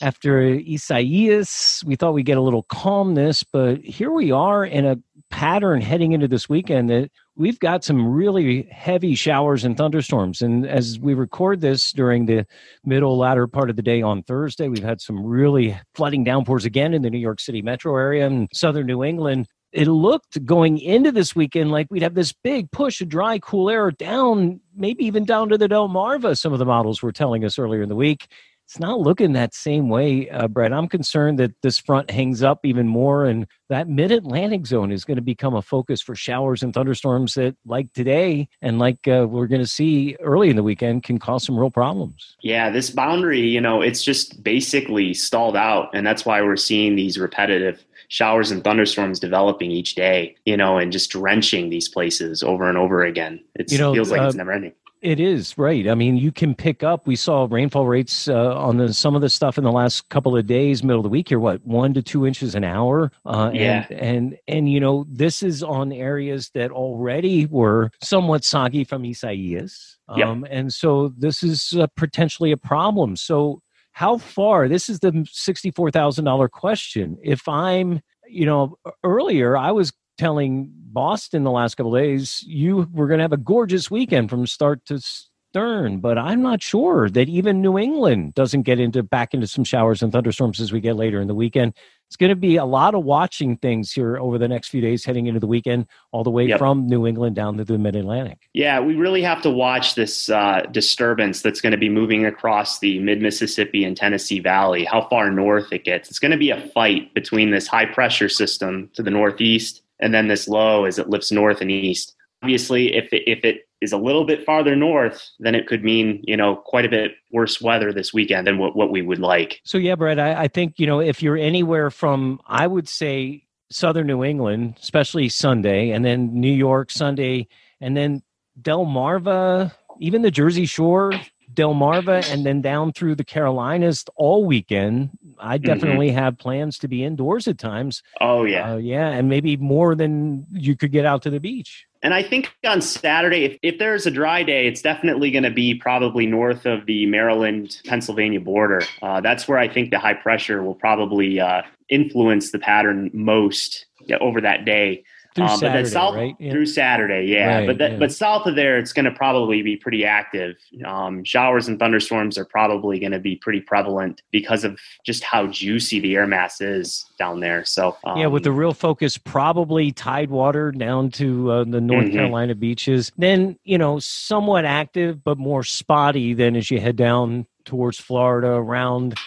after 0.00 0.40
Isaias, 0.40 1.82
we 1.86 1.94
thought 1.94 2.14
we'd 2.14 2.26
get 2.26 2.38
a 2.38 2.42
little 2.42 2.64
calmness, 2.64 3.44
but 3.44 3.78
here 3.78 4.10
we 4.10 4.32
are 4.32 4.64
in 4.64 4.84
a 4.84 4.96
pattern 5.32 5.80
heading 5.80 6.12
into 6.12 6.28
this 6.28 6.48
weekend 6.48 6.90
that 6.90 7.10
we've 7.34 7.58
got 7.58 7.82
some 7.82 8.06
really 8.06 8.68
heavy 8.70 9.14
showers 9.14 9.64
and 9.64 9.76
thunderstorms. 9.76 10.42
And 10.42 10.66
as 10.66 11.00
we 11.00 11.14
record 11.14 11.62
this 11.62 11.90
during 11.90 12.26
the 12.26 12.46
middle 12.84 13.16
latter 13.16 13.46
part 13.46 13.70
of 13.70 13.76
the 13.76 13.82
day 13.82 14.02
on 14.02 14.22
Thursday, 14.22 14.68
we've 14.68 14.84
had 14.84 15.00
some 15.00 15.24
really 15.24 15.76
flooding 15.94 16.22
downpours 16.22 16.64
again 16.64 16.94
in 16.94 17.02
the 17.02 17.10
New 17.10 17.18
York 17.18 17.40
City 17.40 17.62
metro 17.62 17.96
area 17.96 18.26
and 18.26 18.48
southern 18.52 18.86
New 18.86 19.02
England. 19.02 19.48
It 19.72 19.88
looked 19.88 20.44
going 20.44 20.78
into 20.78 21.10
this 21.10 21.34
weekend 21.34 21.70
like 21.72 21.86
we'd 21.90 22.02
have 22.02 22.14
this 22.14 22.34
big 22.34 22.70
push 22.70 23.00
of 23.00 23.08
dry, 23.08 23.38
cool 23.38 23.70
air 23.70 23.90
down, 23.90 24.60
maybe 24.76 25.06
even 25.06 25.24
down 25.24 25.48
to 25.48 25.56
the 25.56 25.66
Delmarva, 25.66 26.38
some 26.38 26.52
of 26.52 26.58
the 26.58 26.66
models 26.66 27.02
were 27.02 27.10
telling 27.10 27.42
us 27.42 27.58
earlier 27.58 27.82
in 27.82 27.88
the 27.88 27.96
week 27.96 28.28
it's 28.72 28.80
not 28.80 29.00
looking 29.00 29.34
that 29.34 29.52
same 29.52 29.90
way, 29.90 30.30
uh, 30.30 30.48
Brett. 30.48 30.72
I'm 30.72 30.88
concerned 30.88 31.38
that 31.40 31.52
this 31.60 31.76
front 31.76 32.10
hangs 32.10 32.42
up 32.42 32.60
even 32.64 32.88
more, 32.88 33.26
and 33.26 33.46
that 33.68 33.86
mid 33.86 34.10
Atlantic 34.10 34.64
zone 34.64 34.90
is 34.90 35.04
going 35.04 35.16
to 35.16 35.22
become 35.22 35.54
a 35.54 35.60
focus 35.60 36.00
for 36.00 36.14
showers 36.14 36.62
and 36.62 36.72
thunderstorms 36.72 37.34
that, 37.34 37.54
like 37.66 37.92
today, 37.92 38.48
and 38.62 38.78
like 38.78 39.06
uh, 39.06 39.26
we're 39.28 39.46
going 39.46 39.60
to 39.60 39.66
see 39.66 40.16
early 40.20 40.48
in 40.48 40.56
the 40.56 40.62
weekend, 40.62 41.02
can 41.02 41.18
cause 41.18 41.44
some 41.44 41.58
real 41.58 41.70
problems. 41.70 42.34
Yeah, 42.40 42.70
this 42.70 42.88
boundary, 42.88 43.40
you 43.40 43.60
know, 43.60 43.82
it's 43.82 44.02
just 44.02 44.42
basically 44.42 45.12
stalled 45.12 45.54
out, 45.54 45.90
and 45.92 46.06
that's 46.06 46.24
why 46.24 46.40
we're 46.40 46.56
seeing 46.56 46.96
these 46.96 47.18
repetitive 47.18 47.84
showers 48.08 48.50
and 48.50 48.64
thunderstorms 48.64 49.20
developing 49.20 49.70
each 49.70 49.96
day, 49.96 50.34
you 50.46 50.56
know, 50.56 50.78
and 50.78 50.92
just 50.92 51.10
drenching 51.10 51.68
these 51.68 51.90
places 51.90 52.42
over 52.42 52.70
and 52.70 52.78
over 52.78 53.04
again. 53.04 53.38
It 53.54 53.70
you 53.70 53.76
know, 53.76 53.92
feels 53.92 54.10
like 54.10 54.22
uh, 54.22 54.28
it's 54.28 54.34
never 54.34 54.52
ending. 54.52 54.72
It 55.02 55.18
is 55.18 55.58
right. 55.58 55.88
I 55.88 55.96
mean, 55.96 56.16
you 56.16 56.30
can 56.30 56.54
pick 56.54 56.84
up. 56.84 57.08
We 57.08 57.16
saw 57.16 57.48
rainfall 57.50 57.88
rates 57.88 58.28
uh, 58.28 58.54
on 58.54 58.76
the, 58.76 58.94
some 58.94 59.16
of 59.16 59.20
the 59.20 59.28
stuff 59.28 59.58
in 59.58 59.64
the 59.64 59.72
last 59.72 60.08
couple 60.10 60.36
of 60.36 60.46
days, 60.46 60.84
middle 60.84 61.00
of 61.00 61.02
the 61.02 61.08
week 61.08 61.28
here. 61.28 61.40
What 61.40 61.60
one 61.66 61.92
to 61.94 62.02
two 62.02 62.24
inches 62.24 62.54
an 62.54 62.62
hour? 62.62 63.10
Uh, 63.26 63.50
yeah. 63.52 63.86
And, 63.90 64.00
and 64.00 64.38
and 64.46 64.72
you 64.72 64.78
know 64.78 65.04
this 65.08 65.42
is 65.42 65.60
on 65.60 65.92
areas 65.92 66.50
that 66.54 66.70
already 66.70 67.46
were 67.46 67.90
somewhat 68.00 68.44
soggy 68.44 68.84
from 68.84 69.04
Isaias. 69.04 69.98
Um, 70.08 70.44
yep. 70.44 70.52
And 70.52 70.72
so 70.72 71.12
this 71.18 71.42
is 71.42 71.74
uh, 71.76 71.88
potentially 71.96 72.52
a 72.52 72.56
problem. 72.56 73.16
So 73.16 73.60
how 73.90 74.18
far? 74.18 74.68
This 74.68 74.88
is 74.88 75.00
the 75.00 75.26
sixty-four 75.28 75.90
thousand 75.90 76.26
dollar 76.26 76.48
question. 76.48 77.18
If 77.24 77.48
I'm, 77.48 78.02
you 78.28 78.46
know, 78.46 78.76
earlier 79.02 79.56
I 79.56 79.72
was 79.72 79.92
telling 80.22 80.70
Boston 80.92 81.42
the 81.42 81.50
last 81.50 81.74
couple 81.74 81.92
days 81.92 82.44
you 82.46 82.88
were 82.92 83.08
going 83.08 83.18
to 83.18 83.24
have 83.24 83.32
a 83.32 83.36
gorgeous 83.36 83.90
weekend 83.90 84.30
from 84.30 84.46
start 84.46 84.84
to 84.86 85.00
stern, 85.00 85.98
but 85.98 86.16
I'm 86.16 86.40
not 86.42 86.62
sure 86.62 87.10
that 87.10 87.28
even 87.28 87.60
New 87.60 87.76
England 87.76 88.34
doesn't 88.34 88.62
get 88.62 88.78
into 88.78 89.02
back 89.02 89.34
into 89.34 89.48
some 89.48 89.64
showers 89.64 90.00
and 90.00 90.12
thunderstorms 90.12 90.60
as 90.60 90.70
we 90.70 90.80
get 90.80 90.94
later 90.94 91.20
in 91.20 91.26
the 91.26 91.34
weekend. 91.34 91.74
It's 92.06 92.16
going 92.16 92.30
to 92.30 92.36
be 92.36 92.54
a 92.54 92.64
lot 92.64 92.94
of 92.94 93.04
watching 93.04 93.56
things 93.56 93.90
here 93.90 94.16
over 94.16 94.38
the 94.38 94.46
next 94.46 94.68
few 94.68 94.80
days 94.80 95.04
heading 95.04 95.26
into 95.26 95.40
the 95.40 95.46
weekend, 95.48 95.86
all 96.12 96.22
the 96.22 96.30
way 96.30 96.46
yep. 96.46 96.58
from 96.58 96.86
New 96.86 97.04
England 97.04 97.34
down 97.34 97.56
to 97.56 97.64
the 97.64 97.76
Mid 97.76 97.96
Atlantic. 97.96 98.48
Yeah, 98.52 98.78
we 98.78 98.94
really 98.94 99.22
have 99.22 99.42
to 99.42 99.50
watch 99.50 99.96
this 99.96 100.30
uh, 100.30 100.62
disturbance 100.70 101.42
that's 101.42 101.60
going 101.60 101.72
to 101.72 101.78
be 101.78 101.88
moving 101.88 102.26
across 102.26 102.78
the 102.78 103.00
Mid 103.00 103.20
Mississippi 103.20 103.82
and 103.82 103.96
Tennessee 103.96 104.38
Valley. 104.38 104.84
How 104.84 105.08
far 105.08 105.32
north 105.32 105.72
it 105.72 105.84
gets. 105.84 106.10
It's 106.10 106.20
going 106.20 106.30
to 106.30 106.36
be 106.36 106.50
a 106.50 106.60
fight 106.68 107.12
between 107.12 107.50
this 107.50 107.66
high 107.66 107.86
pressure 107.86 108.28
system 108.28 108.88
to 108.94 109.02
the 109.02 109.10
northeast 109.10 109.81
and 110.02 110.12
then 110.12 110.28
this 110.28 110.46
low 110.46 110.84
as 110.84 110.98
it 110.98 111.08
lifts 111.08 111.32
north 111.32 111.62
and 111.62 111.70
east. 111.70 112.14
Obviously, 112.42 112.94
if 112.94 113.12
it, 113.12 113.22
if 113.26 113.44
it 113.44 113.62
is 113.80 113.92
a 113.92 113.96
little 113.96 114.24
bit 114.24 114.44
farther 114.44 114.76
north, 114.76 115.30
then 115.38 115.54
it 115.54 115.66
could 115.66 115.82
mean 115.82 116.20
you 116.24 116.36
know 116.36 116.56
quite 116.56 116.84
a 116.84 116.90
bit 116.90 117.12
worse 117.32 117.62
weather 117.62 117.92
this 117.92 118.12
weekend 118.12 118.46
than 118.46 118.58
what, 118.58 118.76
what 118.76 118.90
we 118.90 119.00
would 119.00 119.20
like. 119.20 119.60
So 119.64 119.78
yeah, 119.78 119.94
Brett, 119.94 120.18
I, 120.18 120.42
I 120.42 120.48
think 120.48 120.74
you 120.78 120.86
know 120.86 121.00
if 121.00 121.22
you're 121.22 121.38
anywhere 121.38 121.90
from 121.90 122.40
I 122.46 122.66
would 122.66 122.88
say 122.88 123.44
southern 123.70 124.06
New 124.06 124.22
England, 124.22 124.76
especially 124.82 125.28
Sunday, 125.28 125.90
and 125.90 126.04
then 126.04 126.38
New 126.38 126.52
York 126.52 126.90
Sunday, 126.90 127.48
and 127.80 127.96
then 127.96 128.22
Delmarva, 128.60 129.72
even 129.98 130.22
the 130.22 130.30
Jersey 130.30 130.66
Shore, 130.66 131.12
Delmarva, 131.54 132.30
and 132.32 132.44
then 132.44 132.60
down 132.60 132.92
through 132.92 133.14
the 133.14 133.24
Carolinas 133.24 134.04
all 134.16 134.44
weekend. 134.44 135.10
I 135.38 135.58
mm-hmm. 135.58 135.66
definitely 135.66 136.08
mm-hmm. 136.08 136.18
have 136.18 136.38
plans 136.38 136.78
to 136.78 136.88
be 136.88 137.04
indoors 137.04 137.48
at 137.48 137.58
times. 137.58 138.02
Oh 138.20 138.44
yeah, 138.44 138.72
uh, 138.72 138.76
yeah, 138.76 139.08
and 139.08 139.28
maybe 139.28 139.56
more 139.56 139.94
than 139.94 140.46
you 140.52 140.76
could 140.76 140.92
get 140.92 141.04
out 141.04 141.22
to 141.22 141.30
the 141.30 141.40
beach. 141.40 141.86
And 142.04 142.12
I 142.14 142.22
think 142.22 142.52
on 142.66 142.82
Saturday, 142.82 143.44
if, 143.44 143.58
if 143.62 143.78
there's 143.78 144.06
a 144.06 144.10
dry 144.10 144.42
day, 144.42 144.66
it's 144.66 144.82
definitely 144.82 145.30
going 145.30 145.44
to 145.44 145.52
be 145.52 145.74
probably 145.76 146.26
north 146.26 146.66
of 146.66 146.84
the 146.86 147.06
Maryland 147.06 147.80
Pennsylvania 147.86 148.40
border. 148.40 148.82
Uh, 149.00 149.20
that's 149.20 149.46
where 149.46 149.58
I 149.58 149.68
think 149.68 149.90
the 149.90 150.00
high 150.00 150.14
pressure 150.14 150.64
will 150.64 150.74
probably 150.74 151.38
uh, 151.38 151.62
influence 151.88 152.50
the 152.50 152.58
pattern 152.58 153.10
most 153.14 153.86
over 154.20 154.40
that 154.40 154.64
day. 154.64 155.04
Through 155.34 155.46
um, 155.46 155.58
Saturday, 155.58 155.88
south 155.88 156.14
right? 156.14 156.36
yeah. 156.38 156.52
through 156.52 156.66
Saturday, 156.66 157.24
yeah. 157.26 157.58
Right, 157.58 157.66
but 157.66 157.78
that, 157.78 157.92
yeah. 157.92 157.98
but 157.98 158.12
south 158.12 158.46
of 158.46 158.54
there, 158.54 158.78
it's 158.78 158.92
going 158.92 159.06
to 159.06 159.10
probably 159.10 159.62
be 159.62 159.76
pretty 159.76 160.04
active. 160.04 160.56
Um, 160.84 161.24
showers 161.24 161.68
and 161.68 161.78
thunderstorms 161.78 162.36
are 162.36 162.44
probably 162.44 162.98
going 162.98 163.12
to 163.12 163.18
be 163.18 163.36
pretty 163.36 163.60
prevalent 163.60 164.20
because 164.30 164.62
of 164.62 164.78
just 165.06 165.22
how 165.24 165.46
juicy 165.46 166.00
the 166.00 166.16
air 166.16 166.26
mass 166.26 166.60
is 166.60 167.06
down 167.18 167.40
there. 167.40 167.64
So 167.64 167.96
um, 168.04 168.18
yeah, 168.18 168.26
with 168.26 168.44
the 168.44 168.52
real 168.52 168.74
focus, 168.74 169.16
probably 169.16 169.90
tidewater 169.90 170.70
down 170.70 171.10
to 171.12 171.50
uh, 171.50 171.64
the 171.64 171.80
North 171.80 172.06
mm-hmm. 172.06 172.16
Carolina 172.16 172.54
beaches. 172.54 173.10
Then 173.16 173.58
you 173.64 173.78
know, 173.78 173.98
somewhat 174.00 174.66
active, 174.66 175.24
but 175.24 175.38
more 175.38 175.62
spotty 175.62 176.34
than 176.34 176.56
as 176.56 176.70
you 176.70 176.78
head 176.78 176.96
down 176.96 177.46
towards 177.64 177.98
Florida 177.98 178.48
around 178.48 179.18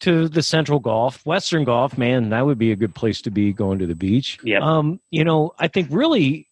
to 0.00 0.28
the 0.28 0.42
Central 0.42 0.78
Gulf, 0.78 1.24
Western 1.26 1.64
Gulf, 1.64 1.98
man, 1.98 2.30
that 2.30 2.46
would 2.46 2.58
be 2.58 2.72
a 2.72 2.76
good 2.76 2.94
place 2.94 3.20
to 3.22 3.30
be 3.30 3.52
going 3.52 3.78
to 3.78 3.86
the 3.86 3.94
beach. 3.94 4.38
Yeah. 4.42 4.60
Um, 4.60 5.00
you 5.10 5.24
know, 5.24 5.54
I 5.58 5.68
think 5.68 5.88
really 5.90 6.47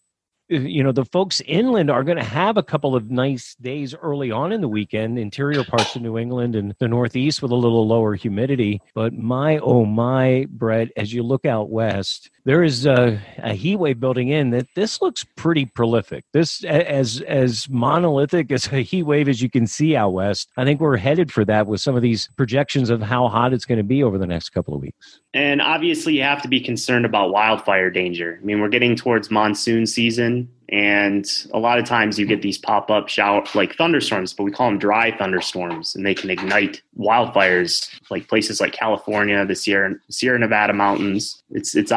you 0.49 0.83
know 0.83 0.93
the 0.93 1.05
folks 1.05 1.41
inland 1.47 1.91
are 1.91 2.05
going 2.05 2.17
to 2.17 2.25
have 2.25 2.57
a 2.57 2.63
couple 2.63 2.95
of 2.95 3.11
nice 3.11 3.55
days 3.57 3.95
early 3.95 4.31
on 4.31 4.53
in 4.53 4.61
the 4.61 4.69
weekend 4.69 5.19
interior 5.19 5.65
parts 5.65 5.97
of 5.97 6.03
new 6.03 6.19
england 6.19 6.55
and 6.55 6.75
the 6.79 6.89
northeast 6.89 7.43
with 7.43 7.51
a 7.51 7.55
little 7.55 7.87
lower 7.87 8.15
humidity. 8.15 8.81
But 8.95 9.13
my 9.15 9.59
oh 9.59 9.85
my 9.85 10.47
brett 10.51 10.89
as 10.97 11.13
you 11.13 11.23
look 11.23 11.45
out 11.45 11.71
west 11.71 12.31
there 12.45 12.63
is 12.63 12.87
a, 12.87 13.21
a 13.39 13.55
heat 13.55 13.77
wave 13.77 13.99
building 13.99 14.29
in 14.29 14.51
that 14.51 14.69
this 14.77 15.03
looks 15.03 15.25
pretty 15.35 15.67
prolific. 15.67 16.25
This 16.33 16.63
as 16.65 17.21
as 17.23 17.69
monolithic 17.69 18.53
as 18.53 18.73
a 18.73 18.83
heat 18.83 19.03
wave 19.03 19.29
as 19.29 19.43
you 19.43 19.51
can 19.51 19.67
see 19.67 19.97
out 19.97 20.13
west 20.13 20.49
i 20.57 20.65
think 20.65 20.81
we're 20.81 20.97
headed 20.97 21.33
for 21.33 21.45
that 21.45 21.67
with 21.67 21.81
some 21.81 21.97
of 21.97 22.03
these 22.03 22.29
projections 22.37 22.91
of 22.91 23.03
how 23.03 23.29
hot 23.29 23.53
it's 23.53 23.65
going 23.65 23.79
to 23.79 23.85
be 23.85 24.03
over 24.03 24.19
the 24.19 24.27
next 24.27 24.51
couple 24.51 24.75
of 24.75 24.81
weeks. 24.81 25.21
And 25.35 25.61
obviously, 25.61 26.15
you 26.15 26.23
have 26.23 26.41
to 26.43 26.49
be 26.49 26.61
concerned 26.61 27.05
about 27.05 27.31
wildfire 27.31 27.91
danger. 27.91 28.39
I 28.41 28.45
mean, 28.45 28.61
we're 28.61 28.69
getting 28.69 28.97
towards 28.97 29.31
monsoon 29.31 29.87
season, 29.87 30.36
and 30.69 31.25
a 31.53 31.59
lot 31.59 31.79
of 31.79 31.85
times 31.85 32.19
you 32.19 32.27
get 32.27 32.43
these 32.43 32.59
pop 32.59 32.91
up 32.91 33.09
shower 33.09 33.45
like 33.55 33.77
thunderstorms, 33.77 34.33
but 34.33 34.45
we 34.45 34.51
call 34.51 34.69
them 34.69 34.79
dry 34.79 35.17
thunderstorms, 35.17 35.95
and 35.95 36.05
they 36.05 36.15
can 36.15 36.31
ignite 36.31 36.83
wildfires 36.99 37.89
like 38.11 38.29
places 38.29 38.61
like 38.61 38.73
California, 38.73 39.45
the 39.47 39.55
Sierra, 39.55 39.95
Sierra 40.11 40.39
Nevada 40.39 40.73
mountains. 40.73 41.43
It's 41.51 41.75
it's 41.77 41.93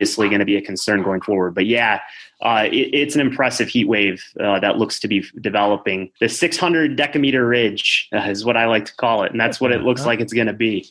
obviously 0.00 0.30
going 0.30 0.38
to 0.38 0.46
be 0.46 0.56
a 0.56 0.62
concern 0.62 1.02
going 1.02 1.20
forward. 1.20 1.54
But 1.54 1.66
yeah, 1.66 2.00
uh, 2.40 2.66
it, 2.72 2.88
it's 2.94 3.14
an 3.14 3.20
impressive 3.20 3.68
heat 3.68 3.86
wave 3.86 4.24
uh, 4.42 4.58
that 4.60 4.78
looks 4.78 4.98
to 5.00 5.08
be 5.08 5.22
developing. 5.42 6.10
The 6.20 6.28
600 6.28 6.96
decameter 6.96 7.46
ridge 7.46 8.08
uh, 8.14 8.20
is 8.20 8.42
what 8.42 8.56
I 8.56 8.64
like 8.64 8.86
to 8.86 8.96
call 8.96 9.24
it, 9.24 9.32
and 9.32 9.38
that's 9.38 9.60
what 9.60 9.72
it 9.72 9.82
looks 9.82 10.06
like 10.06 10.20
it's 10.20 10.32
going 10.32 10.46
to 10.46 10.54
be. 10.54 10.88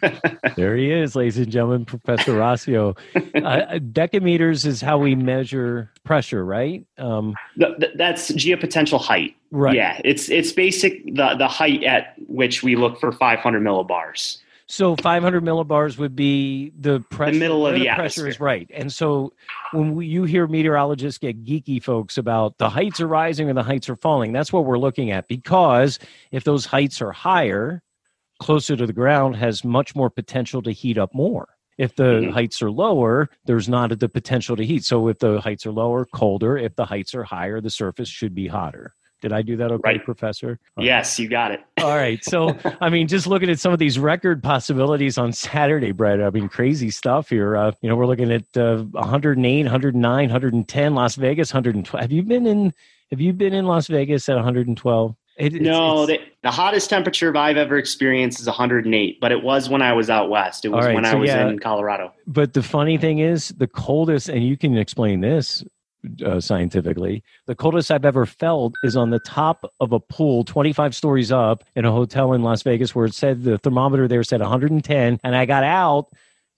there 0.56 0.74
he 0.74 0.90
is, 0.90 1.14
ladies 1.14 1.36
and 1.36 1.50
gentlemen, 1.50 1.84
Professor 1.84 2.32
Rossio. 2.32 2.96
Uh, 3.14 3.78
decameters 3.78 4.64
is 4.64 4.80
how 4.80 4.96
we 4.96 5.14
measure 5.14 5.90
pressure, 6.04 6.42
right? 6.42 6.86
Um, 6.96 7.34
the, 7.58 7.74
the, 7.78 7.90
that's 7.96 8.30
geopotential 8.32 9.00
height. 9.00 9.36
Right. 9.50 9.74
Yeah, 9.74 10.00
it's 10.04 10.30
it's 10.30 10.52
basic 10.52 11.04
the 11.04 11.34
the 11.36 11.48
height 11.48 11.82
at 11.82 12.14
which 12.28 12.62
we 12.62 12.76
look 12.76 13.00
for 13.00 13.12
500 13.12 13.60
millibars. 13.60 14.38
So 14.70 14.94
500 14.94 15.42
millibars 15.42 15.98
would 15.98 16.14
be 16.14 16.70
the 16.78 17.00
pressure. 17.10 17.32
The 17.32 17.38
middle 17.40 17.66
of 17.66 17.74
the, 17.74 17.80
the 17.80 17.94
pressure 17.96 18.28
is 18.28 18.38
right. 18.38 18.70
And 18.72 18.92
so 18.92 19.32
when 19.72 19.96
we, 19.96 20.06
you 20.06 20.22
hear 20.22 20.46
meteorologists 20.46 21.18
get 21.18 21.44
geeky 21.44 21.82
folks 21.82 22.16
about 22.16 22.56
the 22.58 22.70
heights 22.70 23.00
are 23.00 23.08
rising 23.08 23.50
or 23.50 23.52
the 23.54 23.64
heights 23.64 23.88
are 23.88 23.96
falling, 23.96 24.32
that's 24.32 24.52
what 24.52 24.64
we're 24.64 24.78
looking 24.78 25.10
at. 25.10 25.26
Because 25.26 25.98
if 26.30 26.44
those 26.44 26.66
heights 26.66 27.02
are 27.02 27.10
higher, 27.10 27.82
closer 28.38 28.76
to 28.76 28.86
the 28.86 28.92
ground 28.92 29.34
has 29.34 29.64
much 29.64 29.96
more 29.96 30.08
potential 30.08 30.62
to 30.62 30.70
heat 30.70 30.98
up 30.98 31.12
more. 31.12 31.48
If 31.76 31.96
the 31.96 32.20
Mhm. 32.22 32.30
heights 32.30 32.62
are 32.62 32.70
lower, 32.70 33.28
there's 33.46 33.68
not 33.68 33.98
the 33.98 34.08
potential 34.08 34.54
to 34.54 34.64
heat. 34.64 34.84
So 34.84 35.08
if 35.08 35.18
the 35.18 35.40
heights 35.40 35.66
are 35.66 35.72
lower, 35.72 36.04
colder. 36.04 36.56
If 36.56 36.76
the 36.76 36.84
heights 36.84 37.12
are 37.14 37.24
higher, 37.24 37.60
the 37.60 37.70
surface 37.70 38.08
should 38.08 38.36
be 38.36 38.46
hotter. 38.46 38.94
Did 39.20 39.32
I 39.32 39.42
do 39.42 39.56
that 39.56 39.70
okay, 39.70 39.80
Right. 39.84 40.04
Professor? 40.04 40.58
All 40.76 40.82
right. 40.82 40.86
Yes, 40.86 41.18
you 41.18 41.28
got 41.28 41.50
it. 41.52 41.60
All 41.78 41.96
right. 41.96 42.24
So, 42.24 42.56
I 42.80 42.88
mean, 42.88 43.08
just 43.08 43.26
looking 43.26 43.50
at 43.50 43.58
some 43.58 43.72
of 43.72 43.78
these 43.78 43.98
record 43.98 44.42
possibilities 44.42 45.18
on 45.18 45.32
Saturday, 45.32 45.92
Brett, 45.92 46.22
I 46.22 46.30
mean, 46.30 46.48
crazy 46.48 46.90
stuff 46.90 47.28
here. 47.28 47.56
Uh, 47.56 47.72
you 47.82 47.88
know, 47.88 47.96
we're 47.96 48.06
looking 48.06 48.32
at 48.32 48.44
uh, 48.56 48.82
108, 48.82 49.62
109, 49.64 50.24
110, 50.26 50.94
Las 50.94 51.14
Vegas, 51.16 51.52
112. 51.52 52.00
Have 52.00 52.12
you 52.12 52.22
been 52.22 52.46
in, 52.46 52.72
have 53.10 53.20
you 53.20 53.32
been 53.32 53.52
in 53.52 53.66
Las 53.66 53.86
Vegas 53.86 54.28
at 54.28 54.36
112? 54.36 55.16
It, 55.36 55.54
it's- 55.54 55.62
no, 55.62 56.04
it's- 56.04 56.18
the, 56.18 56.32
the 56.42 56.50
hottest 56.50 56.90
temperature 56.90 57.34
I've 57.36 57.56
ever 57.56 57.76
experienced 57.78 58.40
is 58.40 58.46
108, 58.46 59.20
but 59.20 59.32
it 59.32 59.42
was 59.42 59.68
when 59.68 59.82
I 59.82 59.92
was 59.92 60.10
out 60.10 60.30
west. 60.30 60.64
It 60.64 60.68
was 60.68 60.86
right, 60.86 60.94
when 60.94 61.04
I 61.04 61.14
was 61.14 61.28
yeah. 61.28 61.48
in 61.48 61.58
Colorado. 61.58 62.12
but 62.26 62.54
the 62.54 62.62
funny 62.62 62.98
thing 62.98 63.18
is 63.18 63.48
the 63.50 63.66
coldest, 63.66 64.28
and 64.28 64.44
you 64.44 64.56
can 64.56 64.76
explain 64.76 65.20
this 65.20 65.64
uh, 66.24 66.40
scientifically, 66.40 67.22
the 67.46 67.54
coldest 67.54 67.90
I've 67.90 68.04
ever 68.04 68.26
felt 68.26 68.74
is 68.82 68.96
on 68.96 69.10
the 69.10 69.18
top 69.20 69.70
of 69.80 69.92
a 69.92 70.00
pool 70.00 70.44
25 70.44 70.94
stories 70.94 71.32
up 71.32 71.64
in 71.74 71.84
a 71.84 71.92
hotel 71.92 72.32
in 72.32 72.42
Las 72.42 72.62
Vegas 72.62 72.94
where 72.94 73.06
it 73.06 73.14
said 73.14 73.42
the 73.42 73.58
thermometer 73.58 74.08
there 74.08 74.22
said 74.22 74.40
110. 74.40 75.20
And 75.22 75.36
I 75.36 75.46
got 75.46 75.64
out 75.64 76.06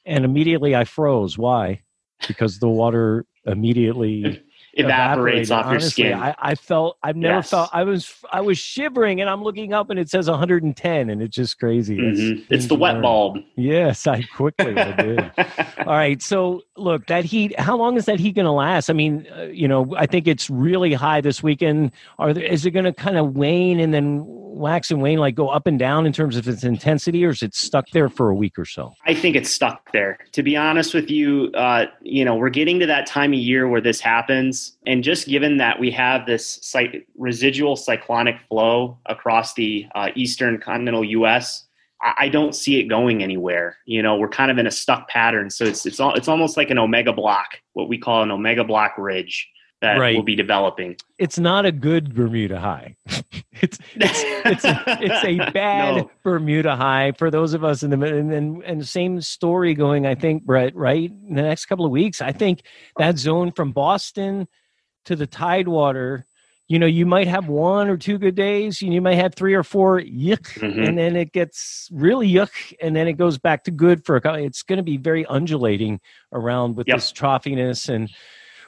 and 0.04 0.24
immediately 0.24 0.74
I 0.74 0.84
froze. 0.84 1.36
Why? 1.36 1.82
Because 2.26 2.58
the 2.58 2.68
water 2.68 3.26
immediately 3.44 4.42
Evaporates 4.74 5.50
off 5.50 5.64
your 5.66 5.72
Honestly, 5.72 5.90
skin. 5.90 6.14
I, 6.14 6.34
I 6.38 6.54
felt 6.54 6.96
I've 7.02 7.16
never 7.16 7.36
Yes. 7.36 7.50
felt 7.50 7.70
I 7.72 7.84
was 7.84 8.12
I 8.32 8.40
was 8.40 8.56
shivering 8.58 9.20
and 9.20 9.28
I'm 9.28 9.42
looking 9.42 9.72
up 9.74 9.90
and 9.90 9.98
it 9.98 10.08
says 10.08 10.28
110 10.30 11.10
and 11.10 11.20
it's 11.22 11.36
just 11.36 11.58
crazy. 11.58 11.98
Mhm. 11.98 12.44
It's 12.48 12.66
the 12.66 12.74
wet 12.74 12.94
learn. 12.94 13.02
bulb. 13.02 13.38
Yes, 13.56 14.06
I 14.06 14.22
quickly 14.34 14.74
did. 14.74 15.30
All 15.78 15.84
right. 15.92 16.22
So, 16.22 16.62
look, 16.76 17.06
that 17.08 17.24
heat, 17.24 17.58
how 17.60 17.76
long 17.76 17.96
is 17.96 18.06
that 18.06 18.18
heat 18.18 18.34
going 18.34 18.46
to 18.46 18.50
last? 18.52 18.88
I 18.88 18.94
mean, 18.94 19.26
uh, 19.36 19.42
you 19.42 19.68
know, 19.68 19.94
I 19.96 20.06
think 20.06 20.26
it's 20.26 20.48
really 20.48 20.94
high 20.94 21.20
this 21.20 21.42
weekend. 21.42 21.92
Are 22.18 22.32
there, 22.32 22.44
is 22.44 22.64
it 22.64 22.70
going 22.70 22.84
to 22.86 22.92
kind 22.92 23.16
of 23.18 23.36
wane 23.36 23.78
and 23.80 23.92
then 23.92 24.24
wax 24.52 24.90
and 24.90 25.02
wane, 25.02 25.18
like 25.18 25.34
go 25.34 25.48
up 25.48 25.66
and 25.66 25.78
down 25.78 26.06
in 26.06 26.12
terms 26.12 26.36
of 26.36 26.46
its 26.46 26.64
intensity, 26.64 27.24
or 27.24 27.30
is 27.30 27.42
it 27.42 27.54
stuck 27.54 27.88
there 27.90 28.08
for 28.08 28.28
a 28.30 28.34
week 28.34 28.58
or 28.58 28.64
so? 28.64 28.94
I 29.06 29.14
think 29.14 29.36
it's 29.36 29.50
stuck 29.50 29.92
there. 29.92 30.18
To 30.32 30.42
be 30.42 30.56
honest 30.56 30.94
with 30.94 31.10
you, 31.10 31.50
uh, 31.54 31.86
you 32.02 32.24
know, 32.24 32.34
we're 32.36 32.50
getting 32.50 32.78
to 32.80 32.86
that 32.86 33.06
time 33.06 33.32
of 33.32 33.38
year 33.38 33.68
where 33.68 33.80
this 33.80 34.00
happens, 34.00 34.76
and 34.86 35.02
just 35.02 35.26
given 35.26 35.56
that 35.58 35.78
we 35.78 35.90
have 35.90 36.26
this 36.26 36.58
cy- 36.62 37.02
residual 37.16 37.76
cyclonic 37.76 38.40
flow 38.48 38.98
across 39.06 39.54
the 39.54 39.86
uh, 39.94 40.10
eastern 40.14 40.58
continental 40.58 41.04
U.S., 41.04 41.64
I-, 42.02 42.14
I 42.18 42.28
don't 42.28 42.54
see 42.54 42.78
it 42.78 42.84
going 42.84 43.22
anywhere. 43.22 43.78
You 43.86 44.02
know, 44.02 44.16
we're 44.16 44.28
kind 44.28 44.50
of 44.50 44.58
in 44.58 44.66
a 44.66 44.70
stuck 44.70 45.08
pattern, 45.08 45.50
so 45.50 45.64
it's 45.64 45.86
it's 45.86 46.00
all, 46.00 46.14
it's 46.14 46.28
almost 46.28 46.56
like 46.56 46.70
an 46.70 46.78
omega 46.78 47.12
block, 47.12 47.58
what 47.72 47.88
we 47.88 47.98
call 47.98 48.22
an 48.22 48.30
omega 48.30 48.64
block 48.64 48.96
ridge 48.98 49.48
that 49.82 49.98
Right. 49.98 50.16
will 50.16 50.22
be 50.22 50.34
developing. 50.36 50.96
It's 51.18 51.38
not 51.38 51.66
a 51.66 51.72
good 51.72 52.14
Bermuda 52.14 52.58
high. 52.58 52.96
it's 53.60 53.78
it's 53.94 54.22
it's 54.46 54.64
a, 54.64 54.82
it's 55.00 55.24
a 55.24 55.50
bad 55.50 55.96
No. 55.96 56.10
Bermuda 56.22 56.74
high 56.76 57.12
for 57.18 57.30
those 57.30 57.52
of 57.52 57.62
us 57.64 57.82
in 57.82 57.90
the 57.90 58.00
and 58.06 58.32
and, 58.32 58.62
and 58.64 58.88
same 58.88 59.20
story 59.20 59.74
going. 59.74 60.06
I 60.06 60.14
think 60.14 60.44
Brett, 60.44 60.74
right? 60.74 61.10
In 61.28 61.34
the 61.34 61.42
next 61.42 61.66
couple 61.66 61.84
of 61.84 61.90
weeks, 61.90 62.22
I 62.22 62.32
think 62.32 62.62
that 62.96 63.18
zone 63.18 63.52
from 63.52 63.72
Boston 63.72 64.48
to 65.04 65.14
the 65.16 65.26
Tidewater. 65.26 66.24
You 66.68 66.78
know, 66.78 66.86
you 66.86 67.04
might 67.04 67.26
have 67.28 67.48
one 67.48 67.88
or 67.88 67.98
two 67.98 68.16
good 68.18 68.34
days, 68.36 68.80
and 68.80 68.94
you 68.94 69.02
might 69.02 69.16
have 69.16 69.34
three 69.34 69.52
or 69.52 69.62
four 69.64 70.00
yuck, 70.00 70.58
Mhm. 70.60 70.88
and 70.88 70.96
then 70.96 71.16
it 71.16 71.32
gets 71.32 71.88
really 71.92 72.30
yuck, 72.32 72.50
and 72.80 72.96
then 72.96 73.06
it 73.08 73.14
goes 73.14 73.36
back 73.36 73.64
to 73.64 73.70
good 73.70 74.06
for 74.06 74.16
a 74.16 74.20
couple. 74.22 74.42
It's 74.42 74.62
going 74.62 74.78
to 74.78 74.82
be 74.82 74.96
very 74.96 75.26
undulating 75.26 76.00
around 76.32 76.76
with 76.76 76.86
Yep. 76.88 76.96
this 76.96 77.12
troughiness 77.12 77.88
and. 77.92 78.08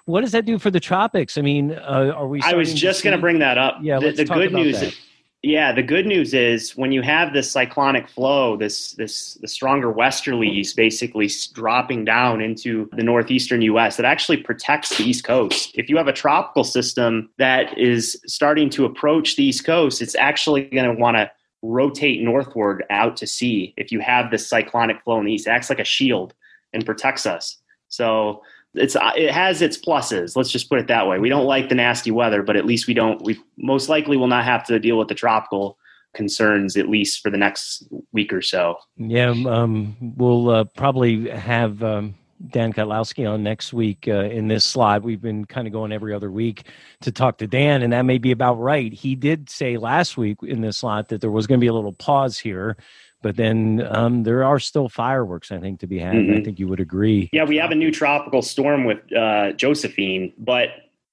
What 0.07 0.21
does 0.21 0.33
that 0.33 0.45
do 0.45 0.59
for 0.59 0.71
the 0.71 0.81
tropics? 0.81 1.39
I 1.39 1.43
mean, 1.43 1.73
uh, 1.73 2.13
are 2.15 2.29
we? 2.29 2.41
I 2.43 2.55
was 2.55 2.75
just 2.75 3.03
going 3.03 3.17
to 3.17 3.21
bring 3.21 3.39
that 3.39 3.57
up. 3.57 3.79
Yeah, 3.81 3.99
the, 3.99 4.13
the 4.13 4.25
good 4.25 4.53
news. 4.53 4.81
that. 4.81 4.95
Yeah, 5.43 5.73
the 5.73 5.83
good 5.83 6.07
news 6.07 6.33
is 6.33 6.75
when 6.75 6.91
you 6.91 7.03
have 7.03 7.35
this 7.35 7.51
cyclonic 7.51 8.09
flow, 8.09 8.57
this 8.57 8.93
this 8.93 9.35
the 9.43 9.49
stronger 9.49 9.93
westerlies 9.93 10.75
basically 10.75 11.31
dropping 11.53 12.05
down 12.05 12.41
into 12.41 12.89
the 12.93 13.03
northeastern 13.03 13.61
U.S. 13.63 13.97
That 13.97 14.07
actually 14.07 14.39
protects 14.39 14.97
the 14.97 15.05
East 15.05 15.25
Coast. 15.25 15.73
If 15.75 15.89
you 15.89 15.97
have 15.99 16.09
a 16.09 16.15
tropical 16.15 16.65
system 16.65 17.31
that 17.39 17.77
is 17.79 18.21
starting 18.27 18.71
to 18.71 18.85
approach 18.85 19.37
the 19.37 19.45
East 19.45 19.65
Coast, 19.65 20.01
it's 20.01 20.15
actually 20.15 20.65
going 20.65 20.95
to 20.95 20.99
want 20.99 21.19
to 21.19 21.31
rotate 21.63 22.23
northward 22.23 22.85
out 22.91 23.17
to 23.19 23.27
sea. 23.27 23.75
If 23.77 23.91
you 23.91 24.01
have 24.01 24.31
this 24.31 24.49
cyclonic 24.49 25.03
flow 25.03 25.19
in 25.19 25.27
the 25.27 25.33
east, 25.33 25.47
it 25.47 25.51
acts 25.51 25.71
like 25.71 25.81
a 25.81 25.85
shield 25.85 26.35
and 26.73 26.85
protects 26.85 27.27
us. 27.27 27.59
So 27.89 28.43
it's 28.75 28.97
uh, 28.97 29.13
it 29.17 29.31
has 29.31 29.63
its 29.63 29.79
pluses. 29.79 30.37
Let's 30.37 30.51
just 30.51 30.69
put 30.69 30.79
it 30.79 30.89
that 30.89 31.07
way. 31.07 31.19
We 31.19 31.29
don't 31.29 31.47
like 31.47 31.69
the 31.69 31.75
nasty 31.75 32.11
weather, 32.11 32.43
but 32.43 32.57
at 32.57 32.67
least 32.67 32.87
we 32.87 32.95
don't. 32.95 33.23
We 33.23 33.41
most 33.57 33.89
likely 33.89 34.17
will 34.17 34.29
not 34.29 34.45
have 34.45 34.65
to 34.67 34.79
deal 34.79 34.99
with 34.99 35.09
the 35.09 35.15
tropical 35.15 35.79
concerns 36.15 36.77
at 36.77 36.89
least 36.89 37.21
for 37.21 37.31
the 37.31 37.37
next 37.37 37.87
week 38.13 38.33
or 38.33 38.41
so. 38.41 38.77
Yeah, 38.97 39.31
um, 39.31 39.97
we'll 40.17 40.49
uh, 40.49 40.65
probably 40.65 41.29
have 41.29 41.83
um, 41.83 42.15
Dan 42.51 42.73
Kottlowski 42.73 43.31
on 43.31 43.43
next 43.43 43.73
week 43.73 44.07
uh, 44.09 44.25
in 44.25 44.49
this 44.49 44.65
slot. 44.65 45.03
We've 45.03 45.21
been 45.21 45.45
kind 45.45 45.67
of 45.67 45.73
going 45.73 45.93
every 45.93 46.15
other 46.15 46.31
week 46.31 46.65
to 47.03 47.13
talk 47.13 47.39
to 47.39 47.47
Dan, 47.47 47.83
and 47.83 47.93
that 47.93 48.03
may 48.03 48.19
be 48.19 48.33
about 48.33 48.55
right. 48.55 48.93
He 48.93 49.15
did 49.15 49.51
say 49.51 49.77
last 49.77 50.17
week 50.17 50.39
in 50.43 50.61
this 50.61 50.79
slot 50.79 51.09
that 51.09 51.21
there 51.21 51.31
was 51.31 51.47
going 51.47 51.61
to 51.61 51.65
be 51.65 51.69
a 51.69 51.75
little 51.75 51.93
pause 51.93 52.39
here, 52.39 52.77
but 53.25 53.37
then 53.37 53.83
um, 53.91 54.23
there 54.23 54.45
are 54.45 54.61
still 54.61 54.91
fireworks, 54.91 55.51
I 55.51 55.59
think, 55.59 55.81
to 55.81 55.87
be 55.87 55.99
had. 55.99 56.15
and 56.15 56.35
I 56.37 56.43
think 56.43 56.59
you 56.59 56.69
would 56.69 56.79
agree. 56.79 57.31
Yeah, 57.33 57.45
we 57.45 57.57
have 57.57 57.71
a 57.71 57.75
new 57.75 57.91
tropical 57.91 58.43
storm 58.43 58.85
with 58.85 58.99
uh, 59.17 59.53
Josephine, 59.53 60.35
but 60.37 60.69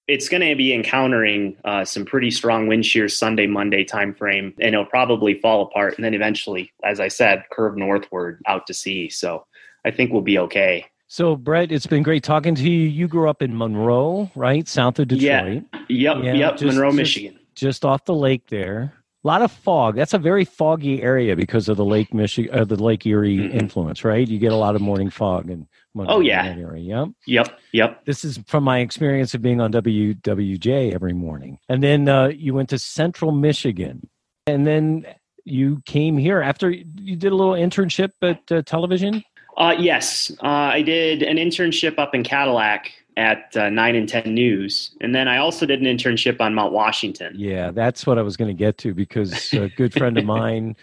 it's 0.10 0.28
going 0.28 0.42
to 0.46 0.54
be 0.58 0.74
encountering 0.74 1.56
uh, 1.64 1.86
some 1.86 2.04
pretty 2.04 2.30
strong 2.30 2.68
wind 2.68 2.86
shears 2.86 3.16
Sunday, 3.16 3.48
Monday 3.48 3.86
timeframe, 3.86 4.48
and 4.60 4.74
it'll 4.76 4.86
probably 4.86 5.36
fall 5.40 5.62
apart, 5.64 5.96
and 5.96 6.04
then 6.04 6.14
eventually, 6.14 6.74
as 6.84 7.00
I 7.00 7.08
said, 7.08 7.46
curve 7.50 7.78
northward 7.78 8.42
out 8.46 8.68
to 8.68 8.74
sea. 8.74 9.08
So 9.10 9.46
I 9.86 9.92
think 9.92 10.12
we'll 10.12 10.22
be 10.22 10.38
okay. 10.38 10.86
So, 11.08 11.38
Brett, 11.38 11.72
it's 11.72 11.88
been 11.88 12.04
great 12.04 12.24
talking 12.24 12.56
to 12.56 12.70
you. 12.70 12.88
You 12.90 13.08
grew 13.08 13.30
up 13.30 13.42
in 13.42 13.58
Monroe, 13.58 14.30
right, 14.36 14.68
south 14.68 15.00
of 15.00 15.08
Detroit. 15.08 15.64
Yeah. 15.72 15.80
Yep, 15.88 16.24
Yeah, 16.26 16.34
yep, 16.34 16.52
just- 16.58 16.64
Monroe, 16.66 16.90
just- 16.90 16.98
Michigan. 16.98 17.40
just 17.56 17.86
off 17.86 18.04
the 18.04 18.14
lake 18.14 18.48
there. 18.50 18.94
A 19.24 19.28
lot 19.28 19.44
of 19.44 19.52
fog. 19.52 19.96
That's 19.96 20.16
a 20.16 20.18
very 20.18 20.46
foggy 20.46 21.04
area 21.04 21.36
because 21.36 21.70
of 21.70 21.78
the 21.78 21.86
Lake 21.86 22.12
Michigan, 22.12 22.58
uh, 22.58 22.64
the 22.66 22.82
Lake 22.82 23.06
Erie 23.06 23.38
Mhm. 23.38 23.54
influence, 23.54 24.04
right? 24.04 24.28
You 24.28 24.40
get 24.40 24.52
a 24.52 24.56
lot 24.56 24.76
of 24.76 24.82
morning 24.82 25.12
fog 25.12 25.50
and 25.50 25.68
Oh, 25.96 26.22
yeah. 26.22 26.56
area. 26.58 26.82
Yep. 26.82 27.10
Yep, 27.28 27.60
yep. 27.74 28.06
This 28.06 28.26
is 28.26 28.40
from 28.48 28.64
my 28.64 28.80
experience 28.80 29.36
of 29.36 29.42
being 29.44 29.62
on 29.62 29.72
WWJ 29.72 30.92
every 30.94 31.14
morning. 31.14 31.60
And 31.70 31.84
then 31.84 32.08
uh, 32.10 32.28
you 32.30 32.54
went 32.56 32.70
to 32.70 32.80
Central 32.80 33.32
Michigan, 33.32 34.10
and 34.48 34.66
then 34.66 35.06
you 35.46 35.82
came 35.86 36.18
here 36.18 36.42
after 36.42 36.72
you 36.72 37.16
did 37.16 37.32
a 37.32 37.36
little 37.36 37.54
internship 37.54 38.12
at 38.24 38.52
uh, 38.52 38.62
television. 38.64 39.24
Uh, 39.58 39.76
yes, 39.78 40.32
uh, 40.42 40.48
I 40.48 40.82
did 40.82 41.22
an 41.22 41.38
internship 41.38 42.00
up 42.00 42.16
in 42.16 42.24
Cadillac 42.24 42.92
at 43.18 43.56
uh, 43.58 43.70
9 43.70 43.96
and 43.96 44.08
10 44.10 44.34
News. 44.34 44.96
And 45.02 45.14
then 45.14 45.28
I 45.28 45.38
also 45.38 45.66
did 45.66 45.82
an 45.82 45.86
internship 45.86 46.40
on 46.42 46.54
Mount 46.54 46.74
Washington. 46.74 47.34
Yeah, 47.38 47.72
that's 47.72 48.06
what 48.08 48.18
I 48.18 48.22
was 48.22 48.38
going 48.38 48.48
to 48.50 48.58
get 48.58 48.78
to 48.80 48.94
because 48.94 49.54
a 49.54 49.70
good 49.70 49.94
friend 49.94 50.18
of 50.18 50.26
mine, 50.40 50.76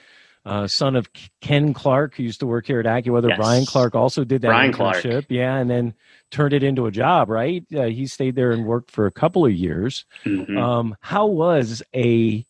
uh, 0.44 0.66
son 0.66 0.94
of 0.96 1.08
Ken 1.40 1.72
Clark, 1.74 2.14
who 2.16 2.22
used 2.22 2.40
to 2.40 2.46
work 2.46 2.66
here 2.66 2.80
at 2.80 2.86
AccuWeather, 2.86 3.28
Yes. 3.30 3.38
Clark 3.38 3.66
Clark, 3.66 3.94
also 3.94 4.24
did 4.24 4.42
that 4.42 4.48
Brian 4.48 4.72
Clark. 4.72 4.98
internship. 4.98 5.26
Yeah, 5.28 5.56
and 5.56 5.68
then 5.70 5.94
turned 6.30 6.52
it 6.52 6.62
into 6.62 6.86
a 6.86 6.90
job. 6.90 7.28
Right? 7.30 7.64
Uh, 7.74 7.84
he 7.84 8.06
stayed 8.06 8.34
there 8.36 8.52
and 8.52 8.66
worked 8.66 8.90
for 8.90 9.06
a 9.06 9.10
couple 9.12 9.44
of 9.46 9.52
years. 9.52 10.04
Mhm. 10.24 10.58
Um, 10.58 10.96
how 11.00 11.26
was 11.26 11.82
a 11.94 12.44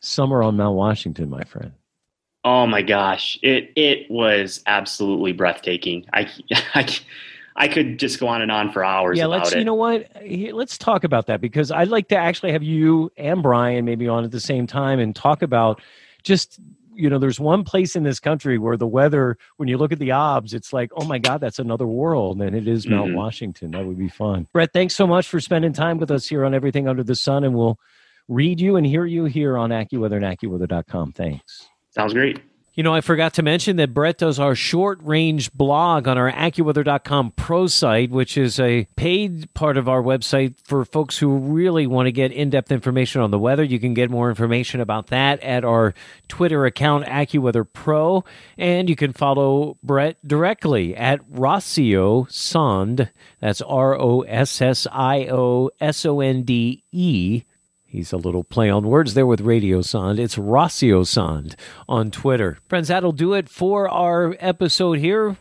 summer 0.00 0.42
on 0.42 0.56
Mount 0.56 0.76
Washington, 0.76 1.30
my 1.30 1.44
friend? 1.44 1.72
Oh 2.44 2.66
my 2.66 2.82
gosh, 2.82 3.38
it 3.42 3.72
it 3.76 4.08
was 4.10 4.62
absolutely 4.66 5.32
breathtaking. 5.32 6.06
I 6.12 6.28
I, 6.74 6.86
I 7.56 7.68
could 7.68 7.98
just 7.98 8.20
go 8.20 8.28
on 8.28 8.42
and 8.42 8.52
on 8.52 8.70
for 8.70 8.84
hours 8.84 9.18
yeah, 9.18 9.26
let's. 9.26 9.52
it. 9.52 9.58
You 9.58 9.64
know 9.64 9.74
what? 9.74 10.06
Let's 10.52 10.76
talk 10.78 11.04
about 11.04 11.26
that 11.26 11.40
because 11.40 11.70
I'd 11.70 11.88
like 11.88 12.08
to 12.08 12.16
actually 12.16 12.52
have 12.52 12.62
you 12.62 13.10
and 13.16 13.42
Brian 13.42 13.84
maybe 13.84 14.06
on 14.08 14.24
at 14.24 14.30
the 14.30 14.40
same 14.40 14.66
time 14.66 14.98
and 14.98 15.14
talk 15.16 15.42
about 15.42 15.80
just. 16.22 16.58
You 16.98 17.10
know, 17.10 17.18
there's 17.18 17.38
one 17.38 17.62
place 17.62 17.94
in 17.94 18.04
this 18.04 18.18
country 18.18 18.56
where 18.56 18.78
the 18.78 18.86
weather, 18.86 19.36
when 19.58 19.68
you 19.68 19.76
look 19.76 19.92
at 19.92 19.98
the 19.98 20.12
obs, 20.12 20.54
it's 20.54 20.72
like, 20.72 20.90
oh 20.96 21.04
my 21.04 21.18
God, 21.18 21.42
that's 21.42 21.58
another 21.58 21.86
world. 21.86 22.40
And 22.40 22.56
it 22.56 22.66
is 22.66 22.86
Mount 22.86 23.10
Mhm. 23.10 23.16
Washington. 23.16 23.72
That 23.72 23.84
would 23.84 23.98
be 23.98 24.08
fun. 24.08 24.46
Brett, 24.54 24.72
thanks 24.72 24.96
so 24.96 25.06
much 25.06 25.28
for 25.28 25.38
spending 25.38 25.74
time 25.74 25.98
with 25.98 26.10
us 26.10 26.26
here 26.26 26.42
on 26.42 26.54
Everything 26.54 26.88
Under 26.88 27.02
the 27.02 27.14
Sun. 27.14 27.44
And 27.44 27.54
we'll 27.54 27.78
read 28.28 28.62
you 28.62 28.76
and 28.76 28.86
hear 28.86 29.04
you 29.04 29.26
here 29.26 29.58
on 29.58 29.68
AccuWeather 29.68 30.16
and 30.16 30.24
AccuWeather.com. 30.24 31.12
Thanks. 31.12 31.68
Sounds 31.90 32.14
great. 32.14 32.40
You 32.76 32.82
know, 32.82 32.92
I 32.92 33.00
forgot 33.00 33.32
to 33.34 33.42
mention 33.42 33.76
that 33.76 33.94
Brett 33.94 34.18
does 34.18 34.38
our 34.38 34.54
short 34.54 34.98
range 35.02 35.50
blog 35.54 36.06
on 36.06 36.18
our 36.18 36.30
AccuWeather.com 36.30 37.30
pro 37.30 37.68
site, 37.68 38.10
which 38.10 38.36
is 38.36 38.60
a 38.60 38.86
paid 38.96 39.52
part 39.54 39.78
of 39.78 39.88
our 39.88 40.02
website 40.02 40.56
for 40.62 40.84
folks 40.84 41.16
who 41.16 41.38
really 41.38 41.86
want 41.86 42.04
to 42.04 42.12
get 42.12 42.32
in 42.32 42.50
depth 42.50 42.70
information 42.70 43.22
on 43.22 43.30
the 43.30 43.38
weather. 43.38 43.64
You 43.64 43.80
can 43.80 43.94
get 43.94 44.10
more 44.10 44.28
information 44.28 44.82
about 44.82 45.06
that 45.06 45.42
at 45.42 45.64
our 45.64 45.94
Twitter 46.28 46.66
account, 46.66 47.06
AccuWeather 47.06 47.66
Pro, 47.72 48.24
and 48.58 48.90
you 48.90 48.94
can 48.94 49.14
follow 49.14 49.78
Brett 49.82 50.18
directly 50.28 50.94
at 50.94 51.26
Rossio 51.30 52.30
Sonde. 52.30 53.10
That's 53.40 53.62
R 53.62 53.98
O 53.98 54.20
S 54.20 54.60
S 54.60 54.86
I 54.92 55.28
O 55.30 55.70
S 55.80 56.04
O 56.04 56.20
N 56.20 56.42
D 56.42 56.84
E 56.92 57.44
He's 57.86 58.12
a 58.12 58.16
little 58.16 58.42
play 58.42 58.68
on 58.68 58.88
words 58.88 59.14
there 59.14 59.26
with 59.26 59.40
Radiosonde. 59.40 60.18
It's 60.18 60.36
Rossio 60.36 61.06
Sonde 61.06 61.54
on 61.88 62.10
Twitter. 62.10 62.58
Friends, 62.68 62.88
that'll 62.88 63.12
do 63.12 63.32
it 63.32 63.48
for 63.48 63.88
our 63.88 64.36
episode 64.40 64.98
here. 64.98 65.36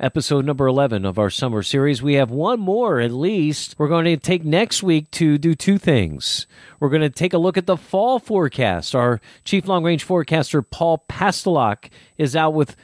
Episode 0.00 0.44
number 0.44 0.66
11 0.66 1.04
of 1.04 1.20
our 1.20 1.30
summer 1.30 1.62
series. 1.62 2.02
We 2.02 2.14
have 2.14 2.32
one 2.32 2.58
more 2.58 2.98
at 2.98 3.12
least. 3.12 3.76
We're 3.78 3.86
going 3.86 4.06
to 4.06 4.16
take 4.16 4.44
next 4.44 4.82
week 4.82 5.08
to 5.12 5.38
do 5.38 5.54
two 5.54 5.78
things. 5.78 6.48
We're 6.80 6.88
going 6.88 7.02
to 7.02 7.10
take 7.10 7.32
a 7.32 7.38
look 7.38 7.56
at 7.56 7.66
the 7.66 7.76
fall 7.76 8.18
forecast. 8.18 8.96
Our 8.96 9.20
chief 9.44 9.68
long 9.68 9.84
range 9.84 10.02
forecaster, 10.02 10.62
Paul 10.62 11.04
Pastelok, 11.08 11.90
is 12.18 12.34
out 12.34 12.54
with 12.54 12.74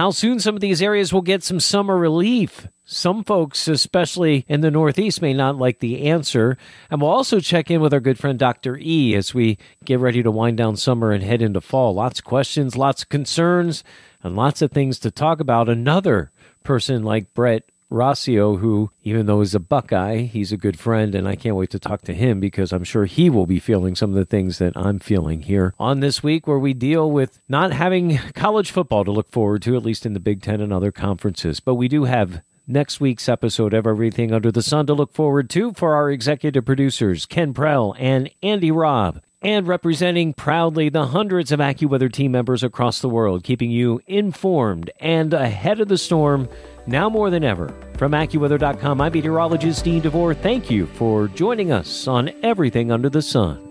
how 0.00 0.10
soon 0.10 0.40
some 0.40 0.54
of 0.54 0.62
these 0.62 0.80
areas 0.80 1.12
will 1.12 1.20
get 1.20 1.42
some 1.42 1.60
summer 1.60 1.94
relief. 1.94 2.66
Some 2.86 3.22
folks, 3.22 3.68
especially 3.68 4.46
in 4.48 4.62
the 4.62 4.70
Northeast, 4.70 5.20
may 5.20 5.34
not 5.34 5.58
like 5.58 5.80
the 5.80 6.08
answer. 6.08 6.56
And 6.90 7.02
we'll 7.02 7.10
also 7.10 7.38
check 7.38 7.70
in 7.70 7.82
with 7.82 7.92
our 7.92 8.00
good 8.00 8.18
friend 8.18 8.38
Dr. 8.38 8.78
E 8.78 9.14
as 9.14 9.34
we 9.34 9.58
get 9.84 10.00
ready 10.00 10.22
to 10.22 10.30
wind 10.30 10.56
down 10.56 10.76
summer 10.76 11.12
and 11.12 11.22
head 11.22 11.42
into 11.42 11.60
fall. 11.60 11.92
Lots 11.92 12.20
of 12.20 12.24
questions, 12.24 12.78
lots 12.78 13.02
of 13.02 13.10
concerns, 13.10 13.84
and 14.22 14.34
lots 14.34 14.62
of 14.62 14.70
things 14.70 14.98
to 15.00 15.10
talk 15.10 15.38
about. 15.38 15.68
Another 15.68 16.32
person 16.64 17.02
like 17.02 17.34
Brett 17.34 17.69
Rossio, 17.90 18.60
who, 18.60 18.90
even 19.02 19.26
though 19.26 19.40
he's 19.40 19.54
a 19.54 19.60
Buckeye, 19.60 20.18
he's 20.18 20.52
a 20.52 20.56
good 20.56 20.78
friend, 20.78 21.14
and 21.14 21.26
I 21.26 21.34
can't 21.34 21.56
wait 21.56 21.70
to 21.70 21.78
talk 21.78 22.02
to 22.02 22.14
him 22.14 22.38
because 22.38 22.72
I'm 22.72 22.84
sure 22.84 23.04
he 23.04 23.28
will 23.28 23.46
be 23.46 23.58
feeling 23.58 23.96
some 23.96 24.10
of 24.10 24.16
the 24.16 24.24
things 24.24 24.58
that 24.58 24.76
I'm 24.76 24.98
feeling 24.98 25.42
here 25.42 25.74
on 25.78 26.00
this 26.00 26.22
week, 26.22 26.46
where 26.46 26.58
we 26.58 26.72
deal 26.72 27.10
with 27.10 27.40
not 27.48 27.72
having 27.72 28.18
college 28.34 28.70
football 28.70 29.04
to 29.04 29.10
look 29.10 29.30
forward 29.30 29.62
to, 29.62 29.76
at 29.76 29.82
least 29.82 30.06
in 30.06 30.14
the 30.14 30.20
Big 30.20 30.42
Ten 30.42 30.60
and 30.60 30.72
other 30.72 30.92
conferences. 30.92 31.60
But 31.60 31.74
we 31.74 31.88
do 31.88 32.04
have 32.04 32.42
next 32.66 33.00
week's 33.00 33.28
episode 33.28 33.74
of 33.74 33.86
Everything 33.86 34.32
Under 34.32 34.52
the 34.52 34.62
Sun 34.62 34.86
to 34.86 34.94
look 34.94 35.12
forward 35.12 35.50
to 35.50 35.72
for 35.72 35.94
our 35.94 36.10
executive 36.10 36.64
producers, 36.64 37.26
Ken 37.26 37.52
Prell 37.52 37.94
and 37.98 38.30
Andy 38.42 38.70
Robb. 38.70 39.20
And 39.42 39.66
representing 39.66 40.34
proudly 40.34 40.90
the 40.90 41.06
hundreds 41.06 41.50
of 41.50 41.60
AccuWeather 41.60 42.12
team 42.12 42.32
members 42.32 42.62
across 42.62 43.00
the 43.00 43.08
world, 43.08 43.42
keeping 43.42 43.70
you 43.70 44.00
informed 44.06 44.90
and 45.00 45.32
ahead 45.32 45.80
of 45.80 45.88
the 45.88 45.96
storm 45.96 46.48
now 46.86 47.08
more 47.08 47.30
than 47.30 47.42
ever. 47.42 47.74
From 47.96 48.12
AccuWeather.com, 48.12 49.00
I'm 49.00 49.12
meteorologist 49.12 49.84
Dean 49.84 50.02
DeVore. 50.02 50.34
Thank 50.34 50.70
you 50.70 50.86
for 50.86 51.28
joining 51.28 51.72
us 51.72 52.06
on 52.06 52.30
Everything 52.42 52.92
Under 52.92 53.08
the 53.08 53.22
Sun. 53.22 53.66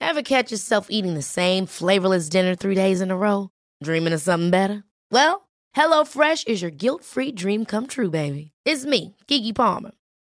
Ever 0.00 0.22
catch 0.22 0.52
yourself 0.52 0.86
eating 0.88 1.14
the 1.14 1.22
same 1.22 1.66
flavorless 1.66 2.28
dinner 2.28 2.54
three 2.54 2.74
days 2.74 3.00
in 3.00 3.10
a 3.10 3.16
row? 3.16 3.50
Dreaming 3.82 4.12
of 4.12 4.20
something 4.22 4.50
better? 4.50 4.84
Well, 5.10 5.48
HelloFresh 5.76 6.48
is 6.48 6.62
your 6.62 6.70
guilt 6.70 7.04
free 7.04 7.30
dream 7.30 7.64
come 7.64 7.86
true, 7.86 8.10
baby. 8.10 8.52
It's 8.64 8.86
me, 8.86 9.16
Keke 9.28 9.54
Palmer. 9.54 9.90